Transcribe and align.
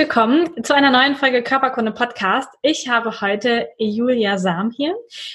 Willkommen 0.00 0.64
zu 0.64 0.74
einer 0.74 0.90
neuen 0.90 1.14
Folge 1.14 1.42
Körperkunde 1.42 1.92
Podcast. 1.92 2.48
Ich 2.62 2.88
habe 2.88 3.20
heute 3.20 3.68
Julia 3.76 4.38
Sam 4.38 4.70
hier. 4.70 4.94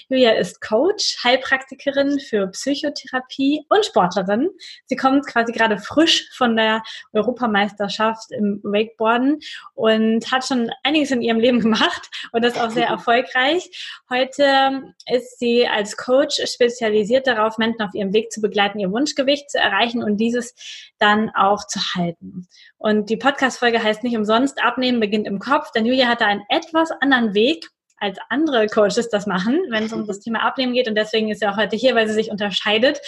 Julia 0.09 0.31
ist 0.31 0.59
Coach, 0.59 1.23
Heilpraktikerin 1.23 2.19
für 2.19 2.47
Psychotherapie 2.47 3.63
und 3.69 3.85
Sportlerin. 3.85 4.49
Sie 4.88 4.95
kommt 4.95 5.27
quasi 5.27 5.51
gerade 5.51 5.77
frisch 5.77 6.27
von 6.35 6.55
der 6.55 6.81
Europameisterschaft 7.13 8.31
im 8.31 8.59
Wakeboarden 8.63 9.38
und 9.75 10.31
hat 10.31 10.43
schon 10.43 10.71
einiges 10.81 11.11
in 11.11 11.21
ihrem 11.21 11.39
Leben 11.39 11.59
gemacht 11.59 12.09
und 12.31 12.43
das 12.43 12.57
auch 12.57 12.71
sehr 12.71 12.88
erfolgreich. 12.88 13.69
Heute 14.09 14.95
ist 15.13 15.38
sie 15.38 15.67
als 15.67 15.95
Coach 15.95 16.41
spezialisiert 16.52 17.27
darauf, 17.27 17.59
Menschen 17.59 17.83
auf 17.83 17.93
ihrem 17.93 18.13
Weg 18.13 18.31
zu 18.31 18.41
begleiten, 18.41 18.79
ihr 18.79 18.91
Wunschgewicht 18.91 19.52
zu 19.52 19.59
erreichen 19.59 20.02
und 20.02 20.17
dieses 20.17 20.55
dann 20.99 21.30
auch 21.35 21.66
zu 21.67 21.80
halten. 21.95 22.48
Und 22.77 23.09
die 23.09 23.17
Podcast-Folge 23.17 23.81
heißt 23.81 24.03
nicht 24.03 24.17
umsonst 24.17 24.62
Abnehmen 24.63 24.99
beginnt 24.99 25.27
im 25.27 25.40
Kopf, 25.40 25.72
denn 25.72 25.86
Julia 25.86 26.08
hatte 26.08 26.25
einen 26.25 26.44
etwas 26.50 26.92
anderen 27.02 27.33
Weg 27.33 27.67
als 27.97 28.17
andere 28.30 28.67
Coaches 28.67 29.09
das 29.09 29.25
machen, 29.25 29.59
wenn 29.69 29.86
es 29.86 29.94
um 29.94 30.06
das 30.06 30.19
Thema 30.19 30.44
Abnehmen 30.44 30.73
geht. 30.73 30.88
Und 30.88 30.95
deswegen 30.95 31.30
ist 31.30 31.39
sie 31.39 31.47
auch 31.47 31.58
heute 31.58 31.75
hier, 31.75 31.95
weil 31.95 32.08
sie 32.08 32.14
sich 32.14 32.30
unterscheidet 32.30 33.00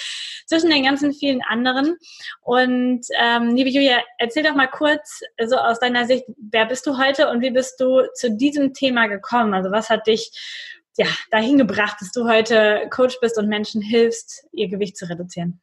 zwischen 0.45 0.69
den 0.69 0.83
ganzen 0.83 1.13
vielen 1.13 1.41
anderen. 1.41 1.97
Und 2.41 3.05
ähm, 3.19 3.55
liebe 3.55 3.69
Julia, 3.69 4.01
erzähl 4.17 4.43
doch 4.43 4.55
mal 4.55 4.67
kurz, 4.67 5.21
so 5.45 5.57
aus 5.57 5.79
deiner 5.79 6.05
Sicht, 6.05 6.25
wer 6.37 6.65
bist 6.65 6.87
du 6.87 6.97
heute 6.97 7.29
und 7.29 7.41
wie 7.41 7.51
bist 7.51 7.79
du 7.79 8.07
zu 8.15 8.31
diesem 8.31 8.73
Thema 8.73 9.07
gekommen? 9.07 9.53
Also 9.53 9.71
was 9.71 9.89
hat 9.89 10.07
dich 10.07 10.31
ja 10.97 11.07
dahin 11.31 11.57
gebracht, 11.57 11.97
dass 11.99 12.11
du 12.11 12.27
heute 12.27 12.87
Coach 12.89 13.19
bist 13.21 13.37
und 13.37 13.49
Menschen 13.49 13.81
hilfst, 13.81 14.45
ihr 14.51 14.69
Gewicht 14.69 14.97
zu 14.97 15.07
reduzieren? 15.09 15.61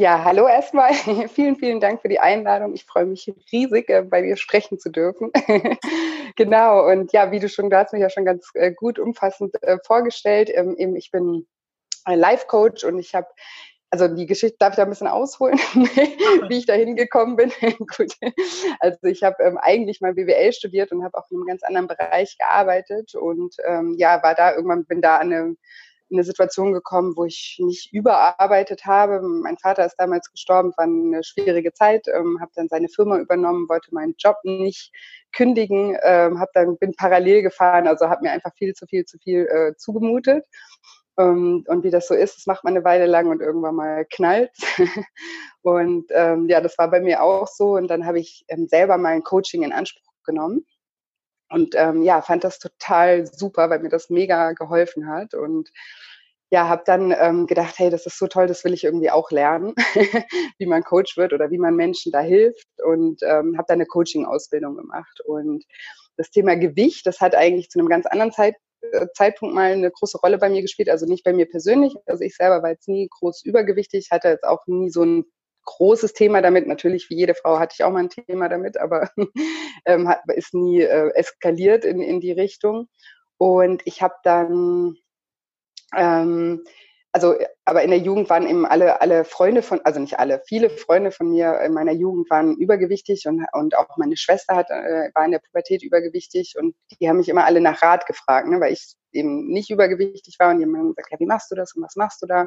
Ja, 0.00 0.22
hallo 0.22 0.46
erstmal. 0.46 0.94
vielen, 1.28 1.56
vielen 1.56 1.80
Dank 1.80 2.02
für 2.02 2.08
die 2.08 2.20
Einladung. 2.20 2.72
Ich 2.72 2.84
freue 2.84 3.04
mich 3.04 3.34
riesig, 3.50 3.90
äh, 3.90 4.02
bei 4.02 4.22
dir 4.22 4.36
sprechen 4.36 4.78
zu 4.78 4.90
dürfen. 4.90 5.32
genau. 6.36 6.86
Und 6.88 7.12
ja, 7.12 7.32
wie 7.32 7.40
du 7.40 7.48
schon, 7.48 7.68
du 7.68 7.76
hast 7.76 7.92
mich 7.92 8.02
ja 8.02 8.08
schon 8.08 8.24
ganz 8.24 8.48
äh, 8.54 8.70
gut 8.70 9.00
umfassend 9.00 9.60
äh, 9.60 9.78
vorgestellt. 9.84 10.52
Ähm, 10.54 10.76
eben, 10.78 10.94
ich 10.94 11.10
bin 11.10 11.48
Life 12.06 12.46
Coach 12.46 12.84
und 12.84 13.00
ich 13.00 13.16
habe 13.16 13.26
also 13.90 14.06
die 14.06 14.26
Geschichte 14.26 14.56
darf 14.60 14.74
ich 14.74 14.76
da 14.76 14.84
ein 14.84 14.90
bisschen 14.90 15.08
ausholen, 15.08 15.58
wie 16.48 16.58
ich 16.58 16.66
da 16.66 16.74
hingekommen 16.74 17.34
bin. 17.34 17.50
Gut. 17.78 18.12
Also 18.78 18.98
ich 19.02 19.24
habe 19.24 19.42
ähm, 19.42 19.58
eigentlich 19.58 20.00
mal 20.00 20.14
BWL 20.14 20.52
studiert 20.52 20.92
und 20.92 21.02
habe 21.02 21.18
auch 21.18 21.28
in 21.30 21.38
einem 21.38 21.46
ganz 21.46 21.64
anderen 21.64 21.88
Bereich 21.88 22.38
gearbeitet 22.38 23.16
und 23.16 23.56
ähm, 23.66 23.96
ja, 23.98 24.22
war 24.22 24.36
da 24.36 24.54
irgendwann, 24.54 24.84
bin 24.84 25.02
da 25.02 25.16
an 25.16 25.32
einem 25.32 25.58
in 26.10 26.16
eine 26.16 26.24
Situation 26.24 26.72
gekommen, 26.72 27.14
wo 27.16 27.24
ich 27.24 27.56
nicht 27.60 27.92
überarbeitet 27.92 28.86
habe. 28.86 29.20
Mein 29.20 29.58
Vater 29.58 29.84
ist 29.84 29.96
damals 29.96 30.30
gestorben, 30.30 30.72
war 30.76 30.84
eine 30.84 31.22
schwierige 31.22 31.72
Zeit, 31.72 32.06
ähm, 32.08 32.38
habe 32.40 32.50
dann 32.54 32.68
seine 32.68 32.88
Firma 32.88 33.18
übernommen, 33.18 33.68
wollte 33.68 33.92
meinen 33.92 34.14
Job 34.18 34.36
nicht 34.44 34.92
kündigen, 35.32 35.96
ähm, 36.02 36.40
habe 36.40 36.50
dann 36.54 36.78
bin 36.78 36.94
parallel 36.94 37.42
gefahren, 37.42 37.86
also 37.86 38.08
habe 38.08 38.22
mir 38.22 38.32
einfach 38.32 38.52
viel 38.56 38.74
zu 38.74 38.86
viel 38.86 39.04
zu 39.04 39.18
viel 39.18 39.46
äh, 39.46 39.74
zugemutet. 39.76 40.44
Ähm, 41.18 41.64
und 41.66 41.84
wie 41.84 41.90
das 41.90 42.08
so 42.08 42.14
ist, 42.14 42.36
das 42.36 42.46
macht 42.46 42.64
man 42.64 42.74
eine 42.74 42.84
Weile 42.84 43.06
lang 43.06 43.28
und 43.28 43.40
irgendwann 43.42 43.74
mal 43.74 44.06
knallt. 44.06 44.52
und 45.62 46.06
ähm, 46.10 46.48
ja, 46.48 46.60
das 46.60 46.78
war 46.78 46.90
bei 46.90 47.00
mir 47.00 47.22
auch 47.22 47.48
so. 47.48 47.74
Und 47.74 47.88
dann 47.88 48.06
habe 48.06 48.20
ich 48.20 48.44
ähm, 48.48 48.68
selber 48.68 48.96
mein 48.98 49.22
Coaching 49.22 49.62
in 49.62 49.72
Anspruch 49.72 50.12
genommen 50.24 50.64
und 51.50 51.74
ähm, 51.76 52.02
ja, 52.02 52.20
fand 52.22 52.44
das 52.44 52.58
total 52.58 53.26
super, 53.26 53.70
weil 53.70 53.80
mir 53.80 53.88
das 53.88 54.10
mega 54.10 54.52
geholfen 54.52 55.08
hat. 55.08 55.34
Und 55.34 55.70
ja, 56.50 56.68
habe 56.68 56.82
dann 56.86 57.14
ähm, 57.18 57.46
gedacht, 57.46 57.78
hey, 57.78 57.90
das 57.90 58.06
ist 58.06 58.18
so 58.18 58.26
toll, 58.26 58.46
das 58.46 58.64
will 58.64 58.72
ich 58.72 58.84
irgendwie 58.84 59.10
auch 59.10 59.30
lernen, 59.30 59.74
wie 60.58 60.66
man 60.66 60.82
Coach 60.82 61.16
wird 61.16 61.32
oder 61.32 61.50
wie 61.50 61.58
man 61.58 61.76
Menschen 61.76 62.12
da 62.12 62.20
hilft. 62.20 62.66
Und 62.84 63.22
ähm, 63.22 63.56
habe 63.56 63.66
dann 63.68 63.76
eine 63.76 63.86
Coaching-Ausbildung 63.86 64.76
gemacht. 64.76 65.20
Und 65.26 65.64
das 66.16 66.30
Thema 66.30 66.56
Gewicht, 66.56 67.06
das 67.06 67.20
hat 67.20 67.34
eigentlich 67.34 67.70
zu 67.70 67.78
einem 67.78 67.88
ganz 67.88 68.06
anderen 68.06 68.32
Zeit, 68.32 68.54
äh, 68.92 69.06
Zeitpunkt 69.14 69.54
mal 69.54 69.72
eine 69.72 69.90
große 69.90 70.18
Rolle 70.18 70.38
bei 70.38 70.48
mir 70.48 70.62
gespielt. 70.62 70.88
Also 70.88 71.06
nicht 71.06 71.24
bei 71.24 71.32
mir 71.32 71.46
persönlich. 71.46 71.94
Also 72.06 72.24
ich 72.24 72.36
selber 72.36 72.62
war 72.62 72.70
jetzt 72.70 72.88
nie 72.88 73.08
groß 73.10 73.44
übergewichtig, 73.44 74.08
hatte 74.10 74.28
jetzt 74.28 74.44
auch 74.44 74.66
nie 74.66 74.90
so 74.90 75.02
ein 75.02 75.24
großes 75.68 76.14
Thema 76.14 76.40
damit. 76.40 76.66
Natürlich, 76.66 77.10
wie 77.10 77.16
jede 77.16 77.34
Frau 77.34 77.58
hatte 77.58 77.74
ich 77.78 77.84
auch 77.84 77.90
mal 77.90 78.00
ein 78.00 78.08
Thema 78.08 78.48
damit, 78.48 78.78
aber 78.78 79.10
ähm, 79.84 80.08
hat, 80.08 80.22
ist 80.34 80.54
nie 80.54 80.80
äh, 80.80 81.10
eskaliert 81.14 81.84
in, 81.84 82.00
in 82.00 82.20
die 82.20 82.32
Richtung. 82.32 82.88
Und 83.36 83.82
ich 83.84 84.02
habe 84.02 84.14
dann, 84.24 84.96
ähm, 85.96 86.64
also, 87.12 87.34
aber 87.64 87.82
in 87.82 87.90
der 87.90 87.98
Jugend 87.98 88.30
waren 88.30 88.48
eben 88.48 88.66
alle, 88.66 89.00
alle 89.00 89.24
Freunde 89.24 89.62
von, 89.62 89.80
also 89.82 90.00
nicht 90.00 90.18
alle, 90.18 90.42
viele 90.46 90.70
Freunde 90.70 91.10
von 91.10 91.30
mir 91.30 91.60
in 91.60 91.72
meiner 91.72 91.92
Jugend 91.92 92.30
waren 92.30 92.56
übergewichtig 92.56 93.26
und, 93.26 93.44
und 93.52 93.76
auch 93.76 93.96
meine 93.96 94.16
Schwester 94.16 94.56
hat, 94.56 94.70
äh, 94.70 95.10
war 95.14 95.24
in 95.24 95.32
der 95.32 95.40
Pubertät 95.40 95.82
übergewichtig 95.82 96.54
und 96.58 96.74
die 97.00 97.08
haben 97.08 97.18
mich 97.18 97.28
immer 97.28 97.44
alle 97.44 97.60
nach 97.60 97.82
Rat 97.82 98.06
gefragt, 98.06 98.48
ne, 98.48 98.60
weil 98.60 98.72
ich 98.72 98.94
eben 99.12 99.48
nicht 99.48 99.70
übergewichtig 99.70 100.36
war 100.38 100.50
und 100.50 100.58
die 100.58 100.64
haben 100.64 100.94
gesagt, 100.94 101.12
ja, 101.12 101.20
wie 101.20 101.26
machst 101.26 101.50
du 101.50 101.54
das 101.54 101.74
und 101.74 101.82
was 101.82 101.96
machst 101.96 102.22
du 102.22 102.26
da? 102.26 102.46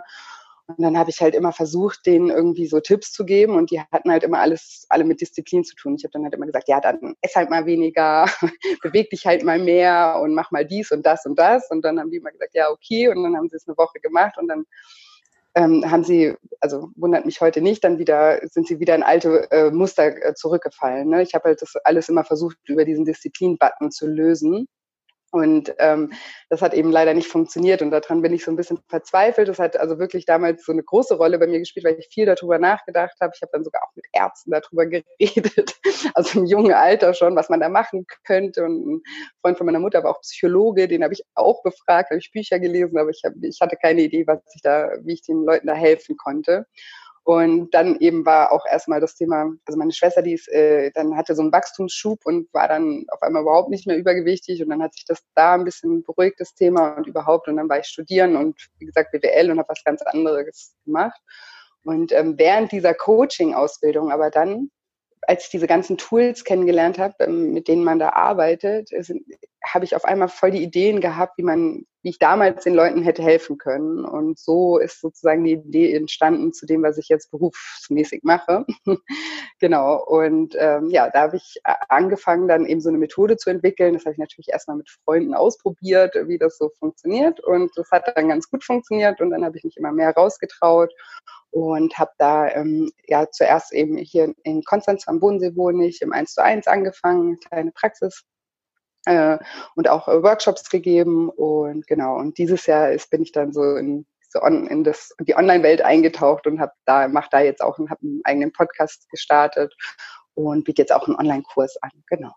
Und 0.77 0.83
dann 0.83 0.97
habe 0.97 1.09
ich 1.09 1.21
halt 1.21 1.35
immer 1.35 1.51
versucht, 1.51 2.05
denen 2.05 2.29
irgendwie 2.29 2.67
so 2.67 2.79
Tipps 2.79 3.11
zu 3.11 3.25
geben 3.25 3.55
und 3.55 3.71
die 3.71 3.79
hatten 3.79 4.11
halt 4.11 4.23
immer 4.23 4.39
alles, 4.39 4.85
alle 4.89 5.03
mit 5.03 5.21
Disziplin 5.21 5.63
zu 5.63 5.75
tun. 5.75 5.95
Ich 5.97 6.03
habe 6.03 6.11
dann 6.11 6.23
halt 6.23 6.33
immer 6.33 6.45
gesagt, 6.45 6.67
ja, 6.67 6.79
dann 6.79 7.15
ess 7.21 7.35
halt 7.35 7.49
mal 7.49 7.65
weniger, 7.65 8.25
beweg 8.81 9.09
dich 9.09 9.25
halt 9.25 9.43
mal 9.43 9.59
mehr 9.59 10.19
und 10.21 10.33
mach 10.33 10.51
mal 10.51 10.65
dies 10.65 10.91
und 10.91 11.05
das 11.05 11.25
und 11.25 11.37
das. 11.37 11.69
Und 11.69 11.83
dann 11.83 11.99
haben 11.99 12.11
die 12.11 12.17
immer 12.17 12.31
gesagt, 12.31 12.53
ja, 12.53 12.69
okay. 12.69 13.07
Und 13.09 13.23
dann 13.23 13.35
haben 13.35 13.49
sie 13.49 13.55
es 13.55 13.67
eine 13.67 13.77
Woche 13.77 13.99
gemacht 13.99 14.37
und 14.37 14.47
dann 14.47 14.65
ähm, 15.55 15.89
haben 15.89 16.03
sie, 16.03 16.35
also 16.59 16.89
wundert 16.95 17.25
mich 17.25 17.41
heute 17.41 17.61
nicht, 17.61 17.83
dann 17.83 17.99
wieder 17.99 18.39
sind 18.47 18.67
sie 18.67 18.79
wieder 18.79 18.95
in 18.95 19.03
alte 19.03 19.51
äh, 19.51 19.71
Muster 19.71 20.25
äh, 20.25 20.33
zurückgefallen. 20.33 21.09
Ne? 21.09 21.21
Ich 21.23 21.33
habe 21.33 21.49
halt 21.49 21.61
das 21.61 21.75
alles 21.83 22.09
immer 22.09 22.23
versucht, 22.23 22.57
über 22.67 22.85
diesen 22.85 23.05
Disziplin-Button 23.05 23.91
zu 23.91 24.07
lösen. 24.07 24.67
Und 25.31 25.73
ähm, 25.79 26.11
das 26.49 26.61
hat 26.61 26.73
eben 26.73 26.91
leider 26.91 27.13
nicht 27.13 27.27
funktioniert 27.27 27.81
und 27.81 27.91
daran 27.91 28.21
bin 28.21 28.33
ich 28.33 28.43
so 28.43 28.51
ein 28.51 28.57
bisschen 28.57 28.79
verzweifelt. 28.89 29.47
Das 29.47 29.59
hat 29.59 29.77
also 29.77 29.97
wirklich 29.97 30.25
damals 30.25 30.65
so 30.65 30.73
eine 30.73 30.83
große 30.83 31.15
Rolle 31.15 31.39
bei 31.39 31.47
mir 31.47 31.59
gespielt, 31.59 31.85
weil 31.85 31.97
ich 31.97 32.09
viel 32.11 32.25
darüber 32.25 32.59
nachgedacht 32.59 33.15
habe. 33.21 33.31
Ich 33.33 33.41
habe 33.41 33.51
dann 33.53 33.63
sogar 33.63 33.81
auch 33.83 33.95
mit 33.95 34.05
Ärzten 34.11 34.51
darüber 34.51 34.85
geredet, 35.19 35.79
also 36.13 36.39
im 36.39 36.45
jungen 36.45 36.73
Alter 36.73 37.13
schon, 37.13 37.35
was 37.37 37.47
man 37.47 37.61
da 37.61 37.69
machen 37.69 38.05
könnte. 38.25 38.65
Und 38.65 38.95
ein 38.95 39.01
Freund 39.41 39.57
von 39.57 39.65
meiner 39.65 39.79
Mutter 39.79 40.03
war 40.03 40.11
auch 40.11 40.21
Psychologe, 40.21 40.89
den 40.89 41.01
habe 41.01 41.13
ich 41.13 41.23
auch 41.35 41.63
befragt, 41.63 42.09
habe 42.09 42.19
ich 42.19 42.31
Bücher 42.31 42.59
gelesen, 42.59 42.97
aber 42.97 43.09
ich, 43.09 43.21
hab, 43.23 43.33
ich 43.41 43.57
hatte 43.61 43.77
keine 43.81 44.01
Idee, 44.01 44.27
was 44.27 44.39
ich 44.53 44.61
da, 44.61 44.89
wie 45.03 45.13
ich 45.13 45.21
den 45.21 45.45
Leuten 45.45 45.67
da 45.67 45.73
helfen 45.75 46.17
konnte. 46.17 46.65
Und 47.23 47.71
dann 47.73 47.97
eben 47.99 48.25
war 48.25 48.51
auch 48.51 48.65
erstmal 48.65 48.99
das 48.99 49.15
Thema, 49.15 49.51
also 49.65 49.77
meine 49.77 49.91
Schwester, 49.91 50.23
die 50.23 50.33
ist, 50.33 50.47
äh, 50.47 50.91
dann 50.95 51.15
hatte 51.15 51.35
so 51.35 51.43
einen 51.43 51.51
Wachstumsschub 51.51 52.25
und 52.25 52.51
war 52.51 52.67
dann 52.67 53.05
auf 53.09 53.21
einmal 53.21 53.43
überhaupt 53.43 53.69
nicht 53.69 53.85
mehr 53.85 53.97
übergewichtig 53.97 54.63
und 54.63 54.69
dann 54.69 54.81
hat 54.81 54.95
sich 54.95 55.05
das 55.05 55.21
da 55.35 55.53
ein 55.53 55.63
bisschen 55.63 56.03
beruhigt, 56.03 56.39
das 56.39 56.55
Thema 56.55 56.95
und 56.97 57.05
überhaupt. 57.05 57.47
Und 57.47 57.57
dann 57.57 57.69
war 57.69 57.79
ich 57.79 57.85
studieren 57.85 58.35
und 58.35 58.69
wie 58.79 58.87
gesagt 58.87 59.11
BWL 59.11 59.51
und 59.51 59.59
habe 59.59 59.69
was 59.69 59.83
ganz 59.83 60.01
anderes 60.01 60.73
gemacht. 60.85 61.19
Und 61.83 62.11
ähm, 62.11 62.37
während 62.37 62.71
dieser 62.71 62.93
Coaching-Ausbildung, 62.93 64.11
aber 64.11 64.31
dann 64.31 64.71
als 65.27 65.45
ich 65.45 65.49
diese 65.51 65.67
ganzen 65.67 65.97
Tools 65.97 66.43
kennengelernt 66.43 66.97
habe, 66.97 67.15
ähm, 67.19 67.53
mit 67.53 67.67
denen 67.67 67.83
man 67.83 67.99
da 67.99 68.09
arbeitet, 68.09 68.91
habe 69.63 69.85
ich 69.85 69.95
auf 69.95 70.05
einmal 70.05 70.27
voll 70.27 70.51
die 70.51 70.63
Ideen 70.63 71.01
gehabt, 71.01 71.37
wie 71.37 71.43
man, 71.43 71.85
wie 72.01 72.09
ich 72.09 72.19
damals 72.19 72.63
den 72.63 72.73
Leuten 72.73 73.03
hätte 73.03 73.21
helfen 73.21 73.57
können. 73.57 74.05
Und 74.05 74.39
so 74.39 74.79
ist 74.79 75.01
sozusagen 75.01 75.43
die 75.43 75.53
Idee 75.53 75.93
entstanden 75.93 76.51
zu 76.51 76.65
dem, 76.65 76.81
was 76.81 76.97
ich 76.97 77.09
jetzt 77.09 77.29
berufsmäßig 77.31 78.21
mache. 78.23 78.65
genau. 79.59 80.03
Und 80.03 80.55
ähm, 80.57 80.89
ja, 80.89 81.09
da 81.09 81.21
habe 81.21 81.37
ich 81.37 81.61
angefangen, 81.63 82.47
dann 82.47 82.65
eben 82.65 82.81
so 82.81 82.89
eine 82.89 82.97
Methode 82.97 83.37
zu 83.37 83.49
entwickeln. 83.49 83.93
Das 83.93 84.05
habe 84.05 84.13
ich 84.13 84.19
natürlich 84.19 84.49
erstmal 84.49 84.77
mit 84.77 84.89
Freunden 84.89 85.35
ausprobiert, 85.35 86.15
wie 86.25 86.39
das 86.39 86.57
so 86.57 86.69
funktioniert. 86.79 87.39
Und 87.39 87.71
das 87.75 87.91
hat 87.91 88.11
dann 88.15 88.29
ganz 88.29 88.49
gut 88.49 88.63
funktioniert. 88.63 89.21
Und 89.21 89.29
dann 89.29 89.45
habe 89.45 89.57
ich 89.57 89.63
mich 89.63 89.77
immer 89.77 89.91
mehr 89.91 90.11
rausgetraut 90.11 90.91
und 91.51 91.97
habe 91.99 92.11
da 92.17 92.49
ähm, 92.49 92.91
ja 93.07 93.29
zuerst 93.29 93.73
eben 93.73 93.97
hier 93.97 94.33
in 94.43 94.63
Konstanz 94.63 95.07
am 95.07 95.19
Bodensee 95.19 95.55
wohne 95.55 95.85
ich 95.85 96.01
im 96.01 96.13
1 96.13 96.33
zu 96.33 96.41
1 96.41 96.67
angefangen, 96.67 97.39
kleine 97.39 97.71
Praxis 97.73 98.23
äh, 99.05 99.37
und 99.75 99.89
auch 99.89 100.07
äh, 100.07 100.23
Workshops 100.23 100.69
gegeben 100.69 101.29
und 101.29 101.87
genau 101.87 102.17
und 102.17 102.37
dieses 102.37 102.65
Jahr 102.65 102.91
ist 102.91 103.09
bin 103.09 103.21
ich 103.21 103.31
dann 103.31 103.53
so 103.53 103.75
in 103.75 104.05
so 104.29 104.41
on, 104.41 104.67
in 104.67 104.83
das 104.83 105.13
die 105.19 105.35
Online-Welt 105.35 105.81
eingetaucht 105.81 106.47
und 106.47 106.59
habe 106.59 106.73
da 106.85 107.07
mache 107.07 107.29
da 107.31 107.41
jetzt 107.41 107.61
auch 107.61 107.77
habe 107.77 108.01
einen 108.01 108.21
eigenen 108.23 108.51
Podcast 108.51 109.09
gestartet 109.09 109.73
und 110.33 110.63
biete 110.63 110.81
jetzt 110.81 110.93
auch 110.93 111.07
einen 111.07 111.17
Online-Kurs 111.17 111.77
an 111.81 111.91
genau 112.07 112.33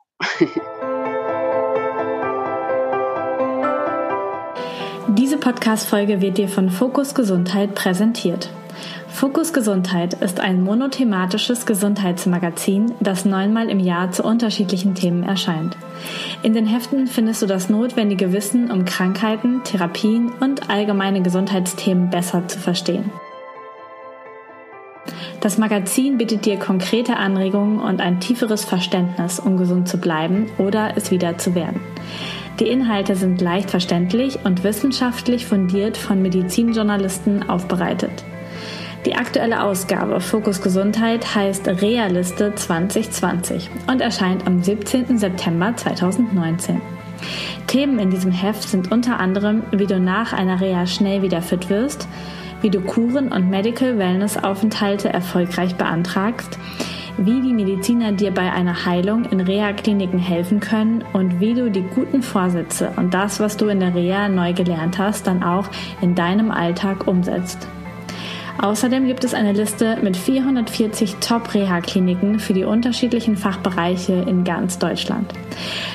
Diese 5.16 5.38
Podcast-Folge 5.38 6.20
wird 6.20 6.38
dir 6.38 6.48
von 6.48 6.70
Fokus 6.70 7.14
Gesundheit 7.14 7.74
präsentiert. 7.74 8.50
Fokus 9.14 9.52
Gesundheit 9.52 10.14
ist 10.14 10.40
ein 10.40 10.64
monothematisches 10.64 11.66
Gesundheitsmagazin, 11.66 12.96
das 12.98 13.24
neunmal 13.24 13.70
im 13.70 13.78
Jahr 13.78 14.10
zu 14.10 14.24
unterschiedlichen 14.24 14.96
Themen 14.96 15.22
erscheint. 15.22 15.76
In 16.42 16.52
den 16.52 16.66
Heften 16.66 17.06
findest 17.06 17.40
du 17.40 17.46
das 17.46 17.70
notwendige 17.70 18.32
Wissen, 18.32 18.72
um 18.72 18.84
Krankheiten, 18.84 19.62
Therapien 19.62 20.32
und 20.40 20.68
allgemeine 20.68 21.22
Gesundheitsthemen 21.22 22.10
besser 22.10 22.48
zu 22.48 22.58
verstehen. 22.58 23.12
Das 25.40 25.58
Magazin 25.58 26.18
bietet 26.18 26.44
dir 26.44 26.58
konkrete 26.58 27.16
Anregungen 27.16 27.78
und 27.78 28.00
ein 28.00 28.18
tieferes 28.18 28.64
Verständnis, 28.64 29.38
um 29.38 29.56
gesund 29.56 29.88
zu 29.88 29.98
bleiben 29.98 30.50
oder 30.58 30.96
es 30.96 31.12
wieder 31.12 31.38
zu 31.38 31.54
werden. 31.54 31.80
Die 32.58 32.66
Inhalte 32.66 33.14
sind 33.14 33.40
leicht 33.40 33.70
verständlich 33.70 34.40
und 34.42 34.64
wissenschaftlich 34.64 35.46
fundiert 35.46 35.96
von 35.96 36.20
Medizinjournalisten 36.20 37.48
aufbereitet. 37.48 38.24
Die 39.04 39.14
aktuelle 39.14 39.62
Ausgabe 39.62 40.18
Fokus 40.18 40.62
Gesundheit 40.62 41.34
heißt 41.34 41.68
Realiste 41.68 42.54
2020 42.54 43.68
und 43.86 44.00
erscheint 44.00 44.46
am 44.46 44.62
17. 44.62 45.18
September 45.18 45.76
2019. 45.76 46.80
Themen 47.66 47.98
in 47.98 48.08
diesem 48.08 48.32
Heft 48.32 48.62
sind 48.62 48.90
unter 48.92 49.20
anderem, 49.20 49.62
wie 49.72 49.86
du 49.86 50.00
nach 50.00 50.32
einer 50.32 50.58
Reha 50.58 50.86
schnell 50.86 51.20
wieder 51.20 51.42
fit 51.42 51.68
wirst, 51.68 52.08
wie 52.62 52.70
du 52.70 52.80
Kuren 52.80 53.30
und 53.30 53.50
Medical 53.50 53.98
Wellness 53.98 54.42
Aufenthalte 54.42 55.10
erfolgreich 55.10 55.74
beantragst, 55.74 56.58
wie 57.18 57.42
die 57.42 57.52
Mediziner 57.52 58.12
dir 58.12 58.30
bei 58.30 58.50
einer 58.50 58.86
Heilung 58.86 59.26
in 59.26 59.40
Reha-Kliniken 59.40 60.18
helfen 60.18 60.60
können 60.60 61.04
und 61.12 61.40
wie 61.40 61.52
du 61.52 61.70
die 61.70 61.84
guten 61.94 62.22
Vorsätze 62.22 62.90
und 62.96 63.12
das, 63.12 63.38
was 63.38 63.58
du 63.58 63.68
in 63.68 63.80
der 63.80 63.94
Reha 63.94 64.30
neu 64.30 64.54
gelernt 64.54 64.98
hast, 64.98 65.26
dann 65.26 65.42
auch 65.42 65.68
in 66.00 66.14
deinem 66.14 66.50
Alltag 66.50 67.06
umsetzt. 67.06 67.68
Außerdem 68.58 69.06
gibt 69.06 69.24
es 69.24 69.34
eine 69.34 69.52
Liste 69.52 69.98
mit 70.02 70.16
440 70.16 71.16
Top-Reha-Kliniken 71.16 72.38
für 72.38 72.54
die 72.54 72.62
unterschiedlichen 72.64 73.36
Fachbereiche 73.36 74.24
in 74.26 74.44
ganz 74.44 74.78
Deutschland. 74.78 75.34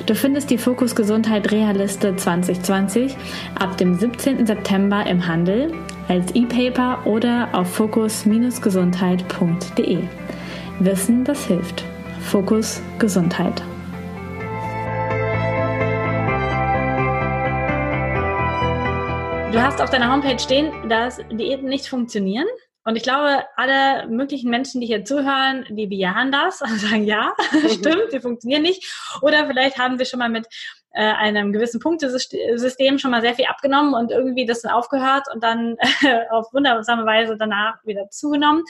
Du 0.06 0.14
findest 0.14 0.50
die 0.50 0.58
Fokus 0.58 0.94
Gesundheit 0.96 1.50
Reha-Liste 1.52 2.16
2020 2.16 3.16
ab 3.58 3.78
dem 3.78 3.96
17. 3.96 4.46
September 4.46 5.06
im 5.08 5.26
Handel, 5.28 5.72
als 6.08 6.36
E-Paper 6.36 7.00
oder 7.06 7.50
auf 7.54 7.74
fokus-gesundheit.de. 7.74 10.00
Wissen, 10.80 11.24
das 11.24 11.46
hilft. 11.46 11.84
Fokus 12.22 12.82
Gesundheit. 13.00 13.64
Du 19.52 19.60
hast 19.60 19.82
auf 19.82 19.90
deiner 19.90 20.12
Homepage 20.12 20.38
stehen, 20.38 20.90
dass 20.90 21.18
Diäten 21.32 21.70
nicht 21.70 21.88
funktionieren. 21.88 22.46
Und 22.84 22.96
ich 22.96 23.02
glaube, 23.02 23.46
alle 23.56 24.08
möglichen 24.08 24.52
Menschen, 24.52 24.80
die 24.80 24.86
hier 24.86 25.04
zuhören, 25.04 25.66
die 25.72 25.88
bejahen 25.88 26.32
das 26.32 26.62
und 26.62 26.80
sagen, 26.80 27.04
ja, 27.04 27.34
stimmt, 27.74 28.12
sie 28.12 28.20
funktionieren 28.20 28.62
nicht. 28.62 28.86
Oder 29.24 29.48
vielleicht 29.48 29.80
haben 29.80 29.98
sie 29.98 30.06
schon 30.06 30.20
mal 30.20 30.30
mit 30.30 30.46
äh, 30.92 31.02
einem 31.02 31.52
gewissen 31.52 31.80
Punktesystem 31.80 33.00
schon 33.00 33.10
mal 33.10 33.22
sehr 33.22 33.34
viel 33.34 33.46
abgenommen 33.46 33.96
und 33.96 34.12
irgendwie 34.12 34.46
das 34.46 34.62
dann 34.62 34.72
aufgehört 34.72 35.26
und 35.34 35.44
dann 35.44 35.78
äh, 36.04 36.28
auf 36.30 36.54
wundersame 36.54 37.08
Weise 37.08 37.36
danach 37.36 37.84
wieder 37.86 38.08
zugenommen. 38.12 38.64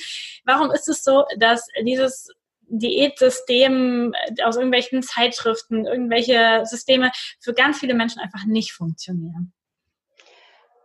Warum 0.45 0.71
ist 0.71 0.87
es 0.87 1.03
so, 1.03 1.25
dass 1.37 1.67
dieses 1.83 2.29
Diätsystem 2.69 4.13
aus 4.45 4.55
irgendwelchen 4.55 5.03
Zeitschriften, 5.03 5.85
irgendwelche 5.85 6.61
Systeme 6.63 7.11
für 7.41 7.53
ganz 7.53 7.79
viele 7.79 7.95
Menschen 7.95 8.21
einfach 8.21 8.45
nicht 8.45 8.71
funktionieren? 8.71 9.51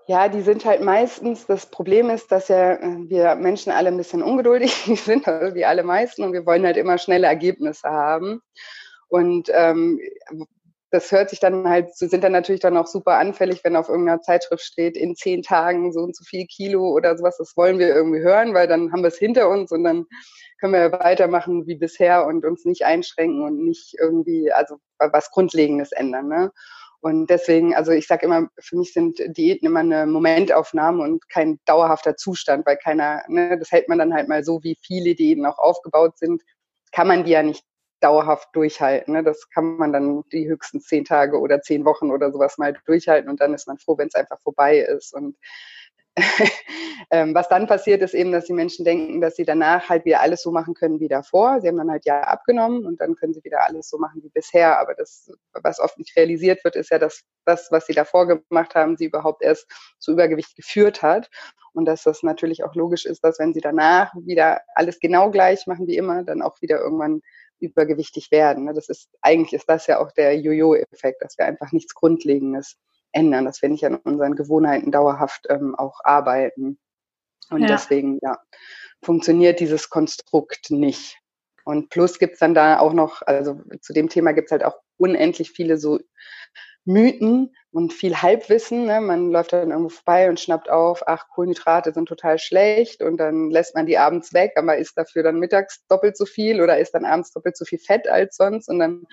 Ja, 0.06 0.28
die 0.28 0.42
sind 0.42 0.66
halt 0.66 0.82
meistens, 0.82 1.46
das 1.46 1.66
Problem 1.66 2.10
ist, 2.10 2.30
dass 2.30 2.48
ja 2.48 2.74
äh, 2.74 3.08
wir 3.08 3.34
Menschen 3.36 3.72
alle 3.72 3.88
ein 3.88 3.96
bisschen 3.96 4.22
ungeduldig 4.22 4.72
sind, 5.04 5.26
also 5.26 5.54
wie 5.54 5.64
alle 5.64 5.82
meisten, 5.82 6.22
und 6.24 6.32
wir 6.34 6.44
wollen 6.44 6.66
halt 6.66 6.76
immer 6.76 6.98
schnelle 6.98 7.26
Ergebnisse 7.26 7.88
haben. 7.88 8.42
Und 9.08 9.48
ähm, 9.52 9.98
das 10.90 11.10
hört 11.10 11.30
sich 11.30 11.40
dann 11.40 11.68
halt, 11.68 11.96
sind 11.96 12.22
dann 12.22 12.32
natürlich 12.32 12.60
dann 12.60 12.76
auch 12.76 12.86
super 12.86 13.14
anfällig, 13.14 13.64
wenn 13.64 13.76
auf 13.76 13.88
irgendeiner 13.88 14.20
Zeitschrift 14.20 14.62
steht, 14.62 14.96
in 14.96 15.16
zehn 15.16 15.42
Tagen 15.42 15.92
so 15.92 16.00
und 16.00 16.14
so 16.14 16.22
viel 16.24 16.46
Kilo 16.46 16.90
oder 16.92 17.16
sowas. 17.16 17.36
Das 17.38 17.56
wollen 17.56 17.78
wir 17.78 17.88
irgendwie 17.88 18.20
hören, 18.20 18.54
weil 18.54 18.68
dann 18.68 18.92
haben 18.92 19.02
wir 19.02 19.08
es 19.08 19.18
hinter 19.18 19.48
uns 19.48 19.72
und 19.72 19.84
dann 19.84 20.06
können 20.60 20.74
wir 20.74 20.92
weitermachen 20.92 21.66
wie 21.66 21.76
bisher 21.76 22.26
und 22.26 22.44
uns 22.44 22.64
nicht 22.64 22.84
einschränken 22.84 23.42
und 23.42 23.64
nicht 23.64 23.94
irgendwie, 23.98 24.52
also 24.52 24.76
was 24.98 25.30
Grundlegendes 25.30 25.92
ändern. 25.92 26.28
Ne? 26.28 26.52
Und 27.04 27.28
deswegen, 27.28 27.74
also 27.74 27.92
ich 27.92 28.06
sage 28.06 28.24
immer, 28.24 28.48
für 28.58 28.78
mich 28.78 28.94
sind 28.94 29.18
Diäten 29.36 29.66
immer 29.66 29.80
eine 29.80 30.06
Momentaufnahme 30.06 31.02
und 31.02 31.28
kein 31.28 31.60
dauerhafter 31.66 32.16
Zustand, 32.16 32.64
weil 32.64 32.78
keiner, 32.78 33.22
ne, 33.28 33.58
das 33.58 33.70
hält 33.70 33.90
man 33.90 33.98
dann 33.98 34.14
halt 34.14 34.26
mal 34.26 34.42
so, 34.42 34.62
wie 34.62 34.78
viele 34.80 35.14
Diäten 35.14 35.44
auch 35.44 35.58
aufgebaut 35.58 36.16
sind, 36.16 36.42
kann 36.92 37.06
man 37.06 37.24
die 37.24 37.32
ja 37.32 37.42
nicht 37.42 37.62
dauerhaft 38.00 38.48
durchhalten. 38.54 39.12
Ne? 39.12 39.22
Das 39.22 39.50
kann 39.50 39.76
man 39.76 39.92
dann 39.92 40.22
die 40.32 40.48
höchsten 40.48 40.80
zehn 40.80 41.04
Tage 41.04 41.38
oder 41.38 41.60
zehn 41.60 41.84
Wochen 41.84 42.10
oder 42.10 42.32
sowas 42.32 42.56
mal 42.56 42.74
durchhalten 42.86 43.28
und 43.28 43.38
dann 43.38 43.52
ist 43.52 43.68
man 43.68 43.76
froh, 43.76 43.98
wenn 43.98 44.08
es 44.08 44.14
einfach 44.14 44.40
vorbei 44.40 44.78
ist. 44.78 45.12
Und 45.12 45.36
ähm, 47.10 47.34
was 47.34 47.48
dann 47.48 47.66
passiert, 47.66 48.02
ist 48.02 48.14
eben, 48.14 48.30
dass 48.30 48.44
die 48.44 48.52
Menschen 48.52 48.84
denken, 48.84 49.20
dass 49.20 49.34
sie 49.34 49.44
danach 49.44 49.88
halt 49.88 50.04
wieder 50.04 50.20
alles 50.20 50.42
so 50.42 50.52
machen 50.52 50.74
können 50.74 51.00
wie 51.00 51.08
davor. 51.08 51.60
Sie 51.60 51.68
haben 51.68 51.76
dann 51.76 51.90
halt 51.90 52.04
ja 52.04 52.20
abgenommen 52.20 52.86
und 52.86 53.00
dann 53.00 53.16
können 53.16 53.34
sie 53.34 53.42
wieder 53.42 53.66
alles 53.66 53.88
so 53.88 53.98
machen 53.98 54.22
wie 54.22 54.28
bisher. 54.28 54.78
Aber 54.78 54.94
das, 54.94 55.30
was 55.52 55.80
oft 55.80 55.98
nicht 55.98 56.16
realisiert 56.16 56.62
wird, 56.62 56.76
ist 56.76 56.90
ja, 56.90 56.98
dass 56.98 57.22
das, 57.44 57.68
was 57.70 57.86
sie 57.86 57.94
davor 57.94 58.28
gemacht 58.28 58.74
haben, 58.74 58.96
sie 58.96 59.06
überhaupt 59.06 59.42
erst 59.42 59.66
zu 59.98 60.12
Übergewicht 60.12 60.54
geführt 60.54 61.02
hat. 61.02 61.30
Und 61.72 61.86
dass 61.86 62.04
das 62.04 62.22
natürlich 62.22 62.62
auch 62.62 62.76
logisch 62.76 63.04
ist, 63.04 63.24
dass 63.24 63.40
wenn 63.40 63.52
sie 63.52 63.60
danach 63.60 64.14
wieder 64.14 64.60
alles 64.76 65.00
genau 65.00 65.30
gleich 65.30 65.66
machen 65.66 65.88
wie 65.88 65.96
immer, 65.96 66.22
dann 66.22 66.42
auch 66.42 66.62
wieder 66.62 66.78
irgendwann 66.78 67.20
übergewichtig 67.58 68.30
werden. 68.30 68.72
Das 68.72 68.88
ist, 68.88 69.08
eigentlich 69.20 69.52
ist 69.52 69.68
das 69.68 69.88
ja 69.88 69.98
auch 69.98 70.12
der 70.12 70.38
Jojo-Effekt, 70.38 71.22
dass 71.22 71.36
wir 71.38 71.46
einfach 71.46 71.72
nichts 71.72 71.94
Grundlegendes 71.94 72.76
ändern, 73.14 73.44
dass 73.44 73.62
wir 73.62 73.68
nicht 73.68 73.84
an 73.84 73.96
unseren 73.96 74.34
Gewohnheiten 74.34 74.90
dauerhaft 74.90 75.46
ähm, 75.48 75.74
auch 75.74 76.00
arbeiten. 76.04 76.78
Und 77.50 77.62
ja. 77.62 77.68
deswegen, 77.68 78.18
ja, 78.22 78.38
funktioniert 79.02 79.60
dieses 79.60 79.90
Konstrukt 79.90 80.70
nicht. 80.70 81.18
Und 81.64 81.88
plus 81.88 82.18
gibt's 82.18 82.40
dann 82.40 82.54
da 82.54 82.78
auch 82.78 82.92
noch, 82.92 83.22
also 83.22 83.60
zu 83.80 83.92
dem 83.92 84.08
Thema 84.08 84.32
gibt's 84.32 84.52
halt 84.52 84.64
auch 84.64 84.76
unendlich 84.98 85.50
viele 85.50 85.78
so 85.78 85.98
Mythen 86.84 87.54
und 87.70 87.92
viel 87.92 88.20
Halbwissen. 88.20 88.84
Ne? 88.86 89.00
Man 89.00 89.30
läuft 89.30 89.52
dann 89.52 89.70
irgendwo 89.70 89.88
vorbei 89.88 90.28
und 90.28 90.38
schnappt 90.38 90.68
auf, 90.68 91.02
ach, 91.06 91.26
Kohlenhydrate 91.34 91.92
sind 91.92 92.06
total 92.06 92.38
schlecht 92.38 93.02
und 93.02 93.16
dann 93.16 93.50
lässt 93.50 93.74
man 93.74 93.86
die 93.86 93.98
abends 93.98 94.34
weg, 94.34 94.52
aber 94.56 94.76
isst 94.76 94.98
dafür 94.98 95.22
dann 95.22 95.38
mittags 95.38 95.86
doppelt 95.88 96.16
so 96.16 96.26
viel 96.26 96.60
oder 96.60 96.78
isst 96.78 96.94
dann 96.94 97.06
abends 97.06 97.32
doppelt 97.32 97.56
so 97.56 97.64
viel 97.64 97.78
Fett 97.78 98.08
als 98.08 98.36
sonst 98.36 98.68
und 98.68 98.78
dann 98.78 99.04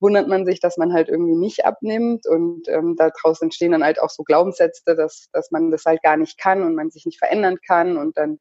wundert 0.00 0.28
man 0.28 0.46
sich, 0.46 0.60
dass 0.60 0.76
man 0.76 0.92
halt 0.92 1.08
irgendwie 1.08 1.36
nicht 1.36 1.64
abnimmt 1.64 2.26
und 2.26 2.68
ähm, 2.68 2.96
daraus 2.96 3.42
entstehen 3.42 3.72
dann 3.72 3.84
halt 3.84 4.00
auch 4.00 4.10
so 4.10 4.22
Glaubenssätze, 4.22 4.94
dass, 4.94 5.28
dass 5.32 5.50
man 5.50 5.70
das 5.70 5.84
halt 5.84 6.02
gar 6.02 6.16
nicht 6.16 6.38
kann 6.38 6.62
und 6.62 6.74
man 6.74 6.90
sich 6.90 7.06
nicht 7.06 7.18
verändern 7.18 7.58
kann 7.66 7.96
und 7.96 8.16
dann 8.16 8.38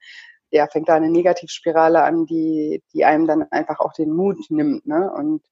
ja, 0.50 0.68
fängt 0.68 0.90
da 0.90 0.96
eine 0.96 1.10
Negativspirale 1.10 2.04
an, 2.04 2.26
die, 2.26 2.84
die 2.94 3.06
einem 3.06 3.28
dann 3.28 3.44
einfach 3.52 3.80
auch 3.80 3.94
den 3.94 4.12
Mut 4.12 4.38
nimmt. 4.50 4.86
Ne? 4.86 5.12
Und 5.12 5.44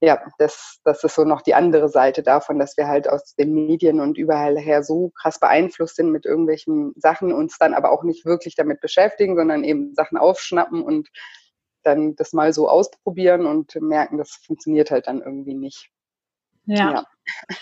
ja, 0.00 0.22
das, 0.38 0.80
das 0.84 1.04
ist 1.04 1.14
so 1.14 1.24
noch 1.24 1.42
die 1.42 1.54
andere 1.54 1.90
Seite 1.90 2.22
davon, 2.22 2.58
dass 2.58 2.76
wir 2.78 2.88
halt 2.88 3.06
aus 3.08 3.34
den 3.34 3.52
Medien 3.52 4.00
und 4.00 4.16
überall 4.16 4.58
her 4.58 4.82
so 4.82 5.10
krass 5.20 5.38
beeinflusst 5.38 5.96
sind 5.96 6.10
mit 6.10 6.24
irgendwelchen 6.24 6.94
Sachen, 6.96 7.32
uns 7.32 7.58
dann 7.58 7.74
aber 7.74 7.90
auch 7.90 8.02
nicht 8.02 8.24
wirklich 8.24 8.54
damit 8.54 8.80
beschäftigen, 8.80 9.36
sondern 9.36 9.62
eben 9.62 9.94
Sachen 9.94 10.16
aufschnappen 10.16 10.82
und 10.82 11.10
dann 11.82 12.16
das 12.16 12.32
mal 12.32 12.52
so 12.52 12.68
ausprobieren 12.68 13.46
und 13.46 13.74
merken, 13.80 14.18
das 14.18 14.32
funktioniert 14.32 14.90
halt 14.90 15.06
dann 15.06 15.22
irgendwie 15.22 15.54
nicht. 15.54 15.90
Ja. 16.66 16.92
ja. 16.92 17.06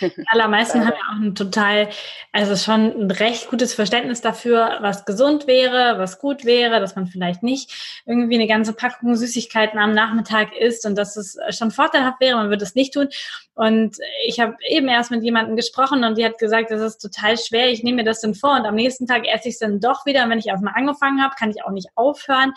Die 0.00 0.28
allermeisten 0.28 0.80
haben 0.86 0.94
ja 0.94 1.08
auch 1.10 1.20
ein 1.20 1.34
total, 1.34 1.88
also 2.32 2.56
schon 2.56 3.02
ein 3.02 3.10
recht 3.10 3.48
gutes 3.48 3.74
Verständnis 3.74 4.20
dafür, 4.20 4.78
was 4.80 5.04
gesund 5.04 5.46
wäre, 5.46 5.98
was 5.98 6.18
gut 6.18 6.44
wäre, 6.44 6.80
dass 6.80 6.96
man 6.96 7.06
vielleicht 7.06 7.42
nicht 7.42 8.02
irgendwie 8.06 8.36
eine 8.36 8.46
ganze 8.46 8.72
Packung 8.72 9.14
Süßigkeiten 9.14 9.78
am 9.78 9.94
Nachmittag 9.94 10.56
isst 10.56 10.86
und 10.86 10.96
dass 10.96 11.16
es 11.16 11.38
schon 11.50 11.70
vorteilhaft 11.70 12.20
wäre, 12.20 12.36
man 12.36 12.50
würde 12.50 12.64
es 12.64 12.74
nicht 12.74 12.94
tun. 12.94 13.08
Und 13.54 13.96
ich 14.26 14.40
habe 14.40 14.56
eben 14.68 14.88
erst 14.88 15.10
mit 15.10 15.22
jemandem 15.22 15.56
gesprochen 15.56 16.04
und 16.04 16.16
die 16.16 16.24
hat 16.24 16.38
gesagt, 16.38 16.70
das 16.70 16.80
ist 16.80 16.98
total 16.98 17.36
schwer, 17.36 17.70
ich 17.70 17.82
nehme 17.82 17.96
mir 17.96 18.04
das 18.04 18.20
dann 18.20 18.34
vor 18.34 18.54
und 18.54 18.66
am 18.66 18.74
nächsten 18.74 19.06
Tag 19.06 19.26
esse 19.26 19.48
ich 19.48 19.54
es 19.54 19.60
dann 19.60 19.80
doch 19.80 20.06
wieder. 20.06 20.24
Und 20.24 20.30
wenn 20.30 20.38
ich 20.38 20.46
erstmal 20.46 20.74
angefangen 20.76 21.22
habe, 21.22 21.34
kann 21.38 21.50
ich 21.50 21.64
auch 21.64 21.70
nicht 21.70 21.88
aufhören 21.94 22.52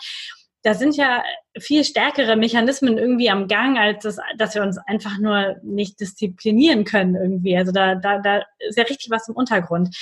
da 0.62 0.74
sind 0.74 0.96
ja 0.96 1.22
viel 1.58 1.84
stärkere 1.84 2.36
Mechanismen 2.36 2.96
irgendwie 2.96 3.30
am 3.30 3.48
Gang, 3.48 3.78
als 3.78 4.04
das, 4.04 4.18
dass 4.36 4.54
wir 4.54 4.62
uns 4.62 4.78
einfach 4.78 5.18
nur 5.18 5.56
nicht 5.62 6.00
disziplinieren 6.00 6.84
können 6.84 7.16
irgendwie. 7.16 7.56
Also 7.56 7.72
da, 7.72 7.96
da, 7.96 8.18
da 8.18 8.42
ist 8.58 8.78
ja 8.78 8.84
richtig 8.84 9.10
was 9.10 9.28
im 9.28 9.34
Untergrund. 9.34 9.96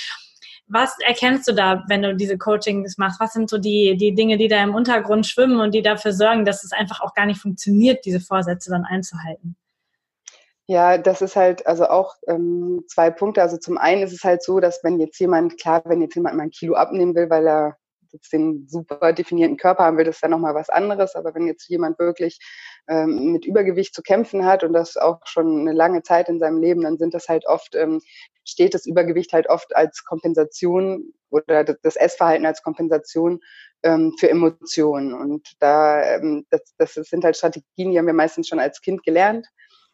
Was 0.67 0.95
erkennst 1.05 1.47
du 1.47 1.53
da, 1.53 1.83
wenn 1.89 2.03
du 2.03 2.15
diese 2.15 2.37
Coachings 2.37 2.97
machst? 2.97 3.19
Was 3.19 3.33
sind 3.33 3.49
so 3.49 3.57
die, 3.57 3.97
die 3.97 4.13
Dinge, 4.13 4.37
die 4.37 4.47
da 4.47 4.63
im 4.63 4.75
Untergrund 4.75 5.25
schwimmen 5.25 5.59
und 5.59 5.73
die 5.73 5.81
dafür 5.81 6.13
sorgen, 6.13 6.45
dass 6.45 6.63
es 6.63 6.71
einfach 6.71 7.01
auch 7.01 7.13
gar 7.13 7.25
nicht 7.25 7.41
funktioniert, 7.41 8.05
diese 8.05 8.21
Vorsätze 8.21 8.69
dann 8.69 8.85
einzuhalten? 8.85 9.57
Ja, 10.67 10.97
das 10.97 11.21
ist 11.21 11.35
halt 11.35 11.65
also 11.67 11.87
auch 11.87 12.15
ähm, 12.27 12.85
zwei 12.87 13.09
Punkte. 13.09 13.41
Also 13.41 13.57
zum 13.57 13.77
einen 13.77 14.03
ist 14.03 14.13
es 14.13 14.23
halt 14.23 14.43
so, 14.43 14.61
dass 14.61 14.81
wenn 14.83 14.99
jetzt 14.99 15.19
jemand, 15.19 15.59
klar, 15.59 15.81
wenn 15.85 16.01
jetzt 16.01 16.15
jemand 16.15 16.37
mal 16.37 16.43
ein 16.43 16.51
Kilo 16.51 16.75
abnehmen 16.75 17.15
will, 17.15 17.29
weil 17.29 17.47
er 17.47 17.77
jetzt 18.13 18.31
den 18.33 18.67
super 18.67 19.13
definierten 19.13 19.57
Körper 19.57 19.83
haben 19.83 19.97
will, 19.97 20.05
das 20.05 20.15
ist 20.15 20.21
ja 20.21 20.27
nochmal 20.27 20.55
was 20.55 20.69
anderes. 20.69 21.15
Aber 21.15 21.33
wenn 21.35 21.47
jetzt 21.47 21.67
jemand 21.69 21.99
wirklich 21.99 22.39
ähm, 22.87 23.31
mit 23.31 23.45
Übergewicht 23.45 23.93
zu 23.93 24.01
kämpfen 24.01 24.45
hat 24.45 24.63
und 24.63 24.73
das 24.73 24.97
auch 24.97 25.19
schon 25.25 25.61
eine 25.61 25.73
lange 25.73 26.03
Zeit 26.03 26.29
in 26.29 26.39
seinem 26.39 26.59
Leben, 26.59 26.81
dann 26.81 26.97
sind 26.97 27.13
das 27.13 27.27
halt 27.27 27.45
oft, 27.47 27.75
ähm, 27.75 28.01
steht 28.43 28.73
das 28.73 28.85
Übergewicht 28.85 29.33
halt 29.33 29.49
oft 29.49 29.75
als 29.75 30.03
Kompensation 30.03 31.13
oder 31.29 31.63
das 31.63 31.95
Essverhalten 31.95 32.45
als 32.45 32.61
Kompensation 32.61 33.39
ähm, 33.83 34.13
für 34.19 34.29
Emotionen. 34.29 35.13
Und 35.13 35.53
da, 35.59 36.03
ähm, 36.15 36.45
das, 36.49 36.73
das 36.77 36.93
sind 36.93 37.23
halt 37.23 37.37
Strategien, 37.37 37.91
die 37.91 37.97
haben 37.97 38.07
wir 38.07 38.13
meistens 38.13 38.47
schon 38.47 38.59
als 38.59 38.81
Kind 38.81 39.03
gelernt. 39.03 39.47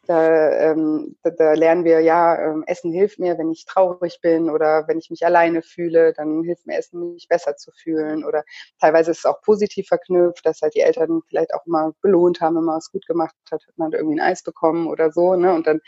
Da, 0.07 0.71
ähm, 0.71 1.17
da, 1.23 1.31
da 1.31 1.53
lernen 1.53 1.83
wir, 1.83 1.99
ja, 1.99 2.39
ähm, 2.39 2.63
Essen 2.65 2.91
hilft 2.93 3.19
mir, 3.19 3.37
wenn 3.37 3.51
ich 3.51 3.65
traurig 3.65 4.19
bin 4.21 4.49
oder 4.49 4.87
wenn 4.87 4.99
ich 4.99 5.09
mich 5.09 5.25
alleine 5.25 5.61
fühle, 5.61 6.13
dann 6.13 6.43
hilft 6.43 6.65
mir 6.65 6.77
Essen, 6.77 7.13
mich 7.13 7.27
besser 7.27 7.55
zu 7.57 7.71
fühlen. 7.71 8.23
Oder 8.25 8.43
teilweise 8.79 9.11
ist 9.11 9.19
es 9.19 9.25
auch 9.25 9.41
positiv 9.41 9.87
verknüpft, 9.87 10.45
dass 10.45 10.61
halt 10.61 10.75
die 10.75 10.81
Eltern 10.81 11.21
vielleicht 11.27 11.53
auch 11.53 11.65
mal 11.65 11.91
belohnt 12.01 12.41
haben, 12.41 12.55
wenn 12.55 12.63
man 12.63 12.77
was 12.77 12.91
gut 12.91 13.05
gemacht 13.05 13.35
hat, 13.51 13.61
hat 13.67 13.77
man 13.77 13.91
irgendwie 13.91 14.19
ein 14.19 14.31
Eis 14.31 14.43
bekommen 14.43 14.87
oder 14.87 15.11
so. 15.11 15.35
Ne? 15.35 15.53
Und 15.53 15.67
dann 15.67 15.81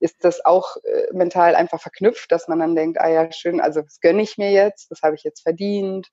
ist 0.00 0.24
das 0.24 0.44
auch 0.44 0.76
äh, 0.84 1.06
mental 1.12 1.54
einfach 1.54 1.80
verknüpft, 1.80 2.30
dass 2.30 2.46
man 2.46 2.58
dann 2.58 2.74
denkt, 2.76 3.00
ah 3.00 3.08
ja, 3.08 3.32
schön, 3.32 3.60
also 3.60 3.80
das 3.80 4.00
gönne 4.00 4.22
ich 4.22 4.36
mir 4.38 4.52
jetzt, 4.52 4.90
das 4.90 5.02
habe 5.02 5.14
ich 5.16 5.24
jetzt 5.24 5.42
verdient. 5.42 6.10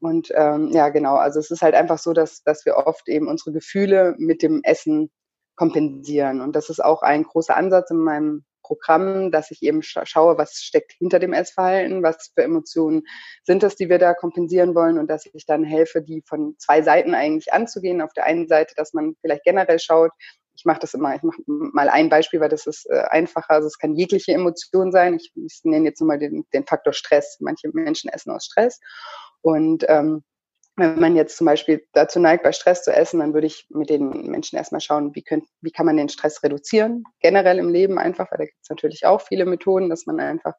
Und 0.00 0.32
ähm, 0.34 0.70
ja, 0.72 0.88
genau, 0.88 1.16
also 1.16 1.38
es 1.38 1.50
ist 1.50 1.62
halt 1.62 1.74
einfach 1.74 1.98
so, 1.98 2.12
dass, 2.12 2.42
dass 2.42 2.66
wir 2.66 2.76
oft 2.76 3.08
eben 3.08 3.28
unsere 3.28 3.52
Gefühle 3.52 4.14
mit 4.18 4.42
dem 4.42 4.60
Essen 4.64 5.10
kompensieren. 5.58 6.40
Und 6.40 6.54
das 6.54 6.70
ist 6.70 6.82
auch 6.82 7.02
ein 7.02 7.24
großer 7.24 7.56
Ansatz 7.56 7.90
in 7.90 7.98
meinem 7.98 8.44
Programm, 8.62 9.32
dass 9.32 9.50
ich 9.50 9.62
eben 9.62 9.82
scha 9.82 10.06
schaue, 10.06 10.38
was 10.38 10.52
steckt 10.54 10.92
hinter 10.92 11.18
dem 11.18 11.32
Essverhalten, 11.32 12.02
was 12.02 12.30
für 12.34 12.44
Emotionen 12.44 13.02
sind 13.42 13.64
es, 13.64 13.74
die 13.74 13.88
wir 13.88 13.98
da 13.98 14.14
kompensieren 14.14 14.74
wollen 14.74 14.98
und 14.98 15.08
dass 15.10 15.26
ich 15.26 15.46
dann 15.46 15.64
helfe, 15.64 16.00
die 16.00 16.22
von 16.26 16.54
zwei 16.58 16.82
Seiten 16.82 17.14
eigentlich 17.14 17.52
anzugehen. 17.52 18.00
Auf 18.02 18.12
der 18.12 18.24
einen 18.24 18.46
Seite, 18.46 18.74
dass 18.76 18.94
man 18.94 19.16
vielleicht 19.20 19.42
generell 19.42 19.80
schaut, 19.80 20.12
ich 20.54 20.64
mache 20.64 20.80
das 20.80 20.94
immer, 20.94 21.14
ich 21.14 21.22
mache 21.22 21.40
mal 21.46 21.88
ein 21.88 22.08
Beispiel, 22.08 22.40
weil 22.40 22.48
das 22.48 22.66
ist 22.66 22.88
äh, 22.90 23.02
einfacher. 23.10 23.50
Also 23.50 23.66
es 23.66 23.78
kann 23.78 23.94
jegliche 23.94 24.32
Emotion 24.32 24.92
sein. 24.92 25.14
Ich, 25.14 25.32
ich 25.34 25.60
nenne 25.64 25.86
jetzt 25.86 26.00
nur 26.00 26.08
mal 26.08 26.18
den, 26.18 26.44
den 26.52 26.66
Faktor 26.66 26.92
Stress. 26.92 27.38
Manche 27.40 27.68
Menschen 27.72 28.10
essen 28.10 28.30
aus 28.32 28.44
Stress. 28.44 28.80
Und 29.40 29.84
ähm, 29.88 30.24
wenn 30.78 30.98
man 31.00 31.16
jetzt 31.16 31.36
zum 31.36 31.46
Beispiel 31.46 31.84
dazu 31.92 32.20
neigt, 32.20 32.44
bei 32.44 32.52
Stress 32.52 32.84
zu 32.84 32.92
essen, 32.92 33.20
dann 33.20 33.34
würde 33.34 33.46
ich 33.46 33.66
mit 33.68 33.90
den 33.90 34.30
Menschen 34.30 34.56
erstmal 34.56 34.80
schauen, 34.80 35.14
wie, 35.14 35.22
könnt, 35.22 35.44
wie 35.60 35.70
kann 35.70 35.86
man 35.86 35.96
den 35.96 36.08
Stress 36.08 36.42
reduzieren, 36.42 37.04
generell 37.20 37.58
im 37.58 37.68
Leben 37.68 37.98
einfach, 37.98 38.30
weil 38.30 38.38
da 38.38 38.44
gibt 38.44 38.58
es 38.62 38.70
natürlich 38.70 39.04
auch 39.04 39.20
viele 39.20 39.44
Methoden, 39.44 39.90
dass 39.90 40.06
man 40.06 40.20
einfach 40.20 40.54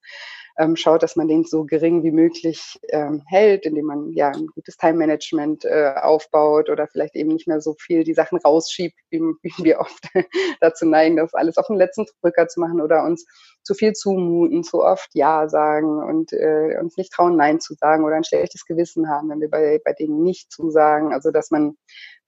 ähm, 0.59 0.75
schaut, 0.75 1.01
dass 1.01 1.15
man 1.15 1.29
den 1.29 1.45
so 1.45 1.63
gering 1.63 2.03
wie 2.03 2.11
möglich 2.11 2.77
ähm, 2.89 3.23
hält, 3.25 3.65
indem 3.65 3.85
man 3.85 4.11
ja 4.11 4.27
ein 4.27 4.47
gutes 4.47 4.75
Time-Management 4.75 5.63
äh, 5.63 5.93
aufbaut 5.95 6.69
oder 6.69 6.85
vielleicht 6.87 7.15
eben 7.15 7.29
nicht 7.29 7.47
mehr 7.47 7.61
so 7.61 7.75
viel 7.79 8.03
die 8.03 8.13
Sachen 8.13 8.37
rausschiebt, 8.37 8.95
wie, 9.09 9.19
wie 9.19 9.63
wir 9.63 9.79
oft 9.79 10.03
dazu 10.59 10.85
neigen, 10.85 11.15
das 11.15 11.33
alles 11.33 11.57
auf 11.57 11.67
den 11.67 11.77
letzten 11.77 12.05
Drücker 12.21 12.49
zu 12.49 12.59
machen 12.59 12.81
oder 12.81 13.05
uns 13.05 13.25
zu 13.63 13.73
viel 13.73 13.93
zumuten, 13.93 14.63
zu 14.63 14.83
oft 14.83 15.09
Ja 15.13 15.47
sagen 15.47 16.03
und 16.03 16.33
äh, 16.33 16.77
uns 16.81 16.97
nicht 16.97 17.13
trauen, 17.13 17.37
Nein 17.37 17.61
zu 17.61 17.73
sagen 17.75 18.03
oder 18.03 18.15
ein 18.15 18.25
schlechtes 18.25 18.65
Gewissen 18.65 19.09
haben, 19.09 19.29
wenn 19.29 19.39
wir 19.39 19.49
bei, 19.49 19.79
bei 19.85 19.93
Dingen 19.93 20.23
nicht 20.23 20.51
zusagen. 20.51 21.13
Also 21.13 21.31
dass 21.31 21.51
man 21.51 21.77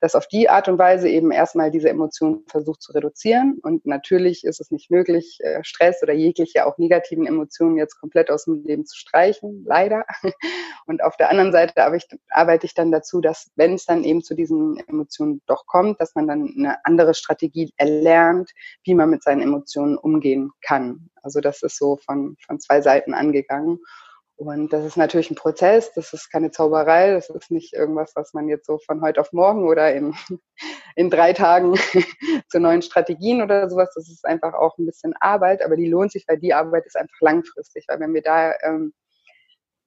dass 0.02 0.16
auf 0.16 0.26
die 0.26 0.48
Art 0.48 0.66
und 0.66 0.78
Weise 0.78 1.08
eben 1.08 1.30
erstmal 1.30 1.70
diese 1.70 1.88
Emotionen 1.88 2.44
versucht 2.48 2.82
zu 2.82 2.90
reduzieren. 2.90 3.60
Und 3.62 3.86
natürlich 3.86 4.42
ist 4.42 4.60
es 4.60 4.72
nicht 4.72 4.90
möglich, 4.90 5.38
äh, 5.38 5.62
Stress 5.62 6.02
oder 6.02 6.12
jegliche 6.12 6.66
auch 6.66 6.76
negativen 6.76 7.24
Emotionen 7.24 7.76
jetzt 7.76 8.00
komplett 8.00 8.28
aus 8.28 8.46
dem 8.46 8.64
Leben 8.64 8.84
zu 8.84 8.98
streichen, 8.98 9.62
leider. 9.64 10.04
Und 10.86 11.04
auf 11.04 11.16
der 11.16 11.30
anderen 11.30 11.52
Seite 11.52 11.74
arbeite 12.30 12.66
ich 12.66 12.74
dann 12.74 12.90
dazu, 12.90 13.20
dass 13.20 13.52
wenn 13.54 13.74
es 13.74 13.84
dann 13.84 14.02
eben 14.02 14.24
zu 14.24 14.34
diesen 14.34 14.76
Emotionen 14.88 15.40
doch 15.46 15.66
kommt, 15.66 16.00
dass 16.00 16.16
man 16.16 16.26
dann 16.26 16.52
eine 16.58 16.84
andere 16.84 17.14
Strategie 17.14 17.72
erlernt, 17.76 18.50
wie 18.82 18.94
man 18.94 19.08
mit 19.08 19.22
seinen 19.22 19.40
Emotionen 19.40 19.96
umgehen 19.96 20.50
kann. 20.62 21.10
Also 21.22 21.40
das 21.40 21.62
ist 21.62 21.78
so 21.78 21.96
von, 22.04 22.36
von 22.44 22.58
zwei 22.58 22.80
Seiten 22.80 23.14
angegangen. 23.14 23.78
Und 24.42 24.72
das 24.72 24.84
ist 24.84 24.96
natürlich 24.96 25.30
ein 25.30 25.36
Prozess, 25.36 25.92
das 25.94 26.12
ist 26.12 26.28
keine 26.28 26.50
Zauberei, 26.50 27.12
das 27.12 27.30
ist 27.30 27.52
nicht 27.52 27.74
irgendwas, 27.74 28.10
was 28.16 28.34
man 28.34 28.48
jetzt 28.48 28.66
so 28.66 28.78
von 28.84 29.00
heute 29.00 29.20
auf 29.20 29.32
morgen 29.32 29.68
oder 29.68 29.94
in, 29.94 30.16
in 30.96 31.10
drei 31.10 31.32
Tagen 31.32 31.74
zu 32.48 32.58
neuen 32.58 32.82
Strategien 32.82 33.40
oder 33.40 33.70
sowas, 33.70 33.92
das 33.94 34.10
ist 34.10 34.24
einfach 34.24 34.54
auch 34.54 34.76
ein 34.78 34.86
bisschen 34.86 35.14
Arbeit, 35.20 35.64
aber 35.64 35.76
die 35.76 35.88
lohnt 35.88 36.10
sich, 36.10 36.24
weil 36.26 36.38
die 36.38 36.54
Arbeit 36.54 36.86
ist 36.86 36.96
einfach 36.96 37.20
langfristig, 37.20 37.84
weil 37.86 38.00
wenn 38.00 38.14
wir 38.14 38.22
da 38.22 38.52
ähm, 38.64 38.92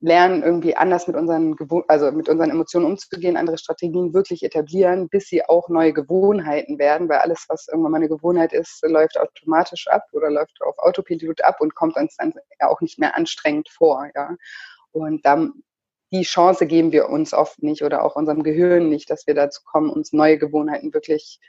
lernen, 0.00 0.42
irgendwie 0.42 0.76
anders 0.76 1.06
mit 1.06 1.16
unseren, 1.16 1.56
also 1.88 2.12
mit 2.12 2.28
unseren 2.28 2.50
Emotionen 2.50 2.86
umzugehen, 2.86 3.36
andere 3.36 3.58
Strategien 3.58 4.12
wirklich 4.14 4.42
etablieren, 4.42 5.08
bis 5.08 5.26
sie 5.28 5.44
auch 5.48 5.68
neue 5.68 5.92
Gewohnheiten 5.94 6.78
werden, 6.78 7.08
weil 7.08 7.18
alles, 7.18 7.46
was 7.48 7.68
irgendwann 7.68 7.92
mal 7.92 7.98
eine 7.98 8.08
Gewohnheit 8.08 8.52
ist, 8.52 8.82
läuft 8.82 9.18
automatisch 9.18 9.88
ab 9.88 10.04
oder 10.12 10.30
läuft 10.30 10.60
auf 10.62 10.78
Autopilot 10.78 11.42
ab 11.44 11.60
und 11.60 11.74
kommt 11.74 11.96
uns 11.96 12.16
dann 12.16 12.34
ja 12.60 12.68
auch 12.68 12.80
nicht 12.82 12.98
mehr 12.98 13.16
anstrengend 13.16 13.68
vor, 13.70 14.08
ja. 14.14 14.36
Und 14.92 15.24
dann, 15.26 15.52
die 16.12 16.22
Chance 16.22 16.66
geben 16.66 16.92
wir 16.92 17.08
uns 17.08 17.34
oft 17.34 17.62
nicht 17.62 17.82
oder 17.82 18.04
auch 18.04 18.16
unserem 18.16 18.42
Gehirn 18.42 18.88
nicht, 18.88 19.10
dass 19.10 19.26
wir 19.26 19.34
dazu 19.34 19.62
kommen, 19.64 19.90
uns 19.90 20.12
neue 20.12 20.38
Gewohnheiten 20.38 20.94
wirklich, 20.94 21.40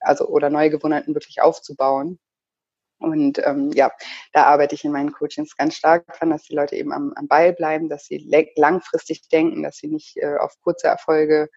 also 0.00 0.26
oder 0.28 0.50
neue 0.50 0.70
Gewohnheiten 0.70 1.14
wirklich 1.14 1.42
aufzubauen. 1.42 2.18
Und 2.98 3.40
ähm, 3.44 3.70
ja, 3.74 3.90
da 4.32 4.44
arbeite 4.44 4.74
ich 4.74 4.84
in 4.84 4.92
meinen 4.92 5.12
Coachings 5.12 5.56
ganz 5.56 5.76
stark 5.76 6.06
dran, 6.18 6.30
dass 6.30 6.42
die 6.42 6.54
Leute 6.54 6.76
eben 6.76 6.92
am, 6.92 7.12
am 7.14 7.28
Ball 7.28 7.52
bleiben, 7.52 7.88
dass 7.88 8.06
sie 8.06 8.28
langfristig 8.56 9.28
denken, 9.28 9.62
dass 9.62 9.76
sie 9.76 9.88
nicht 9.88 10.16
äh, 10.16 10.36
auf 10.36 10.54
kurze 10.60 10.88
Erfolge 10.88 11.48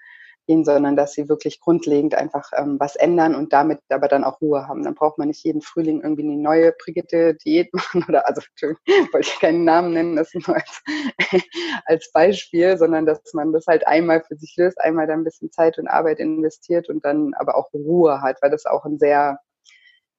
gehen, 0.48 0.66
sondern 0.66 0.96
dass 0.96 1.14
sie 1.14 1.30
wirklich 1.30 1.60
grundlegend 1.60 2.16
einfach 2.16 2.52
ähm, 2.56 2.80
was 2.80 2.96
ändern 2.96 3.36
und 3.36 3.54
damit 3.54 3.80
aber 3.90 4.08
dann 4.08 4.24
auch 4.24 4.42
Ruhe 4.42 4.68
haben. 4.68 4.84
Dann 4.84 4.96
braucht 4.96 5.18
man 5.18 5.28
nicht 5.28 5.44
jeden 5.44 5.62
Frühling 5.62 6.02
irgendwie 6.02 6.24
eine 6.24 6.38
neue 6.38 6.74
Brigitte-Diät 6.74 7.74
machen 7.74 8.06
oder, 8.08 8.28
also 8.28 8.42
wollte 8.62 9.30
ich 9.30 9.40
keinen 9.40 9.64
Namen 9.64 9.94
nennen, 9.94 10.16
das 10.16 10.34
nur 10.34 10.56
als, 10.56 10.84
als 11.86 12.12
Beispiel, 12.12 12.78
sondern 12.78 13.06
dass 13.06 13.34
man 13.34 13.54
das 13.54 13.66
halt 13.68 13.88
einmal 13.88 14.24
für 14.24 14.36
sich 14.36 14.56
löst, 14.58 14.80
einmal 14.80 15.08
dann 15.08 15.22
ein 15.22 15.24
bisschen 15.24 15.52
Zeit 15.52 15.78
und 15.78 15.88
Arbeit 15.88 16.20
investiert 16.20 16.90
und 16.90 17.06
dann 17.06 17.34
aber 17.36 17.56
auch 17.56 17.72
Ruhe 17.74 18.22
hat, 18.22 18.42
weil 18.42 18.52
das 18.52 18.66
auch 18.66 18.86
ein 18.86 19.00
sehr 19.00 19.40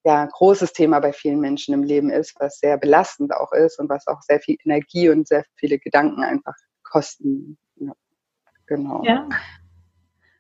ja, 0.05 0.27
großes 0.27 0.73
Thema 0.73 1.01
bei 1.01 1.13
vielen 1.13 1.41
Menschen 1.41 1.75
im 1.75 1.83
Leben 1.83 2.11
ist, 2.11 2.35
was 2.41 2.59
sehr 2.59 2.77
belastend 2.77 3.35
auch 3.35 3.53
ist 3.53 3.79
und 3.79 3.89
was 3.89 4.07
auch 4.07 4.21
sehr 4.23 4.41
viel 4.41 4.57
Energie 4.65 5.09
und 5.09 5.29
sehr 5.29 5.45
viele 5.57 5.79
Gedanken 5.79 6.23
einfach 6.23 6.55
kosten. 6.83 7.59
Ja, 7.77 7.93
genau. 8.67 9.03
Ja. 9.05 9.29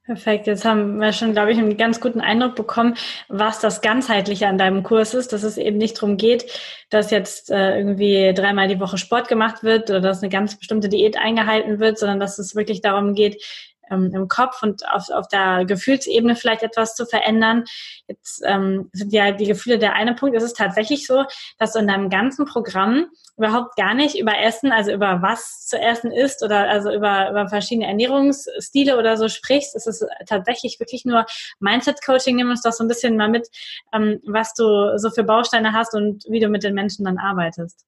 Perfekt. 0.04 0.48
Jetzt 0.48 0.64
haben 0.64 0.98
wir 0.98 1.12
schon, 1.12 1.32
glaube 1.32 1.52
ich, 1.52 1.58
einen 1.58 1.76
ganz 1.76 2.00
guten 2.00 2.20
Eindruck 2.20 2.56
bekommen, 2.56 2.96
was 3.28 3.60
das 3.60 3.82
Ganzheitliche 3.82 4.48
an 4.48 4.58
deinem 4.58 4.82
Kurs 4.82 5.14
ist, 5.14 5.32
dass 5.32 5.44
es 5.44 5.56
eben 5.56 5.78
nicht 5.78 5.96
darum 5.96 6.16
geht, 6.16 6.44
dass 6.90 7.12
jetzt 7.12 7.52
äh, 7.52 7.78
irgendwie 7.78 8.34
dreimal 8.34 8.66
die 8.66 8.80
Woche 8.80 8.98
Sport 8.98 9.28
gemacht 9.28 9.62
wird 9.62 9.90
oder 9.90 10.00
dass 10.00 10.20
eine 10.20 10.28
ganz 10.28 10.58
bestimmte 10.58 10.88
Diät 10.88 11.16
eingehalten 11.16 11.78
wird, 11.78 12.00
sondern 12.00 12.18
dass 12.18 12.40
es 12.40 12.56
wirklich 12.56 12.80
darum 12.80 13.14
geht, 13.14 13.44
ähm, 13.92 14.10
im 14.14 14.28
Kopf 14.28 14.62
und 14.62 14.88
auf, 14.90 15.10
auf 15.10 15.28
der 15.28 15.64
Gefühlsebene 15.64 16.36
vielleicht 16.36 16.62
etwas 16.62 16.94
zu 16.94 17.06
verändern. 17.06 17.64
Jetzt 18.08 18.42
ähm, 18.44 18.90
sind 18.92 19.12
ja 19.12 19.32
die 19.32 19.46
Gefühle 19.46 19.78
der 19.78 19.94
eine 19.94 20.14
Punkt. 20.14 20.36
Es 20.36 20.42
ist 20.42 20.56
tatsächlich 20.56 21.06
so, 21.06 21.24
dass 21.58 21.72
du 21.72 21.80
in 21.80 21.86
deinem 21.86 22.10
ganzen 22.10 22.46
Programm 22.46 23.06
überhaupt 23.36 23.76
gar 23.76 23.94
nicht 23.94 24.18
über 24.18 24.38
Essen, 24.38 24.72
also 24.72 24.92
über 24.92 25.22
was 25.22 25.66
zu 25.66 25.78
essen 25.78 26.12
ist 26.12 26.42
oder 26.42 26.68
also 26.68 26.92
über, 26.92 27.30
über 27.30 27.48
verschiedene 27.48 27.86
Ernährungsstile 27.86 28.98
oder 28.98 29.16
so 29.16 29.28
sprichst. 29.28 29.74
Es 29.74 29.86
ist 29.86 30.04
tatsächlich 30.26 30.78
wirklich 30.80 31.04
nur 31.04 31.26
Mindset-Coaching. 31.60 32.36
Nimm 32.36 32.50
uns 32.50 32.62
doch 32.62 32.72
so 32.72 32.84
ein 32.84 32.88
bisschen 32.88 33.16
mal 33.16 33.28
mit, 33.28 33.48
ähm, 33.92 34.20
was 34.26 34.54
du 34.54 34.98
so 34.98 35.10
für 35.10 35.24
Bausteine 35.24 35.72
hast 35.72 35.94
und 35.94 36.24
wie 36.28 36.40
du 36.40 36.48
mit 36.48 36.62
den 36.62 36.74
Menschen 36.74 37.04
dann 37.04 37.18
arbeitest. 37.18 37.84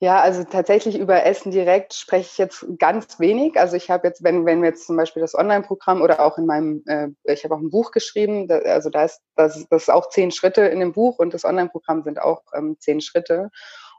Ja, 0.00 0.20
also 0.20 0.44
tatsächlich 0.44 0.96
über 0.96 1.24
Essen 1.26 1.50
direkt 1.50 1.92
spreche 1.92 2.28
ich 2.30 2.38
jetzt 2.38 2.64
ganz 2.78 3.18
wenig. 3.18 3.58
Also 3.58 3.74
ich 3.74 3.90
habe 3.90 4.06
jetzt, 4.06 4.22
wenn, 4.22 4.46
wenn 4.46 4.62
wir 4.62 4.68
jetzt 4.68 4.86
zum 4.86 4.96
Beispiel 4.96 5.20
das 5.20 5.34
Online-Programm 5.34 6.02
oder 6.02 6.20
auch 6.20 6.38
in 6.38 6.46
meinem, 6.46 6.84
äh, 6.86 7.08
ich 7.24 7.42
habe 7.42 7.56
auch 7.56 7.58
ein 7.58 7.70
Buch 7.70 7.90
geschrieben, 7.90 8.46
da, 8.46 8.58
also 8.58 8.90
da 8.90 9.04
ist 9.04 9.20
das, 9.34 9.66
das 9.68 9.82
ist 9.82 9.90
auch 9.90 10.08
zehn 10.10 10.30
Schritte 10.30 10.62
in 10.62 10.78
dem 10.78 10.92
Buch 10.92 11.18
und 11.18 11.34
das 11.34 11.44
Online-Programm 11.44 12.04
sind 12.04 12.20
auch 12.20 12.42
ähm, 12.54 12.76
zehn 12.78 13.00
Schritte. 13.00 13.50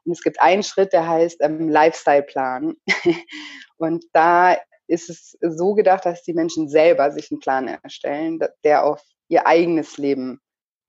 Und 0.06 0.14
es 0.14 0.22
gibt 0.22 0.42
einen 0.42 0.64
Schritt, 0.64 0.94
der 0.94 1.06
heißt 1.06 1.42
ähm, 1.42 1.68
Lifestyle-Plan. 1.68 2.76
und 3.78 4.06
da 4.14 4.56
ist 4.88 5.10
es 5.10 5.38
so 5.42 5.74
gedacht, 5.74 6.06
dass 6.06 6.24
die 6.24 6.34
Menschen 6.34 6.70
selber 6.70 7.12
sich 7.12 7.30
einen 7.30 7.42
Plan 7.42 7.68
erstellen, 7.68 8.40
der 8.64 8.86
auf 8.86 9.04
ihr 9.28 9.46
eigenes 9.48 9.98
Leben 9.98 10.40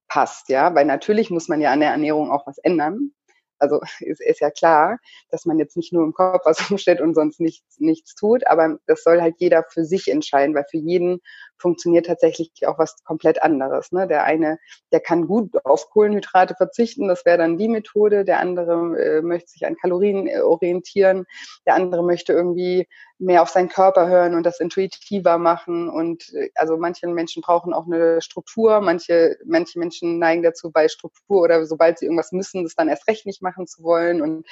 passt, 0.07 0.47
ja, 0.47 0.73
weil 0.73 0.85
natürlich 0.85 1.29
muss 1.29 1.49
man 1.49 1.59
ja 1.59 1.71
an 1.71 1.81
der 1.81 1.91
Ernährung 1.91 2.31
auch 2.31 2.47
was 2.47 2.57
ändern 2.59 3.11
also 3.61 3.79
ist, 3.99 4.21
ist 4.21 4.41
ja 4.41 4.51
klar, 4.51 4.99
dass 5.29 5.45
man 5.45 5.59
jetzt 5.59 5.77
nicht 5.77 5.93
nur 5.93 6.03
im 6.03 6.13
Kopf 6.13 6.45
was 6.45 6.59
umstellt 6.71 7.01
und 7.01 7.13
sonst 7.13 7.39
nichts, 7.39 7.79
nichts 7.79 8.15
tut, 8.15 8.47
aber 8.47 8.79
das 8.87 9.03
soll 9.03 9.21
halt 9.21 9.35
jeder 9.37 9.63
für 9.69 9.85
sich 9.85 10.07
entscheiden, 10.09 10.55
weil 10.55 10.65
für 10.69 10.77
jeden 10.77 11.21
funktioniert 11.61 12.07
tatsächlich 12.07 12.51
auch 12.65 12.77
was 12.79 13.03
komplett 13.03 13.41
anderes. 13.41 13.91
Ne? 13.91 14.07
Der 14.07 14.23
eine, 14.23 14.59
der 14.91 14.99
kann 14.99 15.27
gut 15.27 15.65
auf 15.65 15.89
Kohlenhydrate 15.89 16.55
verzichten, 16.55 17.07
das 17.07 17.25
wäre 17.25 17.37
dann 17.37 17.57
die 17.57 17.69
Methode. 17.69 18.25
Der 18.25 18.39
andere 18.39 18.99
äh, 18.99 19.21
möchte 19.21 19.51
sich 19.51 19.65
an 19.65 19.75
Kalorien 19.75 20.27
äh, 20.27 20.41
orientieren. 20.41 21.25
Der 21.65 21.75
andere 21.75 22.03
möchte 22.03 22.33
irgendwie 22.33 22.87
mehr 23.19 23.43
auf 23.43 23.49
seinen 23.49 23.69
Körper 23.69 24.07
hören 24.07 24.33
und 24.35 24.43
das 24.43 24.59
intuitiver 24.59 25.37
machen. 25.37 25.89
Und 25.89 26.33
äh, 26.33 26.49
also 26.55 26.77
manche 26.77 27.07
Menschen 27.07 27.41
brauchen 27.41 27.73
auch 27.73 27.85
eine 27.85 28.21
Struktur. 28.21 28.81
Manche, 28.81 29.37
manche 29.45 29.79
Menschen 29.79 30.19
neigen 30.19 30.43
dazu, 30.43 30.71
bei 30.71 30.87
Struktur 30.87 31.41
oder 31.41 31.65
sobald 31.65 31.99
sie 31.99 32.05
irgendwas 32.05 32.31
müssen, 32.31 32.63
das 32.63 32.75
dann 32.75 32.89
erst 32.89 33.07
recht 33.07 33.25
nicht 33.25 33.41
machen 33.41 33.67
zu 33.67 33.83
wollen. 33.83 34.21
Und 34.21 34.45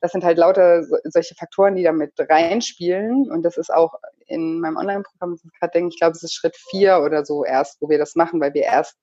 das 0.00 0.12
sind 0.12 0.24
halt 0.24 0.38
lauter 0.38 0.82
solche 1.04 1.34
Faktoren, 1.34 1.76
die 1.76 1.82
damit 1.82 2.12
reinspielen. 2.18 3.30
Und 3.30 3.42
das 3.42 3.56
ist 3.56 3.72
auch 3.72 3.94
in 4.26 4.60
meinem 4.60 4.76
Online-Programm, 4.76 5.38
gerade 5.58 5.72
denke 5.72 5.90
ich, 5.92 5.98
glaube, 5.98 6.16
es 6.16 6.22
ist 6.22 6.34
Schritt 6.34 6.56
vier 6.70 7.00
oder 7.04 7.24
so 7.24 7.44
erst, 7.44 7.80
wo 7.80 7.88
wir 7.88 7.98
das 7.98 8.16
machen, 8.16 8.40
weil 8.40 8.54
wir 8.54 8.62
erst 8.62 8.96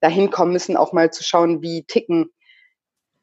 dahin 0.00 0.30
kommen 0.30 0.52
müssen, 0.52 0.76
auch 0.76 0.92
mal 0.92 1.10
zu 1.10 1.22
schauen, 1.24 1.62
wie 1.62 1.84
ticken, 1.84 2.30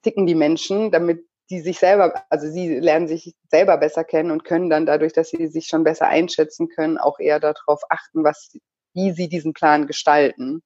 ticken 0.02 0.26
die 0.26 0.36
Menschen, 0.36 0.92
damit 0.92 1.26
die 1.50 1.62
sich 1.62 1.80
selber, 1.80 2.24
also 2.30 2.48
sie 2.48 2.80
lernen 2.80 3.08
sich 3.08 3.34
selber 3.50 3.78
besser 3.78 4.04
kennen 4.04 4.32
und 4.32 4.44
können 4.46 4.70
dann 4.70 4.86
dadurch, 4.86 5.14
dass 5.14 5.30
sie 5.30 5.48
sich 5.48 5.68
schon 5.68 5.84
besser 5.84 6.08
einschätzen 6.08 6.70
können, 6.70 6.98
auch 6.98 7.20
eher 7.20 7.40
darauf 7.40 7.82
achten, 7.90 8.24
was, 8.24 8.56
wie 8.94 9.12
sie 9.12 9.30
diesen 9.30 9.54
Plan 9.54 9.88
gestalten. 9.88 10.62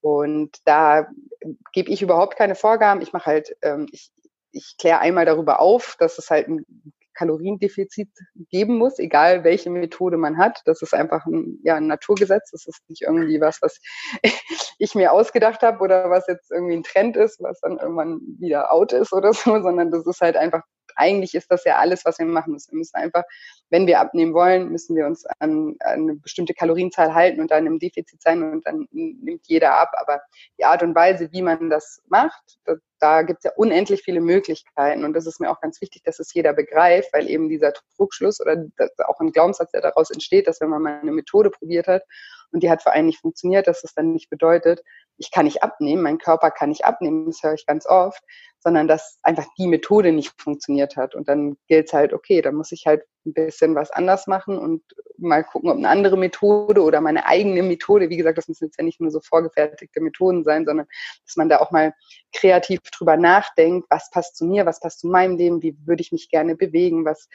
Und 0.00 0.56
da 0.64 1.08
gebe 1.72 1.90
ich 1.90 2.00
überhaupt 2.00 2.36
keine 2.36 2.54
Vorgaben. 2.54 3.02
Ich 3.02 3.12
mache 3.12 3.26
halt, 3.26 3.56
ähm, 3.62 3.86
ich, 3.92 4.10
ich 4.52 4.76
kläre 4.78 5.00
einmal 5.00 5.24
darüber 5.24 5.60
auf, 5.60 5.96
dass 5.98 6.18
es 6.18 6.30
halt 6.30 6.48
ein 6.48 6.64
Kaloriendefizit 7.20 8.08
geben 8.50 8.78
muss, 8.78 8.98
egal 8.98 9.44
welche 9.44 9.68
Methode 9.68 10.16
man 10.16 10.38
hat. 10.38 10.62
Das 10.64 10.80
ist 10.80 10.94
einfach 10.94 11.26
ein, 11.26 11.58
ja, 11.62 11.76
ein 11.76 11.86
Naturgesetz. 11.86 12.50
Das 12.50 12.66
ist 12.66 12.80
nicht 12.88 13.02
irgendwie 13.02 13.40
was, 13.42 13.58
was 13.60 13.78
ich 14.78 14.94
mir 14.94 15.12
ausgedacht 15.12 15.60
habe 15.60 15.80
oder 15.80 16.08
was 16.08 16.26
jetzt 16.28 16.50
irgendwie 16.50 16.76
ein 16.78 16.82
Trend 16.82 17.18
ist, 17.18 17.38
was 17.42 17.60
dann 17.60 17.78
irgendwann 17.78 18.20
wieder 18.38 18.72
out 18.72 18.94
ist 18.94 19.12
oder 19.12 19.34
so, 19.34 19.60
sondern 19.62 19.90
das 19.90 20.06
ist 20.06 20.22
halt 20.22 20.36
einfach 20.36 20.62
eigentlich 21.00 21.34
ist 21.34 21.50
das 21.50 21.64
ja 21.64 21.76
alles, 21.76 22.04
was 22.04 22.18
wir 22.18 22.26
machen 22.26 22.52
müssen. 22.52 22.72
Wir 22.72 22.78
müssen 22.78 22.96
einfach, 22.96 23.24
wenn 23.70 23.86
wir 23.86 24.00
abnehmen 24.00 24.34
wollen, 24.34 24.70
müssen 24.70 24.94
wir 24.94 25.06
uns 25.06 25.24
an, 25.38 25.76
an 25.80 26.00
eine 26.02 26.14
bestimmte 26.16 26.54
Kalorienzahl 26.54 27.14
halten 27.14 27.40
und 27.40 27.50
dann 27.50 27.66
im 27.66 27.78
Defizit 27.78 28.22
sein 28.22 28.42
und 28.42 28.66
dann 28.66 28.86
nimmt 28.92 29.46
jeder 29.46 29.78
ab. 29.80 29.92
Aber 29.94 30.20
die 30.58 30.64
Art 30.64 30.82
und 30.82 30.94
Weise, 30.94 31.32
wie 31.32 31.42
man 31.42 31.70
das 31.70 32.02
macht, 32.08 32.58
da, 32.64 32.74
da 32.98 33.22
gibt 33.22 33.38
es 33.38 33.44
ja 33.44 33.52
unendlich 33.56 34.02
viele 34.02 34.20
Möglichkeiten. 34.20 35.04
Und 35.04 35.14
das 35.14 35.26
ist 35.26 35.40
mir 35.40 35.50
auch 35.50 35.60
ganz 35.60 35.80
wichtig, 35.80 36.02
dass 36.04 36.18
es 36.18 36.32
jeder 36.34 36.52
begreift, 36.52 37.12
weil 37.12 37.28
eben 37.28 37.48
dieser 37.48 37.72
Druckschluss 37.96 38.40
oder 38.40 38.64
auch 39.06 39.20
ein 39.20 39.32
Glaubenssatz, 39.32 39.70
der 39.72 39.80
daraus 39.80 40.10
entsteht, 40.10 40.46
dass 40.46 40.60
wenn 40.60 40.68
man 40.68 40.82
mal 40.82 41.00
eine 41.00 41.12
Methode 41.12 41.50
probiert 41.50 41.86
hat 41.86 42.02
und 42.52 42.62
die 42.62 42.70
hat 42.70 42.82
für 42.82 42.90
einen 42.90 43.06
nicht 43.06 43.20
funktioniert, 43.20 43.66
dass 43.66 43.82
das 43.82 43.94
dann 43.94 44.12
nicht 44.12 44.28
bedeutet, 44.28 44.82
ich 45.16 45.30
kann 45.30 45.44
nicht 45.44 45.62
abnehmen, 45.62 46.02
mein 46.02 46.18
Körper 46.18 46.50
kann 46.50 46.70
nicht 46.70 46.84
abnehmen, 46.84 47.26
das 47.26 47.42
höre 47.42 47.54
ich 47.54 47.66
ganz 47.66 47.86
oft, 47.86 48.22
sondern 48.60 48.86
dass 48.86 49.18
einfach 49.22 49.46
die 49.58 49.66
Methode 49.66 50.12
nicht 50.12 50.40
funktioniert 50.40 50.96
hat. 50.96 51.14
Und 51.14 51.28
dann 51.28 51.56
gilt 51.66 51.86
es 51.88 51.92
halt, 51.92 52.12
okay, 52.12 52.42
da 52.42 52.52
muss 52.52 52.72
ich 52.72 52.86
halt 52.86 53.02
ein 53.26 53.32
bisschen 53.32 53.74
was 53.74 53.90
anders 53.90 54.26
machen 54.26 54.58
und 54.58 54.82
mal 55.18 55.44
gucken, 55.44 55.70
ob 55.70 55.76
eine 55.76 55.88
andere 55.88 56.16
Methode 56.16 56.82
oder 56.82 57.00
meine 57.00 57.26
eigene 57.26 57.62
Methode, 57.62 58.08
wie 58.08 58.16
gesagt, 58.16 58.38
das 58.38 58.48
müssen 58.48 58.64
jetzt 58.66 58.78
ja 58.78 58.84
nicht 58.84 59.00
nur 59.00 59.10
so 59.10 59.20
vorgefertigte 59.20 60.00
Methoden 60.00 60.44
sein, 60.44 60.64
sondern 60.64 60.86
dass 61.26 61.36
man 61.36 61.48
da 61.48 61.58
auch 61.58 61.70
mal 61.70 61.94
kreativ 62.32 62.80
drüber 62.80 63.16
nachdenkt, 63.16 63.86
was 63.90 64.10
passt 64.10 64.36
zu 64.36 64.46
mir, 64.46 64.64
was 64.64 64.80
passt 64.80 65.00
zu 65.00 65.08
meinem 65.08 65.36
Leben, 65.36 65.62
wie 65.62 65.76
würde 65.84 66.00
ich 66.02 66.12
mich 66.12 66.30
gerne 66.30 66.56
bewegen, 66.56 67.04
was 67.04 67.28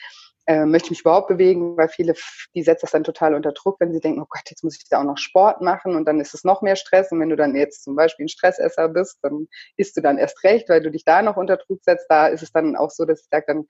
äh, 0.48 0.66
möchte 0.66 0.88
ich 0.88 0.92
mich 0.92 1.02
überhaupt 1.02 1.28
bewegen, 1.28 1.76
weil 1.78 1.90
viele, 1.90 2.14
die 2.54 2.64
setzen 2.64 2.82
das 2.84 2.92
dann 2.92 3.04
total 3.04 3.34
unter 3.34 3.52
Druck, 3.52 3.78
wenn 3.80 3.92
sie 3.92 4.00
denken, 4.00 4.22
oh 4.22 4.28
Gott, 4.30 4.44
jetzt 4.50 4.64
muss 4.64 4.78
ich 4.78 4.88
da 4.90 5.00
auch 5.00 5.06
noch 5.06 5.18
Sport 5.18 5.62
machen 5.62 5.96
und 5.96 6.06
dann 6.06 6.20
ist 6.20 6.34
es 6.34 6.44
noch 6.44 6.62
mehr 6.62 6.76
Stress. 6.76 7.12
Und 7.12 7.20
wenn 7.20 7.30
du 7.30 7.36
dann 7.36 7.56
jetzt 7.56 7.84
zum 7.84 7.96
Beispiel 7.96 8.26
ein 8.26 8.30
Stressesser 8.30 8.90
bist, 8.90 9.20
dann 9.24 9.48
isst 9.78 9.98
du 9.98 10.02
dann 10.02 10.18
erst 10.18 10.44
recht, 10.44 10.70
weil 10.70 10.82
du 10.82 10.92
dich 10.92 11.04
da 11.04 11.22
noch 11.22 11.38
unter 11.38 11.58
Druck 11.58 11.84
setzt. 11.84 12.06
Da 12.10 12.28
ist 12.28 12.44
es 12.44 12.52
dann 12.52 12.76
auch 12.76 12.92
so, 12.92 13.06
dass 13.06 13.22
ich 13.22 13.28
sage, 13.32 13.46
dann 13.48 13.66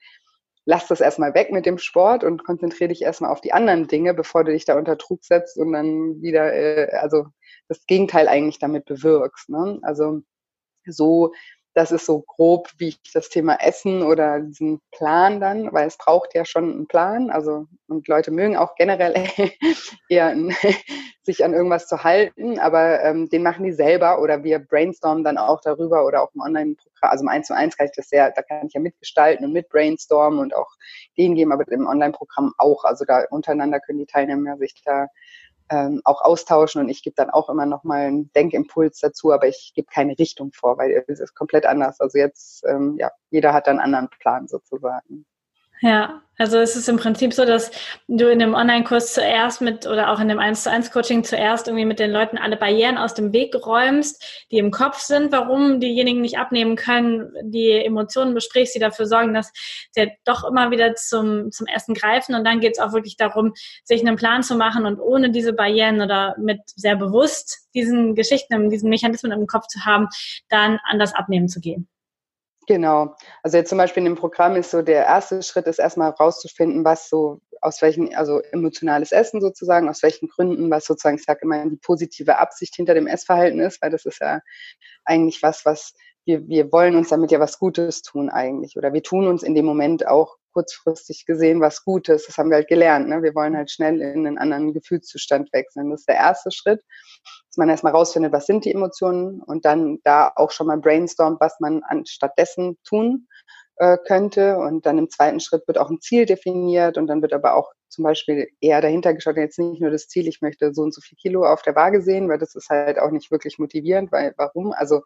lass 0.66 0.88
das 0.88 1.00
erstmal 1.00 1.34
weg 1.34 1.52
mit 1.52 1.64
dem 1.64 1.78
Sport 1.78 2.24
und 2.24 2.44
konzentriere 2.44 2.88
dich 2.88 3.02
erstmal 3.02 3.30
auf 3.30 3.40
die 3.40 3.52
anderen 3.52 3.86
Dinge, 3.86 4.12
bevor 4.12 4.44
du 4.44 4.52
dich 4.52 4.64
da 4.64 4.76
unter 4.76 4.96
Druck 4.96 5.24
setzt 5.24 5.56
und 5.56 5.72
dann 5.72 6.20
wieder, 6.20 6.52
äh, 6.52 6.90
also 6.96 7.26
das 7.68 7.86
Gegenteil 7.86 8.28
eigentlich 8.28 8.58
damit 8.58 8.84
bewirkst. 8.84 9.48
Ne? 9.48 9.78
Also 9.82 10.22
so 10.86 11.32
das 11.76 11.92
ist 11.92 12.06
so 12.06 12.22
grob, 12.22 12.70
wie 12.78 12.88
ich 12.88 13.12
das 13.12 13.28
Thema 13.28 13.58
Essen 13.60 14.02
oder 14.02 14.40
diesen 14.40 14.80
Plan 14.92 15.40
dann, 15.42 15.70
weil 15.74 15.86
es 15.86 15.98
braucht 15.98 16.34
ja 16.34 16.46
schon 16.46 16.72
einen 16.72 16.86
Plan. 16.86 17.28
Also, 17.28 17.66
und 17.86 18.08
Leute 18.08 18.30
mögen 18.30 18.56
auch 18.56 18.76
generell 18.76 19.14
eher 20.08 20.34
sich 21.22 21.44
an 21.44 21.52
irgendwas 21.52 21.86
zu 21.86 22.02
halten, 22.02 22.58
aber 22.58 23.02
ähm, 23.02 23.28
den 23.28 23.42
machen 23.42 23.62
die 23.62 23.72
selber 23.72 24.22
oder 24.22 24.42
wir 24.42 24.58
brainstormen 24.58 25.22
dann 25.22 25.36
auch 25.36 25.60
darüber 25.60 26.06
oder 26.06 26.22
auch 26.22 26.30
im 26.34 26.40
Online-Programm, 26.40 27.10
also 27.10 27.24
im 27.24 27.28
1 27.28 27.48
zu 27.48 27.54
1 27.54 27.76
kann 27.76 27.88
ich 27.88 27.92
das 27.94 28.08
sehr, 28.08 28.30
da 28.30 28.40
kann 28.40 28.68
ich 28.68 28.72
ja 28.72 28.80
mitgestalten 28.80 29.44
und 29.44 29.52
mit 29.52 29.68
brainstormen 29.68 30.38
und 30.38 30.56
auch 30.56 30.70
Ideen 31.14 31.34
geben, 31.34 31.52
aber 31.52 31.70
im 31.70 31.86
Online-Programm 31.86 32.54
auch. 32.56 32.84
Also 32.84 33.04
da 33.04 33.24
untereinander 33.28 33.80
können 33.80 33.98
die 33.98 34.06
Teilnehmer 34.06 34.56
sich 34.56 34.80
da 34.82 35.08
ähm, 35.70 36.00
auch 36.04 36.22
austauschen 36.22 36.80
und 36.80 36.88
ich 36.88 37.02
gebe 37.02 37.16
dann 37.16 37.30
auch 37.30 37.48
immer 37.48 37.66
noch 37.66 37.84
mal 37.84 38.06
einen 38.06 38.32
Denkimpuls 38.32 39.00
dazu, 39.00 39.32
aber 39.32 39.48
ich 39.48 39.72
gebe 39.74 39.88
keine 39.92 40.18
Richtung 40.18 40.52
vor, 40.52 40.78
weil 40.78 41.04
es 41.08 41.20
ist 41.20 41.34
komplett 41.34 41.66
anders. 41.66 42.00
Also 42.00 42.18
jetzt, 42.18 42.64
ähm, 42.66 42.96
ja, 42.98 43.10
jeder 43.30 43.52
hat 43.52 43.68
einen 43.68 43.80
anderen 43.80 44.08
Plan 44.08 44.48
sozusagen. 44.48 45.26
Ja, 45.80 46.22
also 46.38 46.58
es 46.58 46.76
ist 46.76 46.88
im 46.88 46.96
Prinzip 46.96 47.32
so, 47.32 47.46
dass 47.46 47.70
du 48.08 48.28
in 48.30 48.38
dem 48.38 48.54
Online-Kurs 48.54 49.14
zuerst 49.14 49.62
mit 49.62 49.86
oder 49.86 50.10
auch 50.10 50.20
in 50.20 50.28
dem 50.28 50.38
1 50.38 50.64
zu 50.64 50.70
1 50.70 50.90
Coaching 50.90 51.24
zuerst 51.24 51.66
irgendwie 51.66 51.86
mit 51.86 51.98
den 51.98 52.10
Leuten 52.10 52.36
alle 52.36 52.56
Barrieren 52.58 52.98
aus 52.98 53.14
dem 53.14 53.32
Weg 53.32 53.54
räumst, 53.54 54.46
die 54.50 54.58
im 54.58 54.70
Kopf 54.70 54.98
sind, 55.00 55.32
warum 55.32 55.80
diejenigen 55.80 56.20
nicht 56.20 56.38
abnehmen 56.38 56.76
können, 56.76 57.32
die 57.42 57.70
Emotionen 57.72 58.34
besprichst, 58.34 58.74
die 58.74 58.80
dafür 58.80 59.06
sorgen, 59.06 59.32
dass 59.32 59.50
sie 59.92 60.12
doch 60.24 60.44
immer 60.44 60.70
wieder 60.70 60.94
zum, 60.94 61.50
zum 61.52 61.66
Essen 61.66 61.94
greifen. 61.94 62.34
Und 62.34 62.44
dann 62.44 62.60
geht 62.60 62.72
es 62.72 62.78
auch 62.80 62.92
wirklich 62.92 63.16
darum, 63.16 63.54
sich 63.84 64.00
einen 64.00 64.16
Plan 64.16 64.42
zu 64.42 64.56
machen 64.56 64.84
und 64.84 65.00
ohne 65.00 65.30
diese 65.30 65.54
Barrieren 65.54 66.02
oder 66.02 66.36
mit 66.38 66.60
sehr 66.66 66.96
bewusst 66.96 67.66
diesen 67.74 68.14
Geschichten, 68.14 68.68
diesen 68.68 68.90
Mechanismen 68.90 69.32
im 69.32 69.46
Kopf 69.46 69.68
zu 69.68 69.86
haben, 69.86 70.08
dann 70.50 70.78
an 70.84 70.98
das 70.98 71.14
Abnehmen 71.14 71.48
zu 71.48 71.60
gehen. 71.60 71.88
Genau. 72.66 73.14
Also 73.44 73.58
jetzt 73.58 73.68
zum 73.68 73.78
Beispiel 73.78 74.00
in 74.04 74.12
dem 74.12 74.18
Programm 74.18 74.56
ist 74.56 74.72
so 74.72 74.82
der 74.82 75.04
erste 75.04 75.40
Schritt 75.42 75.66
ist 75.66 75.78
erstmal 75.78 76.10
rauszufinden, 76.10 76.84
was 76.84 77.08
so 77.08 77.40
aus 77.60 77.80
welchen, 77.80 78.14
also 78.14 78.40
emotionales 78.50 79.12
Essen 79.12 79.40
sozusagen, 79.40 79.88
aus 79.88 80.02
welchen 80.02 80.28
Gründen, 80.28 80.70
was 80.70 80.84
sozusagen, 80.84 81.16
ich 81.16 81.24
sage 81.24 81.40
immer, 81.42 81.64
die 81.64 81.76
positive 81.76 82.38
Absicht 82.38 82.74
hinter 82.74 82.94
dem 82.94 83.06
Essverhalten 83.06 83.60
ist, 83.60 83.80
weil 83.82 83.90
das 83.90 84.04
ist 84.04 84.20
ja 84.20 84.40
eigentlich 85.04 85.42
was, 85.42 85.64
was 85.64 85.94
wir, 86.24 86.46
wir 86.48 86.72
wollen 86.72 86.96
uns 86.96 87.08
damit 87.08 87.30
ja 87.30 87.38
was 87.38 87.58
Gutes 87.60 88.02
tun 88.02 88.30
eigentlich. 88.30 88.76
Oder 88.76 88.92
wir 88.92 89.02
tun 89.02 89.28
uns 89.28 89.44
in 89.44 89.54
dem 89.54 89.64
Moment 89.64 90.08
auch 90.08 90.36
kurzfristig 90.56 91.26
gesehen 91.26 91.60
was 91.60 91.84
Gutes. 91.84 92.24
Das 92.26 92.38
haben 92.38 92.48
wir 92.48 92.56
halt 92.56 92.68
gelernt. 92.68 93.08
Ne? 93.08 93.22
Wir 93.22 93.34
wollen 93.34 93.54
halt 93.54 93.70
schnell 93.70 94.00
in 94.00 94.26
einen 94.26 94.38
anderen 94.38 94.72
Gefühlszustand 94.72 95.52
wechseln. 95.52 95.90
Das 95.90 96.00
ist 96.00 96.08
der 96.08 96.16
erste 96.16 96.50
Schritt, 96.50 96.80
dass 97.50 97.58
man 97.58 97.68
erstmal 97.68 97.92
rausfindet, 97.92 98.32
was 98.32 98.46
sind 98.46 98.64
die 98.64 98.72
Emotionen 98.72 99.42
und 99.42 99.66
dann 99.66 99.98
da 100.02 100.32
auch 100.34 100.50
schon 100.50 100.68
mal 100.68 100.78
brainstormt, 100.78 101.42
was 101.42 101.60
man 101.60 101.82
anstattdessen 101.82 102.78
tun 102.84 103.28
äh, 103.76 103.98
könnte. 104.06 104.56
Und 104.56 104.86
dann 104.86 104.96
im 104.96 105.10
zweiten 105.10 105.40
Schritt 105.40 105.68
wird 105.68 105.76
auch 105.76 105.90
ein 105.90 106.00
Ziel 106.00 106.24
definiert 106.24 106.96
und 106.96 107.06
dann 107.06 107.20
wird 107.20 107.34
aber 107.34 107.54
auch 107.54 107.70
zum 107.90 108.04
Beispiel 108.04 108.48
eher 108.62 108.80
dahinter 108.80 109.12
geschaut, 109.12 109.36
jetzt 109.36 109.58
nicht 109.58 109.82
nur 109.82 109.90
das 109.90 110.08
Ziel, 110.08 110.26
ich 110.26 110.40
möchte 110.40 110.72
so 110.72 110.80
und 110.80 110.94
so 110.94 111.02
viel 111.02 111.18
Kilo 111.18 111.44
auf 111.44 111.60
der 111.60 111.76
Waage 111.76 112.00
sehen, 112.00 112.30
weil 112.30 112.38
das 112.38 112.54
ist 112.54 112.70
halt 112.70 112.98
auch 112.98 113.10
nicht 113.10 113.30
wirklich 113.30 113.58
motivierend, 113.58 114.10
weil 114.10 114.32
warum? 114.38 114.72
Also 114.72 115.02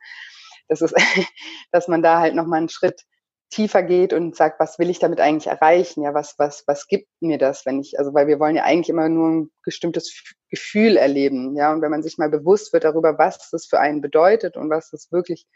das 0.68 0.80
ist, 0.80 0.94
dass 1.72 1.88
man 1.88 2.02
da 2.02 2.20
halt 2.20 2.36
nochmal 2.36 2.58
einen 2.58 2.68
Schritt 2.68 3.02
tiefer 3.50 3.82
geht 3.82 4.12
und 4.12 4.36
sagt, 4.36 4.60
was 4.60 4.78
will 4.78 4.90
ich 4.90 4.98
damit 4.98 5.20
eigentlich 5.20 5.48
erreichen? 5.48 6.02
Ja, 6.02 6.14
was, 6.14 6.38
was, 6.38 6.64
was 6.66 6.86
gibt 6.86 7.08
mir 7.20 7.38
das, 7.38 7.66
wenn 7.66 7.80
ich, 7.80 7.98
also 7.98 8.14
weil 8.14 8.26
wir 8.26 8.38
wollen 8.40 8.56
ja 8.56 8.64
eigentlich 8.64 8.88
immer 8.88 9.08
nur 9.08 9.28
ein 9.28 9.50
bestimmtes 9.64 10.34
Gefühl 10.48 10.96
erleben, 10.96 11.56
ja, 11.56 11.72
und 11.72 11.82
wenn 11.82 11.90
man 11.90 12.02
sich 12.02 12.16
mal 12.16 12.30
bewusst 12.30 12.72
wird 12.72 12.84
darüber, 12.84 13.18
was 13.18 13.50
das 13.50 13.66
für 13.66 13.80
einen 13.80 14.00
bedeutet 14.00 14.56
und 14.56 14.70
was 14.70 14.90
das 14.90 15.10
wirklich 15.12 15.46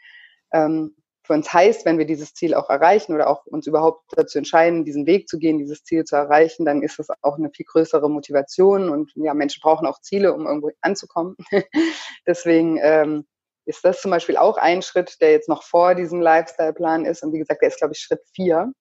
ähm, 0.53 0.95
für 1.25 1.33
uns 1.33 1.51
heißt, 1.51 1.85
wenn 1.85 1.97
wir 1.97 2.05
dieses 2.05 2.33
Ziel 2.33 2.53
auch 2.53 2.69
erreichen 2.69 3.13
oder 3.13 3.27
auch 3.27 3.45
uns 3.47 3.65
überhaupt 3.65 4.03
dazu 4.15 4.37
entscheiden, 4.37 4.85
diesen 4.85 5.07
Weg 5.07 5.27
zu 5.27 5.39
gehen, 5.39 5.57
dieses 5.57 5.83
Ziel 5.83 6.03
zu 6.03 6.15
erreichen, 6.15 6.65
dann 6.65 6.83
ist 6.83 6.99
das 6.99 7.07
auch 7.21 7.37
eine 7.37 7.49
viel 7.49 7.65
größere 7.65 8.09
Motivation 8.09 8.89
und 8.89 9.11
ja, 9.15 9.33
Menschen 9.33 9.61
brauchen 9.61 9.87
auch 9.87 9.99
Ziele, 10.01 10.33
um 10.33 10.45
irgendwo 10.45 10.69
anzukommen. 10.81 11.35
Deswegen 12.27 12.77
ähm, 12.81 13.25
ist 13.65 13.83
das 13.83 14.01
zum 14.01 14.11
Beispiel 14.11 14.37
auch 14.37 14.57
ein 14.57 14.81
Schritt, 14.81 15.19
der 15.21 15.31
jetzt 15.31 15.49
noch 15.49 15.63
vor 15.63 15.95
diesem 15.95 16.21
Lifestyle-Plan 16.21 17.05
ist. 17.05 17.23
Und 17.23 17.33
wie 17.33 17.39
gesagt, 17.39 17.61
der 17.61 17.69
ist, 17.69 17.79
glaube 17.79 17.93
ich, 17.93 17.99
Schritt 17.99 18.21
vier. 18.33 18.71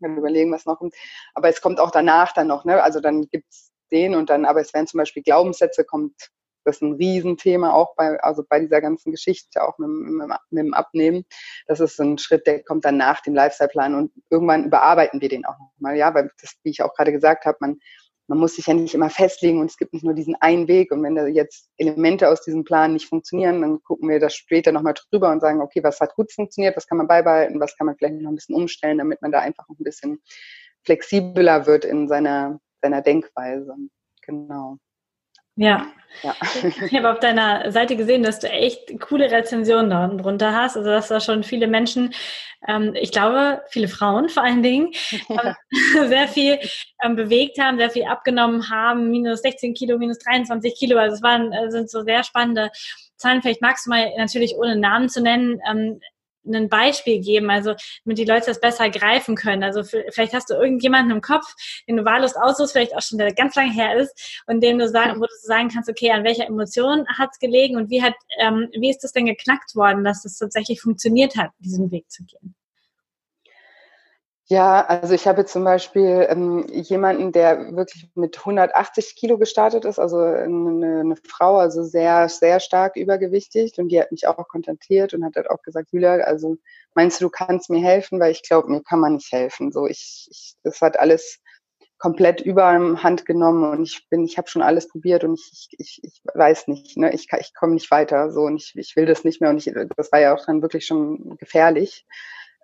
Wir 0.00 0.10
überlegen, 0.10 0.52
was 0.52 0.66
noch 0.66 0.78
kommt. 0.78 0.94
Aber 1.34 1.48
es 1.48 1.60
kommt 1.60 1.80
auch 1.80 1.90
danach 1.90 2.32
dann 2.32 2.48
noch, 2.48 2.64
ne? 2.64 2.82
Also 2.82 3.00
dann 3.00 3.28
gibt's 3.28 3.72
den 3.92 4.14
und 4.14 4.30
dann, 4.30 4.44
aber 4.44 4.60
es 4.60 4.74
werden 4.74 4.86
zum 4.86 4.98
Beispiel 4.98 5.22
Glaubenssätze, 5.22 5.84
kommt, 5.84 6.30
das 6.64 6.76
ist 6.76 6.82
ein 6.82 6.94
Riesenthema 6.94 7.72
auch 7.72 7.94
bei, 7.94 8.18
also 8.20 8.42
bei 8.48 8.58
dieser 8.60 8.80
ganzen 8.80 9.12
Geschichte, 9.12 9.62
auch 9.62 9.78
mit, 9.78 9.88
mit, 9.88 10.28
mit 10.50 10.64
dem 10.64 10.74
Abnehmen. 10.74 11.24
Das 11.66 11.78
ist 11.80 12.00
ein 12.00 12.18
Schritt, 12.18 12.46
der 12.46 12.64
kommt 12.64 12.84
dann 12.84 12.96
nach 12.96 13.20
dem 13.20 13.34
Lifestyle-Plan 13.34 13.94
und 13.94 14.12
irgendwann 14.30 14.64
überarbeiten 14.64 15.20
wir 15.20 15.28
den 15.28 15.44
auch 15.44 15.58
nochmal, 15.58 15.96
ja, 15.96 16.14
weil 16.14 16.30
das, 16.40 16.54
wie 16.64 16.70
ich 16.70 16.82
auch 16.82 16.94
gerade 16.94 17.12
gesagt 17.12 17.44
habe, 17.44 17.58
man 17.60 17.78
man 18.28 18.38
muss 18.38 18.56
sich 18.56 18.66
ja 18.66 18.74
nicht 18.74 18.94
immer 18.94 19.10
festlegen 19.10 19.60
und 19.60 19.66
es 19.66 19.76
gibt 19.76 19.92
nicht 19.92 20.04
nur 20.04 20.14
diesen 20.14 20.36
einen 20.36 20.68
Weg. 20.68 20.92
Und 20.92 21.02
wenn 21.02 21.14
da 21.14 21.26
jetzt 21.26 21.68
Elemente 21.76 22.28
aus 22.28 22.42
diesem 22.42 22.64
Plan 22.64 22.92
nicht 22.92 23.08
funktionieren, 23.08 23.60
dann 23.60 23.82
gucken 23.82 24.08
wir 24.08 24.20
das 24.20 24.34
später 24.34 24.72
nochmal 24.72 24.94
drüber 24.94 25.30
und 25.30 25.40
sagen, 25.40 25.60
okay, 25.60 25.82
was 25.82 26.00
hat 26.00 26.14
gut 26.14 26.32
funktioniert, 26.32 26.76
was 26.76 26.86
kann 26.86 26.98
man 26.98 27.08
beibehalten, 27.08 27.60
was 27.60 27.76
kann 27.76 27.86
man 27.86 27.96
vielleicht 27.96 28.14
noch 28.14 28.30
ein 28.30 28.36
bisschen 28.36 28.54
umstellen, 28.54 28.98
damit 28.98 29.20
man 29.22 29.32
da 29.32 29.40
einfach 29.40 29.68
ein 29.68 29.76
bisschen 29.78 30.22
flexibler 30.84 31.66
wird 31.66 31.84
in 31.84 32.08
seiner, 32.08 32.60
seiner 32.80 33.02
Denkweise. 33.02 33.74
Genau. 34.22 34.78
Ja. 35.56 35.86
ja. 36.22 36.34
Ich 36.86 36.94
habe 36.94 37.10
auf 37.10 37.20
deiner 37.20 37.70
Seite 37.72 37.96
gesehen, 37.96 38.22
dass 38.22 38.38
du 38.38 38.48
echt 38.48 39.00
coole 39.00 39.30
Rezensionen 39.30 39.90
da 39.90 40.04
unten 40.04 40.18
drunter 40.18 40.54
hast. 40.54 40.76
Also 40.76 40.90
dass 40.90 41.08
da 41.08 41.20
schon 41.20 41.42
viele 41.42 41.66
Menschen, 41.66 42.14
ähm, 42.68 42.94
ich 42.94 43.12
glaube, 43.12 43.62
viele 43.70 43.88
Frauen 43.88 44.28
vor 44.28 44.44
allen 44.44 44.62
Dingen, 44.62 44.92
ja. 45.28 45.56
ähm, 45.98 46.08
sehr 46.08 46.28
viel 46.28 46.58
ähm, 47.02 47.16
bewegt 47.16 47.58
haben, 47.58 47.78
sehr 47.78 47.90
viel 47.90 48.04
abgenommen 48.04 48.70
haben, 48.70 49.10
minus 49.10 49.42
16 49.42 49.74
Kilo, 49.74 49.98
minus 49.98 50.18
23 50.18 50.74
Kilo. 50.74 50.98
Also 50.98 51.16
es 51.16 51.22
waren, 51.22 51.52
äh, 51.52 51.70
sind 51.70 51.90
so 51.90 52.02
sehr 52.02 52.24
spannende 52.24 52.70
Zahlen. 53.16 53.42
Vielleicht 53.42 53.62
magst 53.62 53.86
du 53.86 53.90
mal 53.90 54.10
natürlich 54.16 54.54
ohne 54.56 54.76
Namen 54.76 55.08
zu 55.08 55.22
nennen, 55.22 55.60
ähm, 55.70 56.00
ein 56.44 56.68
Beispiel 56.68 57.20
geben, 57.20 57.50
also 57.50 57.74
damit 58.04 58.18
die 58.18 58.24
Leute 58.24 58.46
das 58.46 58.60
besser 58.60 58.90
greifen 58.90 59.36
können. 59.36 59.62
Also 59.62 59.82
vielleicht 59.82 60.34
hast 60.34 60.50
du 60.50 60.54
irgendjemanden 60.54 61.12
im 61.12 61.20
Kopf, 61.20 61.54
den 61.88 61.96
du 61.96 62.04
wahllos 62.04 62.34
aussuchst, 62.34 62.72
vielleicht 62.72 62.96
auch 62.96 63.02
schon 63.02 63.18
der 63.18 63.34
ganz 63.34 63.54
lange 63.54 63.72
her 63.72 63.96
ist 63.96 64.42
und 64.46 64.62
dem 64.62 64.78
du 64.78 64.88
sagen, 64.88 65.20
wo 65.20 65.24
du 65.24 65.34
sagen 65.42 65.68
kannst, 65.68 65.88
okay, 65.88 66.10
an 66.10 66.24
welcher 66.24 66.46
Emotion 66.46 67.06
hat 67.18 67.30
es 67.32 67.38
gelegen 67.38 67.76
und 67.76 67.90
wie 67.90 68.02
hat, 68.02 68.14
ähm, 68.38 68.68
wie 68.72 68.90
ist 68.90 69.04
das 69.04 69.12
denn 69.12 69.26
geknackt 69.26 69.74
worden, 69.74 70.04
dass 70.04 70.24
es 70.24 70.32
das 70.32 70.38
tatsächlich 70.38 70.80
funktioniert 70.80 71.36
hat, 71.36 71.50
diesen 71.60 71.90
Weg 71.90 72.10
zu 72.10 72.24
gehen? 72.24 72.54
Ja, 74.48 74.84
also 74.84 75.14
ich 75.14 75.26
habe 75.28 75.44
zum 75.46 75.62
Beispiel 75.64 76.26
ähm, 76.28 76.66
jemanden, 76.68 77.30
der 77.32 77.74
wirklich 77.76 78.08
mit 78.14 78.38
180 78.40 79.14
Kilo 79.14 79.38
gestartet 79.38 79.84
ist, 79.84 79.98
also 80.00 80.18
eine, 80.18 81.00
eine, 81.00 81.16
Frau, 81.24 81.56
also 81.58 81.84
sehr, 81.84 82.28
sehr 82.28 82.58
stark 82.58 82.96
übergewichtig 82.96 83.78
und 83.78 83.88
die 83.88 84.00
hat 84.00 84.10
mich 84.10 84.26
auch 84.26 84.36
kontaktiert 84.48 85.14
und 85.14 85.24
hat 85.24 85.36
halt 85.36 85.48
auch 85.48 85.62
gesagt, 85.62 85.92
Julia, 85.92 86.14
also 86.16 86.56
meinst 86.94 87.20
du, 87.20 87.26
du 87.26 87.30
kannst 87.30 87.70
mir 87.70 87.80
helfen, 87.82 88.18
weil 88.18 88.32
ich 88.32 88.42
glaube, 88.42 88.68
mir 88.68 88.82
kann 88.82 88.98
man 89.00 89.14
nicht 89.14 89.30
helfen. 89.32 89.70
So, 89.70 89.86
ich, 89.86 90.26
ich 90.30 90.54
das 90.64 90.80
hat 90.80 90.98
alles 90.98 91.38
komplett 91.98 92.40
überhand 92.40 93.24
genommen 93.24 93.62
und 93.70 93.84
ich 93.84 94.08
bin, 94.10 94.24
ich 94.24 94.38
habe 94.38 94.48
schon 94.48 94.62
alles 94.62 94.88
probiert 94.88 95.22
und 95.22 95.34
ich, 95.34 95.68
ich, 95.78 96.00
ich 96.02 96.20
weiß 96.34 96.66
nicht, 96.66 96.96
ne, 96.96 97.14
ich, 97.14 97.28
ich 97.38 97.54
komme 97.54 97.74
nicht 97.74 97.90
weiter, 97.92 98.32
so 98.32 98.40
und 98.42 98.56
ich, 98.56 98.72
ich 98.74 98.96
will 98.96 99.06
das 99.06 99.22
nicht 99.22 99.40
mehr 99.40 99.50
und 99.50 99.58
ich, 99.58 99.72
das 99.96 100.10
war 100.10 100.20
ja 100.20 100.34
auch 100.34 100.44
dann 100.44 100.62
wirklich 100.62 100.84
schon 100.84 101.36
gefährlich 101.38 102.04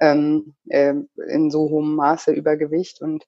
ähm, 0.00 0.54
äh, 0.68 0.94
in 1.28 1.50
so 1.50 1.70
hohem 1.70 1.94
Maße 1.94 2.32
Übergewicht. 2.32 3.00
Und 3.00 3.24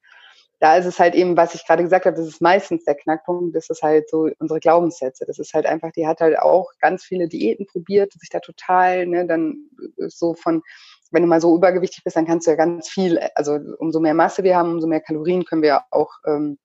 da 0.61 0.77
ist 0.77 0.87
es 0.87 0.99
halt 0.99 1.15
eben, 1.15 1.37
was 1.37 1.55
ich 1.55 1.67
gerade 1.67 1.83
gesagt 1.83 2.05
habe, 2.05 2.17
das 2.17 2.27
ist 2.27 2.43
meistens 2.43 2.85
der 2.85 2.95
Knackpunkt, 2.95 3.57
das 3.57 3.71
ist 3.71 3.83
halt 3.83 4.11
so 4.11 4.29
unsere 4.39 4.61
Glaubenssätze. 4.61 5.25
Das 5.27 5.39
ist 5.39 5.55
halt 5.55 5.67
einfach, 5.67 5.91
die 5.93 6.07
hat 6.07 6.21
halt 6.21 6.39
auch 6.39 6.71
ganz 6.81 7.03
viele 7.03 7.29
Diäten 7.29 7.67
probiert, 7.67 8.13
sich 8.13 8.29
da 8.29 8.41
total, 8.41 9.07
ne, 9.07 9.27
dann 9.27 9.71
so 10.09 10.35
von, 10.35 10.63
wenn 11.11 11.23
du 11.23 11.29
mal 11.29 11.41
so 11.41 11.57
übergewichtig 11.57 12.05
bist, 12.05 12.17
dann 12.17 12.27
kannst 12.27 12.47
du 12.47 12.51
ja 12.51 12.57
ganz 12.57 12.89
viel, 12.89 13.19
also 13.35 13.59
umso 13.79 14.01
mehr 14.01 14.15
Masse 14.15 14.45
wir 14.45 14.57
haben, 14.57 14.73
umso 14.73 14.87
mehr 14.87 15.01
Kalorien 15.01 15.45
können 15.45 15.63
wir 15.63 15.83
auch 15.91 16.11
ähm, 16.27 16.59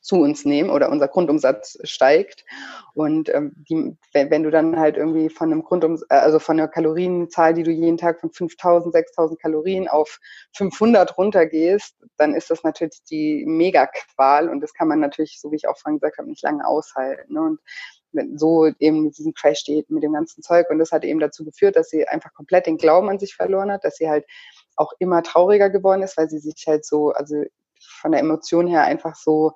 zu 0.00 0.16
uns 0.16 0.44
nehmen 0.44 0.70
oder 0.70 0.90
unser 0.90 1.08
Grundumsatz 1.08 1.78
steigt. 1.84 2.44
Und 2.94 3.28
ähm, 3.28 3.52
die, 3.68 3.96
wenn, 4.12 4.42
du 4.42 4.50
dann 4.50 4.78
halt 4.78 4.96
irgendwie 4.96 5.28
von 5.28 5.52
einem 5.52 5.62
Grundumsatz, 5.62 6.06
äh, 6.10 6.14
also 6.14 6.38
von 6.38 6.58
einer 6.58 6.68
Kalorienzahl, 6.68 7.54
die 7.54 7.62
du 7.62 7.70
jeden 7.70 7.98
Tag 7.98 8.20
von 8.20 8.30
5000, 8.30 8.92
6000 8.92 9.40
Kalorien 9.40 9.88
auf 9.88 10.18
500 10.56 11.16
runtergehst, 11.18 11.96
dann 12.16 12.34
ist 12.34 12.50
das 12.50 12.62
natürlich 12.64 13.02
die 13.10 13.44
Mega-Qual 13.46 14.48
und 14.48 14.60
das 14.60 14.72
kann 14.72 14.88
man 14.88 15.00
natürlich, 15.00 15.40
so 15.40 15.52
wie 15.52 15.56
ich 15.56 15.68
auch 15.68 15.78
vorhin 15.78 15.98
gesagt 15.98 16.18
habe, 16.18 16.28
nicht 16.28 16.42
lange 16.42 16.66
aushalten. 16.66 17.34
Ne? 17.34 17.40
Und 17.40 17.60
so 18.36 18.66
eben 18.78 19.04
mit 19.04 19.18
diesem 19.18 19.34
Crash 19.34 19.60
steht, 19.60 19.90
mit 19.90 20.02
dem 20.02 20.12
ganzen 20.12 20.42
Zeug. 20.42 20.68
Und 20.70 20.78
das 20.78 20.92
hat 20.92 21.04
eben 21.04 21.20
dazu 21.20 21.44
geführt, 21.44 21.76
dass 21.76 21.90
sie 21.90 22.08
einfach 22.08 22.32
komplett 22.34 22.66
den 22.66 22.76
Glauben 22.76 23.08
an 23.08 23.18
sich 23.18 23.34
verloren 23.36 23.70
hat, 23.70 23.84
dass 23.84 23.96
sie 23.96 24.08
halt 24.08 24.24
auch 24.76 24.92
immer 24.98 25.22
trauriger 25.22 25.70
geworden 25.70 26.02
ist, 26.02 26.16
weil 26.16 26.28
sie 26.28 26.38
sich 26.38 26.64
halt 26.66 26.84
so, 26.84 27.10
also 27.10 27.44
von 27.78 28.12
der 28.12 28.20
Emotion 28.20 28.66
her 28.66 28.82
einfach 28.82 29.14
so 29.14 29.52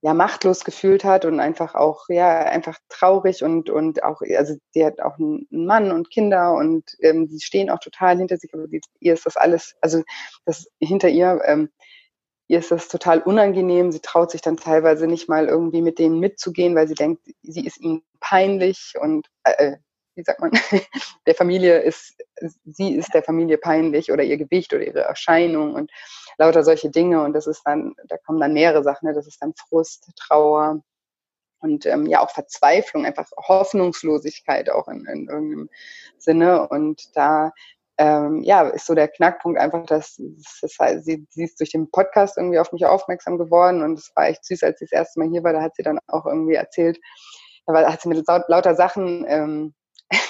ja 0.00 0.14
machtlos 0.14 0.64
gefühlt 0.64 1.04
hat 1.04 1.24
und 1.24 1.40
einfach 1.40 1.74
auch 1.74 2.08
ja 2.08 2.40
einfach 2.44 2.78
traurig 2.88 3.42
und 3.42 3.68
und 3.68 4.02
auch 4.04 4.20
also 4.36 4.54
sie 4.70 4.84
hat 4.84 5.00
auch 5.00 5.18
einen 5.18 5.46
Mann 5.50 5.90
und 5.90 6.10
Kinder 6.10 6.54
und 6.54 6.96
ähm, 7.00 7.26
sie 7.28 7.40
stehen 7.40 7.68
auch 7.70 7.80
total 7.80 8.16
hinter 8.18 8.36
sich 8.36 8.54
aber 8.54 8.66
ihr 9.00 9.14
ist 9.14 9.26
das 9.26 9.36
alles 9.36 9.76
also 9.80 10.02
das 10.44 10.68
hinter 10.80 11.08
ihr 11.08 11.40
ähm, 11.44 11.70
ihr 12.46 12.60
ist 12.60 12.70
das 12.70 12.88
total 12.88 13.20
unangenehm. 13.20 13.92
Sie 13.92 14.00
traut 14.00 14.30
sich 14.30 14.40
dann 14.40 14.56
teilweise 14.56 15.06
nicht 15.06 15.28
mal 15.28 15.48
irgendwie 15.48 15.82
mit 15.82 15.98
denen 15.98 16.20
mitzugehen 16.20 16.76
weil 16.76 16.88
sie 16.88 16.94
denkt 16.94 17.22
sie 17.42 17.66
ist 17.66 17.80
ihnen 17.80 18.02
peinlich 18.20 18.94
und 19.00 19.28
äh, 19.44 19.76
wie 20.18 20.24
sagt 20.24 20.40
man, 20.40 20.50
der 21.26 21.34
Familie 21.34 21.78
ist, 21.78 22.20
sie 22.64 22.96
ist 22.96 23.14
der 23.14 23.22
Familie 23.22 23.56
peinlich 23.56 24.12
oder 24.12 24.24
ihr 24.24 24.36
Gewicht 24.36 24.74
oder 24.74 24.84
ihre 24.84 25.02
Erscheinung 25.02 25.74
und 25.74 25.90
lauter 26.36 26.64
solche 26.64 26.90
Dinge. 26.90 27.22
Und 27.22 27.32
das 27.32 27.46
ist 27.46 27.62
dann, 27.64 27.94
da 28.08 28.18
kommen 28.18 28.40
dann 28.40 28.52
mehrere 28.52 28.82
Sachen, 28.82 29.06
ne? 29.06 29.14
das 29.14 29.26
ist 29.26 29.40
dann 29.40 29.54
Frust, 29.54 30.10
Trauer 30.16 30.82
und 31.60 31.86
ähm, 31.86 32.06
ja 32.06 32.20
auch 32.20 32.30
Verzweiflung, 32.30 33.06
einfach 33.06 33.28
Hoffnungslosigkeit 33.36 34.70
auch 34.70 34.88
in, 34.88 35.06
in 35.06 35.28
irgendeinem 35.28 35.70
Sinne. 36.18 36.68
Und 36.68 37.16
da 37.16 37.52
ähm, 37.96 38.42
ja, 38.42 38.62
ist 38.68 38.86
so 38.86 38.94
der 38.94 39.08
Knackpunkt 39.08 39.58
einfach, 39.58 39.86
dass 39.86 40.20
das 40.60 40.76
heißt, 40.78 41.04
sie, 41.04 41.26
sie 41.30 41.44
ist 41.44 41.58
durch 41.60 41.70
den 41.70 41.90
Podcast 41.90 42.36
irgendwie 42.36 42.58
auf 42.58 42.72
mich 42.72 42.86
aufmerksam 42.86 43.38
geworden 43.38 43.82
und 43.82 43.98
es 43.98 44.12
war 44.14 44.28
echt 44.28 44.44
süß, 44.44 44.62
als 44.62 44.78
sie 44.78 44.84
das 44.84 44.92
erste 44.92 45.18
Mal 45.18 45.28
hier 45.28 45.42
war, 45.42 45.52
da 45.52 45.62
hat 45.62 45.74
sie 45.74 45.82
dann 45.82 45.98
auch 46.06 46.24
irgendwie 46.24 46.54
erzählt, 46.54 47.00
da 47.66 47.92
hat 47.92 48.00
sie 48.00 48.08
mit 48.08 48.24
lauter 48.26 48.76
Sachen 48.76 49.24
ähm, 49.28 49.74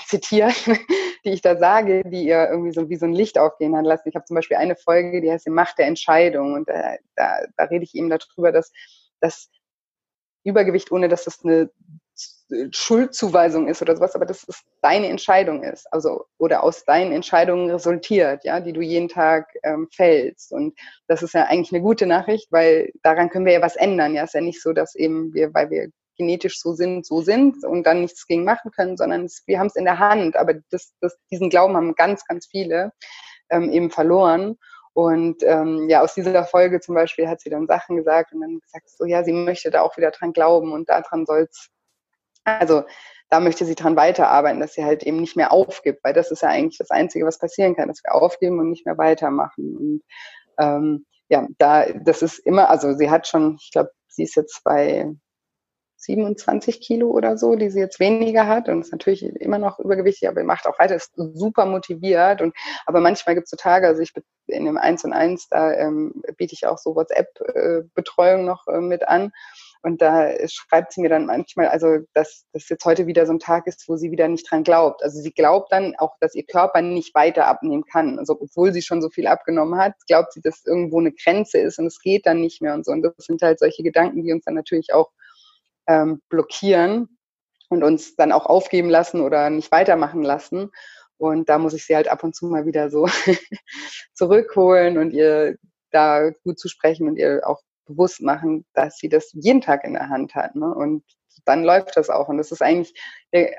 zitieren, 0.09 0.53
die 1.25 1.31
ich 1.31 1.43
da 1.43 1.57
sage, 1.57 2.03
die 2.05 2.25
ihr 2.25 2.49
irgendwie 2.49 2.73
so 2.73 2.89
wie 2.89 2.97
so 2.97 3.07
ein 3.07 3.13
Licht 3.13 3.39
aufgehen 3.39 3.77
hat 3.77 3.85
lassen. 3.85 4.09
Ich 4.09 4.15
habe 4.15 4.25
zum 4.25 4.35
Beispiel 4.35 4.57
eine 4.57 4.77
Folge, 4.77 5.21
die 5.21 5.31
heißt 5.31 5.47
die 5.47 5.51
Macht 5.51 5.79
der 5.79 5.87
Entscheidung 5.87 6.55
und 6.55 6.69
da, 6.69 6.97
da, 7.15 7.41
da 7.57 7.65
rede 7.65 7.85
ich 7.85 7.95
eben 7.95 8.11
darüber, 8.11 8.53
dass 8.53 8.73
das 9.21 9.51
Übergewicht, 10.45 10.91
ohne 10.91 11.09
dass 11.09 11.25
das 11.25 11.45
eine 11.45 11.71
Schuldzuweisung 12.71 13.69
ist 13.69 13.83
oder 13.83 13.95
sowas, 13.97 14.15
aber 14.15 14.25
dass 14.25 14.47
es 14.49 14.63
deine 14.81 15.09
Entscheidung 15.09 15.63
ist, 15.63 15.93
also 15.93 16.25
oder 16.39 16.63
aus 16.63 16.85
deinen 16.85 17.13
Entscheidungen 17.13 17.71
resultiert, 17.71 18.45
ja, 18.45 18.61
die 18.61 18.73
du 18.73 18.81
jeden 18.81 19.09
Tag 19.09 19.53
ähm, 19.63 19.89
fällst. 19.93 20.53
Und 20.53 20.79
das 21.07 21.23
ist 21.23 21.35
ja 21.35 21.45
eigentlich 21.45 21.73
eine 21.73 21.83
gute 21.83 22.07
Nachricht, 22.07 22.51
weil 22.51 22.91
daran 23.03 23.29
können 23.29 23.45
wir 23.45 23.53
ja 23.53 23.63
was 23.63 23.77
ändern. 23.77 24.15
Ja, 24.15 24.25
ist 24.25 24.35
ja 24.35 24.41
nicht 24.41 24.63
so, 24.63 24.73
dass 24.73 24.95
eben 24.95 25.35
wir, 25.35 25.53
weil 25.53 25.71
wir 25.71 25.91
genetisch 26.19 26.61
so 26.61 26.75
sind, 26.75 27.07
so 27.07 27.23
sind 27.23 27.65
und 27.65 27.85
dann 27.85 28.03
nichts 28.03 28.27
gegen 28.27 28.45
machen 28.45 28.71
können, 28.73 28.97
sondern 28.97 29.25
es, 29.25 29.43
wir 29.47 29.59
haben 29.59 29.69
es 29.69 29.77
in 29.77 29.85
der 29.85 29.99
Hand. 29.99 30.37
Aber 30.37 30.55
das, 30.71 30.93
das, 31.01 31.17
diesen 31.31 31.49
Glauben 31.49 31.77
haben 31.77 31.95
ganz, 31.95 32.25
ganz 32.27 32.47
viele 32.47 32.93
ähm, 33.51 33.71
eben 33.71 33.91
verloren. 33.91 34.59
Und 34.93 35.43
ähm, 35.45 35.89
ja, 35.89 36.03
aus 36.03 36.15
dieser 36.15 36.45
Folge 36.45 36.81
zum 36.81 36.95
Beispiel 36.95 37.29
hat 37.29 37.41
sie 37.41 37.51
dann 37.51 37.69
Sachen 37.69 37.97
gesagt 37.97 38.33
und 38.33 38.41
dann 38.41 38.59
gesagt, 38.59 38.91
so 38.91 39.05
ja, 39.05 39.23
sie 39.23 39.33
möchte 39.33 39.71
da 39.71 39.83
auch 39.83 39.97
wieder 39.97 40.11
dran 40.11 40.33
glauben 40.33 40.73
und 40.73 40.89
daran 40.89 41.25
soll's, 41.25 41.71
also 42.45 42.83
da 43.31 43.41
möchte 43.41 43.65
sie 43.65 43.75
dran 43.75 43.97
weiterarbeiten, 43.97 44.61
dass 44.61 44.73
sie 44.75 44.85
halt 44.85 45.03
eben 45.03 45.21
nicht 45.21 45.37
mehr 45.37 45.53
aufgibt, 45.53 46.03
weil 46.03 46.15
das 46.15 46.31
ist 46.31 46.43
ja 46.43 46.49
eigentlich 46.49 46.79
das 46.79 46.91
Einzige, 46.91 47.27
was 47.27 47.39
passieren 47.39 47.77
kann, 47.77 47.89
dass 47.89 48.03
wir 48.03 48.15
aufgeben 48.15 48.59
und 48.59 48.71
nicht 48.71 48.87
mehr 48.87 48.99
weitermachen. 48.99 49.77
Und 49.77 50.03
ähm, 50.59 51.07
ja, 51.29 51.47
da, 51.59 51.87
das 51.93 52.23
ist 52.23 52.39
immer, 52.39 52.71
also 52.71 52.95
sie 52.95 53.11
hat 53.11 53.27
schon, 53.27 53.57
ich 53.61 53.71
glaube, 53.71 53.91
sie 54.09 54.25
ist 54.25 54.35
jetzt 54.35 54.63
bei 54.65 55.15
27 55.99 56.81
Kilo 56.81 57.11
oder 57.11 57.37
so, 57.37 57.57
die 57.57 57.71
sie 57.71 57.81
jetzt 57.81 58.01
weniger 58.01 58.47
hat 58.47 58.69
und 58.69 58.81
ist 58.81 58.93
natürlich 58.93 59.25
immer 59.25 59.59
noch 59.59 59.79
übergewichtig, 59.79 60.29
aber 60.29 60.43
macht 60.45 60.67
auch 60.67 60.79
weiter, 60.79 60.95
ist 60.95 61.13
super 61.17 61.67
motiviert 61.67 62.41
und 62.41 62.55
aber 62.87 63.01
manchmal 63.01 63.35
gibt 63.35 63.47
es 63.47 63.51
so 63.51 63.57
Tage, 63.57 63.87
also 63.87 64.01
ich 64.01 64.13
in 64.47 64.65
dem 64.65 64.79
1 64.79 65.05
und 65.05 65.13
1, 65.13 65.49
da 65.51 65.73
ähm, 65.73 66.23
biete 66.37 66.55
ich 66.55 66.67
auch 66.67 66.79
so 66.79 66.95
WhatsApp-Betreuung 66.95 68.45
noch 68.45 68.67
äh, 68.69 68.81
mit 68.81 69.07
an 69.07 69.33
und 69.83 70.03
da 70.03 70.31
schreibt 70.49 70.93
sie 70.93 71.01
mir 71.01 71.09
dann 71.09 71.27
manchmal, 71.27 71.69
also 71.69 71.99
dass 72.13 72.47
das 72.53 72.69
jetzt 72.69 72.85
heute 72.85 73.07
wieder 73.07 73.27
so 73.27 73.33
ein 73.33 73.39
Tag 73.39 73.67
ist, 73.67 73.89
wo 73.89 73.97
sie 73.97 74.11
wieder 74.11 74.27
nicht 74.29 74.51
dran 74.51 74.65
glaubt. 74.65 75.03
Also 75.03 75.21
sie 75.21 75.33
glaubt 75.33 75.73
dann 75.73 75.95
auch, 75.99 76.17
dass 76.21 76.35
ihr 76.35 76.45
Körper 76.45 76.83
nicht 76.83 77.15
weiter 77.15 77.47
abnehmen 77.47 77.85
kann. 77.85 78.19
Also 78.19 78.37
obwohl 78.41 78.73
sie 78.73 78.83
schon 78.83 79.03
so 79.03 79.09
viel 79.09 79.27
abgenommen 79.27 79.79
hat, 79.79 79.95
glaubt 80.09 80.33
sie, 80.33 80.41
dass 80.41 80.65
irgendwo 80.65 80.99
eine 80.99 81.13
Grenze 81.13 81.59
ist 81.59 81.79
und 81.79 81.87
es 81.87 82.01
geht 82.01 82.27
dann 82.27 82.41
nicht 82.41 82.61
mehr 82.61 82.75
und 82.75 82.85
so. 82.85 82.93
Und 82.93 83.03
das 83.03 83.15
sind 83.19 83.41
halt 83.43 83.61
solche 83.61 83.83
Gedanken, 83.83 84.23
die 84.25 84.33
uns 84.33 84.45
dann 84.45 84.55
natürlich 84.55 84.93
auch 84.93 85.11
ähm, 85.89 86.23
blockieren 86.29 87.19
und 87.69 87.83
uns 87.83 88.15
dann 88.17 88.33
auch 88.33 88.47
aufgeben 88.47 88.89
lassen 88.89 89.21
oder 89.21 89.51
nicht 89.51 89.73
weitermachen 89.73 90.23
lassen. 90.23 90.71
Und 91.17 91.49
da 91.49 91.59
muss 91.59 91.75
ich 91.75 91.85
sie 91.85 91.97
halt 91.97 92.09
ab 92.09 92.23
und 92.23 92.37
zu 92.37 92.47
mal 92.47 92.67
wieder 92.67 92.91
so 92.91 93.07
zurückholen 94.15 94.99
und 94.99 95.11
ihr 95.13 95.57
da 95.91 96.31
gut 96.45 96.59
zu 96.59 96.69
sprechen 96.69 97.09
und 97.09 97.17
ihr 97.17 97.41
auch 97.45 97.61
bewusst 97.87 98.21
machen, 98.21 98.65
dass 98.75 98.99
sie 98.99 99.09
das 99.09 99.31
jeden 99.33 99.61
Tag 99.61 99.85
in 99.85 99.95
der 99.95 100.09
Hand 100.09 100.35
hat. 100.35 100.55
Ne? 100.55 100.73
Und 100.73 101.03
dann 101.45 101.65
läuft 101.65 101.97
das 101.97 102.11
auch. 102.11 102.29
Und 102.29 102.37
das 102.37 102.53
ist 102.53 102.63
eigentlich, 102.63 102.95
äh, 103.33 103.51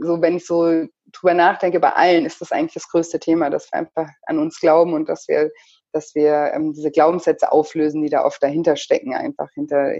so 0.00 0.20
wenn 0.20 0.36
ich 0.36 0.46
so 0.46 0.86
drüber 1.12 1.34
nachdenke, 1.34 1.80
bei 1.80 1.92
allen 1.92 2.26
ist 2.26 2.40
das 2.40 2.52
eigentlich 2.52 2.74
das 2.74 2.88
größte 2.88 3.20
Thema, 3.20 3.50
dass 3.50 3.70
wir 3.72 3.78
einfach 3.78 4.08
an 4.26 4.38
uns 4.38 4.60
glauben 4.60 4.92
und 4.92 5.08
dass 5.08 5.28
wir 5.28 5.50
dass 5.92 6.14
wir 6.14 6.52
ähm, 6.54 6.72
diese 6.72 6.90
Glaubenssätze 6.90 7.50
auflösen, 7.50 8.02
die 8.02 8.10
da 8.10 8.24
oft 8.24 8.42
dahinter 8.42 8.76
stecken, 8.76 9.14
einfach 9.14 9.50
hinter 9.54 9.92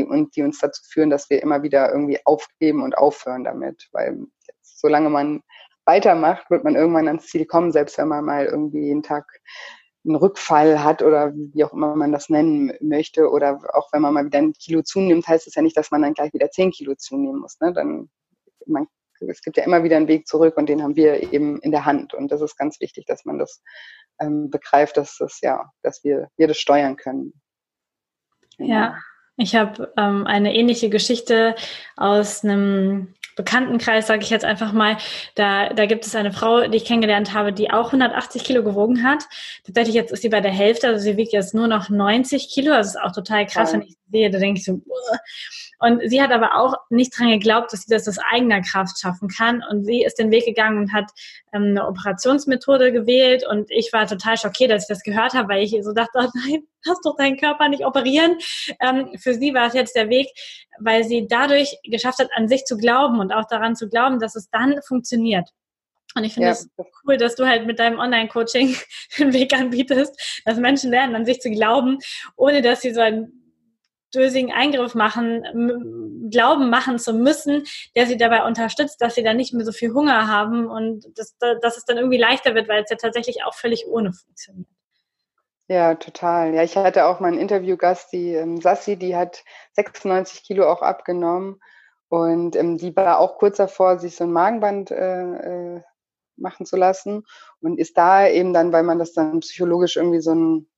die, 0.00 0.04
und 0.04 0.34
die 0.36 0.42
uns 0.42 0.58
dazu 0.58 0.82
führen, 0.88 1.10
dass 1.10 1.30
wir 1.30 1.42
immer 1.42 1.62
wieder 1.62 1.90
irgendwie 1.92 2.18
aufgeben 2.24 2.82
und 2.82 2.96
aufhören 2.96 3.44
damit. 3.44 3.88
Weil 3.92 4.26
jetzt, 4.46 4.80
solange 4.80 5.10
man 5.10 5.42
weitermacht, 5.84 6.50
wird 6.50 6.64
man 6.64 6.76
irgendwann 6.76 7.08
ans 7.08 7.26
Ziel 7.26 7.46
kommen, 7.46 7.72
selbst 7.72 7.98
wenn 7.98 8.08
man 8.08 8.24
mal 8.24 8.46
irgendwie 8.46 8.86
jeden 8.86 9.02
Tag 9.02 9.26
einen 10.04 10.16
Rückfall 10.16 10.82
hat 10.82 11.02
oder 11.02 11.32
wie 11.34 11.64
auch 11.64 11.72
immer 11.72 11.94
man 11.94 12.12
das 12.12 12.28
nennen 12.28 12.72
möchte 12.80 13.28
oder 13.28 13.60
auch 13.74 13.92
wenn 13.92 14.00
man 14.00 14.14
mal 14.14 14.24
wieder 14.24 14.38
ein 14.38 14.54
Kilo 14.54 14.82
zunimmt, 14.82 15.28
heißt 15.28 15.46
es 15.46 15.54
ja 15.54 15.62
nicht, 15.62 15.76
dass 15.76 15.90
man 15.90 16.02
dann 16.02 16.14
gleich 16.14 16.32
wieder 16.32 16.50
zehn 16.50 16.70
Kilo 16.70 16.94
zunehmen 16.94 17.40
muss. 17.40 17.60
Ne? 17.60 17.72
Dann 17.72 18.08
man, 18.66 18.86
es 19.20 19.42
gibt 19.42 19.58
ja 19.58 19.64
immer 19.64 19.84
wieder 19.84 19.96
einen 19.96 20.08
Weg 20.08 20.26
zurück 20.26 20.56
und 20.56 20.68
den 20.68 20.82
haben 20.82 20.96
wir 20.96 21.32
eben 21.32 21.60
in 21.60 21.70
der 21.70 21.84
Hand 21.84 22.14
und 22.14 22.32
das 22.32 22.40
ist 22.40 22.56
ganz 22.56 22.80
wichtig, 22.80 23.04
dass 23.06 23.24
man 23.26 23.38
das 23.38 23.62
ähm, 24.20 24.48
begreift, 24.48 24.96
dass 24.96 25.16
das 25.18 25.40
ja, 25.42 25.70
dass 25.82 26.02
wir 26.04 26.28
wir 26.36 26.48
das 26.48 26.58
steuern 26.58 26.96
können. 26.96 27.34
Genau. 28.56 28.70
Ja, 28.72 28.98
ich 29.40 29.54
habe 29.54 29.92
ähm, 29.96 30.26
eine 30.26 30.54
ähnliche 30.54 30.90
Geschichte 30.90 31.54
aus 31.96 32.44
einem 32.44 33.14
Bekanntenkreis, 33.36 34.06
sage 34.06 34.22
ich 34.22 34.30
jetzt 34.30 34.44
einfach 34.44 34.72
mal, 34.72 34.98
da, 35.34 35.70
da 35.70 35.86
gibt 35.86 36.04
es 36.04 36.14
eine 36.14 36.32
Frau, 36.32 36.66
die 36.66 36.76
ich 36.76 36.84
kennengelernt 36.84 37.32
habe, 37.32 37.52
die 37.52 37.70
auch 37.70 37.86
180 37.86 38.44
Kilo 38.44 38.62
gewogen 38.62 39.02
hat. 39.04 39.24
Tatsächlich 39.64 39.94
jetzt 39.94 40.12
ist 40.12 40.22
sie 40.22 40.28
bei 40.28 40.40
der 40.40 40.50
Hälfte, 40.50 40.88
also 40.88 41.00
sie 41.00 41.16
wiegt 41.16 41.32
jetzt 41.32 41.54
nur 41.54 41.68
noch 41.68 41.88
90 41.88 42.48
Kilo. 42.50 42.72
Das 42.72 42.88
ist 42.88 43.00
auch 43.00 43.12
total 43.12 43.46
krass, 43.46 43.72
wenn 43.72 43.82
ich 43.82 43.96
sehe, 44.10 44.30
da 44.30 44.38
denke 44.38 44.58
ich 44.58 44.64
so, 44.64 44.72
Uah. 44.72 45.18
Und 45.82 46.02
sie 46.10 46.20
hat 46.20 46.30
aber 46.30 46.56
auch 46.56 46.74
nicht 46.90 47.18
dran 47.18 47.30
geglaubt, 47.30 47.72
dass 47.72 47.82
sie 47.82 47.94
das 47.94 48.06
aus 48.06 48.18
eigener 48.18 48.60
Kraft 48.60 49.00
schaffen 49.00 49.28
kann. 49.28 49.62
Und 49.70 49.84
sie 49.84 50.02
ist 50.02 50.18
den 50.18 50.30
Weg 50.30 50.44
gegangen 50.44 50.78
und 50.78 50.92
hat 50.92 51.10
ähm, 51.54 51.70
eine 51.70 51.86
Operationsmethode 51.86 52.92
gewählt. 52.92 53.46
Und 53.48 53.70
ich 53.70 53.90
war 53.92 54.06
total 54.06 54.36
schockiert, 54.36 54.70
dass 54.70 54.82
ich 54.82 54.88
das 54.88 55.02
gehört 55.02 55.32
habe, 55.32 55.48
weil 55.48 55.64
ich 55.64 55.74
so 55.82 55.92
dachte, 55.92 56.12
oh 56.14 56.28
nein, 56.34 56.64
lass 56.84 57.00
doch 57.02 57.16
deinen 57.16 57.38
Körper 57.38 57.68
nicht 57.68 57.86
operieren. 57.86 58.36
Ähm, 58.80 59.16
für 59.18 59.32
sie 59.32 59.54
war 59.54 59.68
es 59.68 59.74
jetzt 59.74 59.96
der 59.96 60.10
Weg, 60.10 60.28
weil 60.78 61.04
sie 61.04 61.26
dadurch 61.26 61.78
geschafft 61.84 62.18
hat, 62.18 62.28
an 62.34 62.46
sich 62.46 62.64
zu 62.64 62.76
glauben 62.76 63.18
und 63.18 63.32
auch 63.32 63.46
daran 63.48 63.74
zu 63.74 63.88
glauben, 63.88 64.20
dass 64.20 64.36
es 64.36 64.50
dann 64.50 64.82
funktioniert. 64.86 65.48
Und 66.14 66.24
ich 66.24 66.34
finde 66.34 66.50
es 66.50 66.68
ja. 66.76 66.84
cool, 67.06 67.16
dass 67.16 67.36
du 67.36 67.46
halt 67.46 67.66
mit 67.66 67.78
deinem 67.78 67.98
Online-Coaching 67.98 68.76
den 69.18 69.32
Weg 69.32 69.54
anbietest, 69.54 70.42
dass 70.44 70.58
Menschen 70.58 70.90
lernen, 70.90 71.14
an 71.14 71.24
sich 71.24 71.40
zu 71.40 71.50
glauben, 71.50 71.98
ohne 72.36 72.62
dass 72.62 72.80
sie 72.80 72.92
so 72.92 73.00
ein 73.00 73.39
dösigen 74.14 74.52
Eingriff 74.52 74.94
machen, 74.94 76.28
glauben 76.30 76.70
machen 76.70 76.98
zu 76.98 77.12
müssen, 77.12 77.64
der 77.96 78.06
sie 78.06 78.16
dabei 78.16 78.44
unterstützt, 78.46 79.00
dass 79.00 79.14
sie 79.14 79.22
dann 79.22 79.36
nicht 79.36 79.54
mehr 79.54 79.64
so 79.64 79.72
viel 79.72 79.92
Hunger 79.92 80.28
haben 80.28 80.66
und 80.66 81.06
dass, 81.18 81.36
dass 81.38 81.76
es 81.76 81.84
dann 81.84 81.96
irgendwie 81.96 82.18
leichter 82.18 82.54
wird, 82.54 82.68
weil 82.68 82.82
es 82.82 82.90
ja 82.90 82.96
tatsächlich 82.96 83.44
auch 83.44 83.54
völlig 83.54 83.86
ohne 83.86 84.12
funktioniert. 84.12 84.68
Ja, 85.68 85.94
total. 85.94 86.52
Ja, 86.52 86.64
ich 86.64 86.76
hatte 86.76 87.06
auch 87.06 87.20
mal 87.20 87.28
einen 87.28 87.38
Interviewgast, 87.38 88.12
die 88.12 88.34
ähm, 88.34 88.60
Sassi, 88.60 88.96
die 88.96 89.14
hat 89.14 89.44
96 89.74 90.42
Kilo 90.42 90.68
auch 90.68 90.82
abgenommen 90.82 91.60
und 92.08 92.56
ähm, 92.56 92.76
die 92.76 92.94
war 92.96 93.20
auch 93.20 93.38
kurz 93.38 93.58
davor, 93.58 94.00
sich 94.00 94.16
so 94.16 94.24
ein 94.24 94.32
Magenband 94.32 94.90
äh, 94.90 95.76
äh, 95.76 95.82
machen 96.36 96.66
zu 96.66 96.76
lassen 96.76 97.24
und 97.60 97.78
ist 97.78 97.96
da 97.96 98.26
eben 98.26 98.52
dann, 98.52 98.72
weil 98.72 98.82
man 98.82 98.98
das 98.98 99.12
dann 99.12 99.38
psychologisch 99.40 99.96
irgendwie 99.96 100.20
so 100.20 100.34
ein 100.34 100.68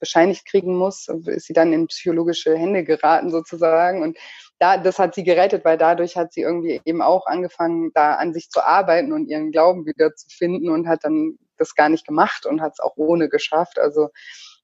bescheinigt 0.00 0.46
kriegen 0.46 0.76
muss, 0.76 1.08
ist 1.08 1.46
sie 1.46 1.52
dann 1.52 1.72
in 1.72 1.86
psychologische 1.86 2.56
Hände 2.56 2.84
geraten 2.84 3.30
sozusagen. 3.30 4.02
Und 4.02 4.18
da, 4.58 4.76
das 4.78 4.98
hat 4.98 5.14
sie 5.14 5.24
gerettet, 5.24 5.64
weil 5.64 5.78
dadurch 5.78 6.16
hat 6.16 6.32
sie 6.32 6.42
irgendwie 6.42 6.80
eben 6.84 7.02
auch 7.02 7.26
angefangen, 7.26 7.90
da 7.94 8.14
an 8.14 8.32
sich 8.32 8.50
zu 8.50 8.64
arbeiten 8.64 9.12
und 9.12 9.28
ihren 9.28 9.52
Glauben 9.52 9.86
wieder 9.86 10.14
zu 10.14 10.28
finden 10.28 10.68
und 10.70 10.88
hat 10.88 11.04
dann 11.04 11.38
das 11.56 11.74
gar 11.74 11.88
nicht 11.88 12.06
gemacht 12.06 12.46
und 12.46 12.60
hat 12.60 12.72
es 12.74 12.80
auch 12.80 12.96
ohne 12.96 13.28
geschafft. 13.28 13.78
Also 13.78 14.10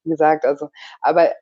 wie 0.05 0.11
gesagt, 0.11 0.45
also, 0.45 0.69
aber 1.01 1.33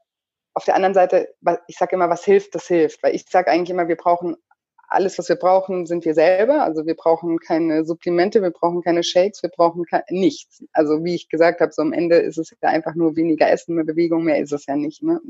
auf 0.55 0.65
der 0.65 0.75
anderen 0.75 0.95
Seite, 0.95 1.35
ich 1.67 1.77
sage 1.77 1.97
immer, 1.97 2.11
was 2.11 2.25
hilft, 2.25 2.55
das 2.55 2.67
hilft. 2.67 3.03
Weil 3.03 3.15
ich 3.15 3.25
sage 3.29 3.51
eigentlich 3.51 3.71
immer, 3.71 3.89
wir 3.89 3.97
brauchen 3.97 4.37
alles, 4.93 5.19
was 5.19 5.29
wir 5.29 5.37
brauchen, 5.37 5.87
sind 5.87 6.05
wir 6.05 6.15
selber. 6.15 6.63
Also 6.63 6.87
wir 6.87 6.95
brauchen 6.95 7.39
keine 7.39 7.85
Supplemente, 7.85 8.43
wir 8.43 8.51
brauchen 8.51 8.83
keine 8.83 9.03
Shakes, 9.03 9.43
wir 9.43 9.51
brauchen 9.51 9.85
nichts. 10.11 10.65
Also 10.73 11.05
wie 11.05 11.15
ich 11.15 11.29
gesagt 11.29 11.61
habe, 11.61 11.73
so 11.73 11.83
am 11.83 11.93
Ende 11.93 12.17
ist 12.17 12.39
es 12.39 12.51
ja 12.63 12.69
einfach 12.69 12.95
nur 12.95 13.17
weniger 13.17 13.51
Essen, 13.51 13.75
mehr 13.75 13.85
Bewegung, 13.85 14.25
mehr 14.25 14.39
ist 14.39 14.53
es 14.53 14.67
ja 14.67 14.77
nicht. 14.77 15.03
Ne? 15.03 15.21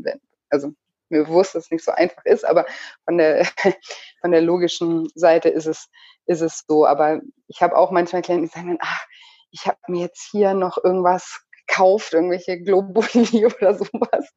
Also 0.50 0.72
mir 1.08 1.24
bewusst, 1.24 1.54
dass 1.54 1.64
es 1.64 1.70
nicht 1.70 1.84
so 1.84 1.92
einfach 1.92 2.24
ist, 2.24 2.44
aber 2.44 2.66
von 3.04 3.18
der, 3.18 3.46
von 4.20 4.32
der 4.32 4.42
logischen 4.42 5.08
Seite 5.14 5.48
ist 5.48 5.66
es, 5.66 5.88
ist 6.26 6.40
es 6.40 6.64
so. 6.66 6.86
Aber 6.86 7.20
ich 7.46 7.62
habe 7.62 7.76
auch 7.76 7.90
manchmal 7.90 8.22
Klienten, 8.22 8.48
die 8.48 8.52
sagen 8.52 8.68
dann, 8.68 8.78
ach, 8.80 9.06
ich 9.50 9.66
habe 9.66 9.78
mir 9.88 10.02
jetzt 10.02 10.28
hier 10.30 10.54
noch 10.54 10.82
irgendwas 10.82 11.42
gekauft, 11.66 12.12
irgendwelche 12.14 12.60
Globuli 12.60 13.46
oder 13.46 13.74
sowas. 13.74 14.28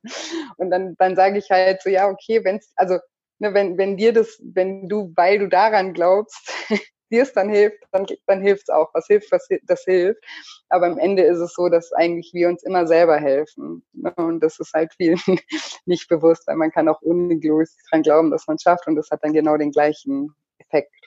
Und 0.57 0.69
dann, 0.69 0.95
dann 0.97 1.15
sage 1.15 1.39
ich 1.39 1.49
halt 1.49 1.81
so, 1.81 1.89
ja, 1.89 2.07
okay, 2.07 2.43
wenn 2.43 2.57
es, 2.57 2.71
also 2.75 2.99
ne, 3.39 3.53
wenn, 3.53 3.77
wenn 3.77 3.97
dir 3.97 4.13
das, 4.13 4.39
wenn 4.43 4.87
du, 4.87 5.11
weil 5.15 5.39
du 5.39 5.47
daran 5.47 5.93
glaubst, 5.93 6.51
dir 7.11 7.23
es 7.23 7.33
dann 7.33 7.49
hilft, 7.49 7.77
dann, 7.91 8.05
dann 8.27 8.41
hilft 8.41 8.63
es 8.63 8.69
auch. 8.69 8.93
Was 8.93 9.07
hilft, 9.07 9.31
was 9.31 9.47
das 9.63 9.83
hilft. 9.83 10.23
Aber 10.69 10.87
am 10.87 10.97
Ende 10.97 11.23
ist 11.23 11.39
es 11.39 11.53
so, 11.53 11.69
dass 11.69 11.93
eigentlich 11.93 12.31
wir 12.33 12.49
uns 12.49 12.63
immer 12.63 12.87
selber 12.87 13.17
helfen. 13.17 13.83
Ne? 13.93 14.13
Und 14.15 14.41
das 14.41 14.59
ist 14.59 14.73
halt 14.73 14.93
vielen 14.95 15.19
nicht 15.85 16.07
bewusst, 16.09 16.47
weil 16.47 16.55
man 16.55 16.71
kann 16.71 16.89
auch 16.89 17.01
ohne 17.01 17.39
dran 17.39 18.01
glauben, 18.01 18.31
dass 18.31 18.47
man 18.47 18.55
es 18.55 18.63
schafft. 18.63 18.87
Und 18.87 18.95
das 18.95 19.09
hat 19.11 19.23
dann 19.23 19.33
genau 19.33 19.57
den 19.57 19.71
gleichen 19.71 20.33
Effekt. 20.57 21.04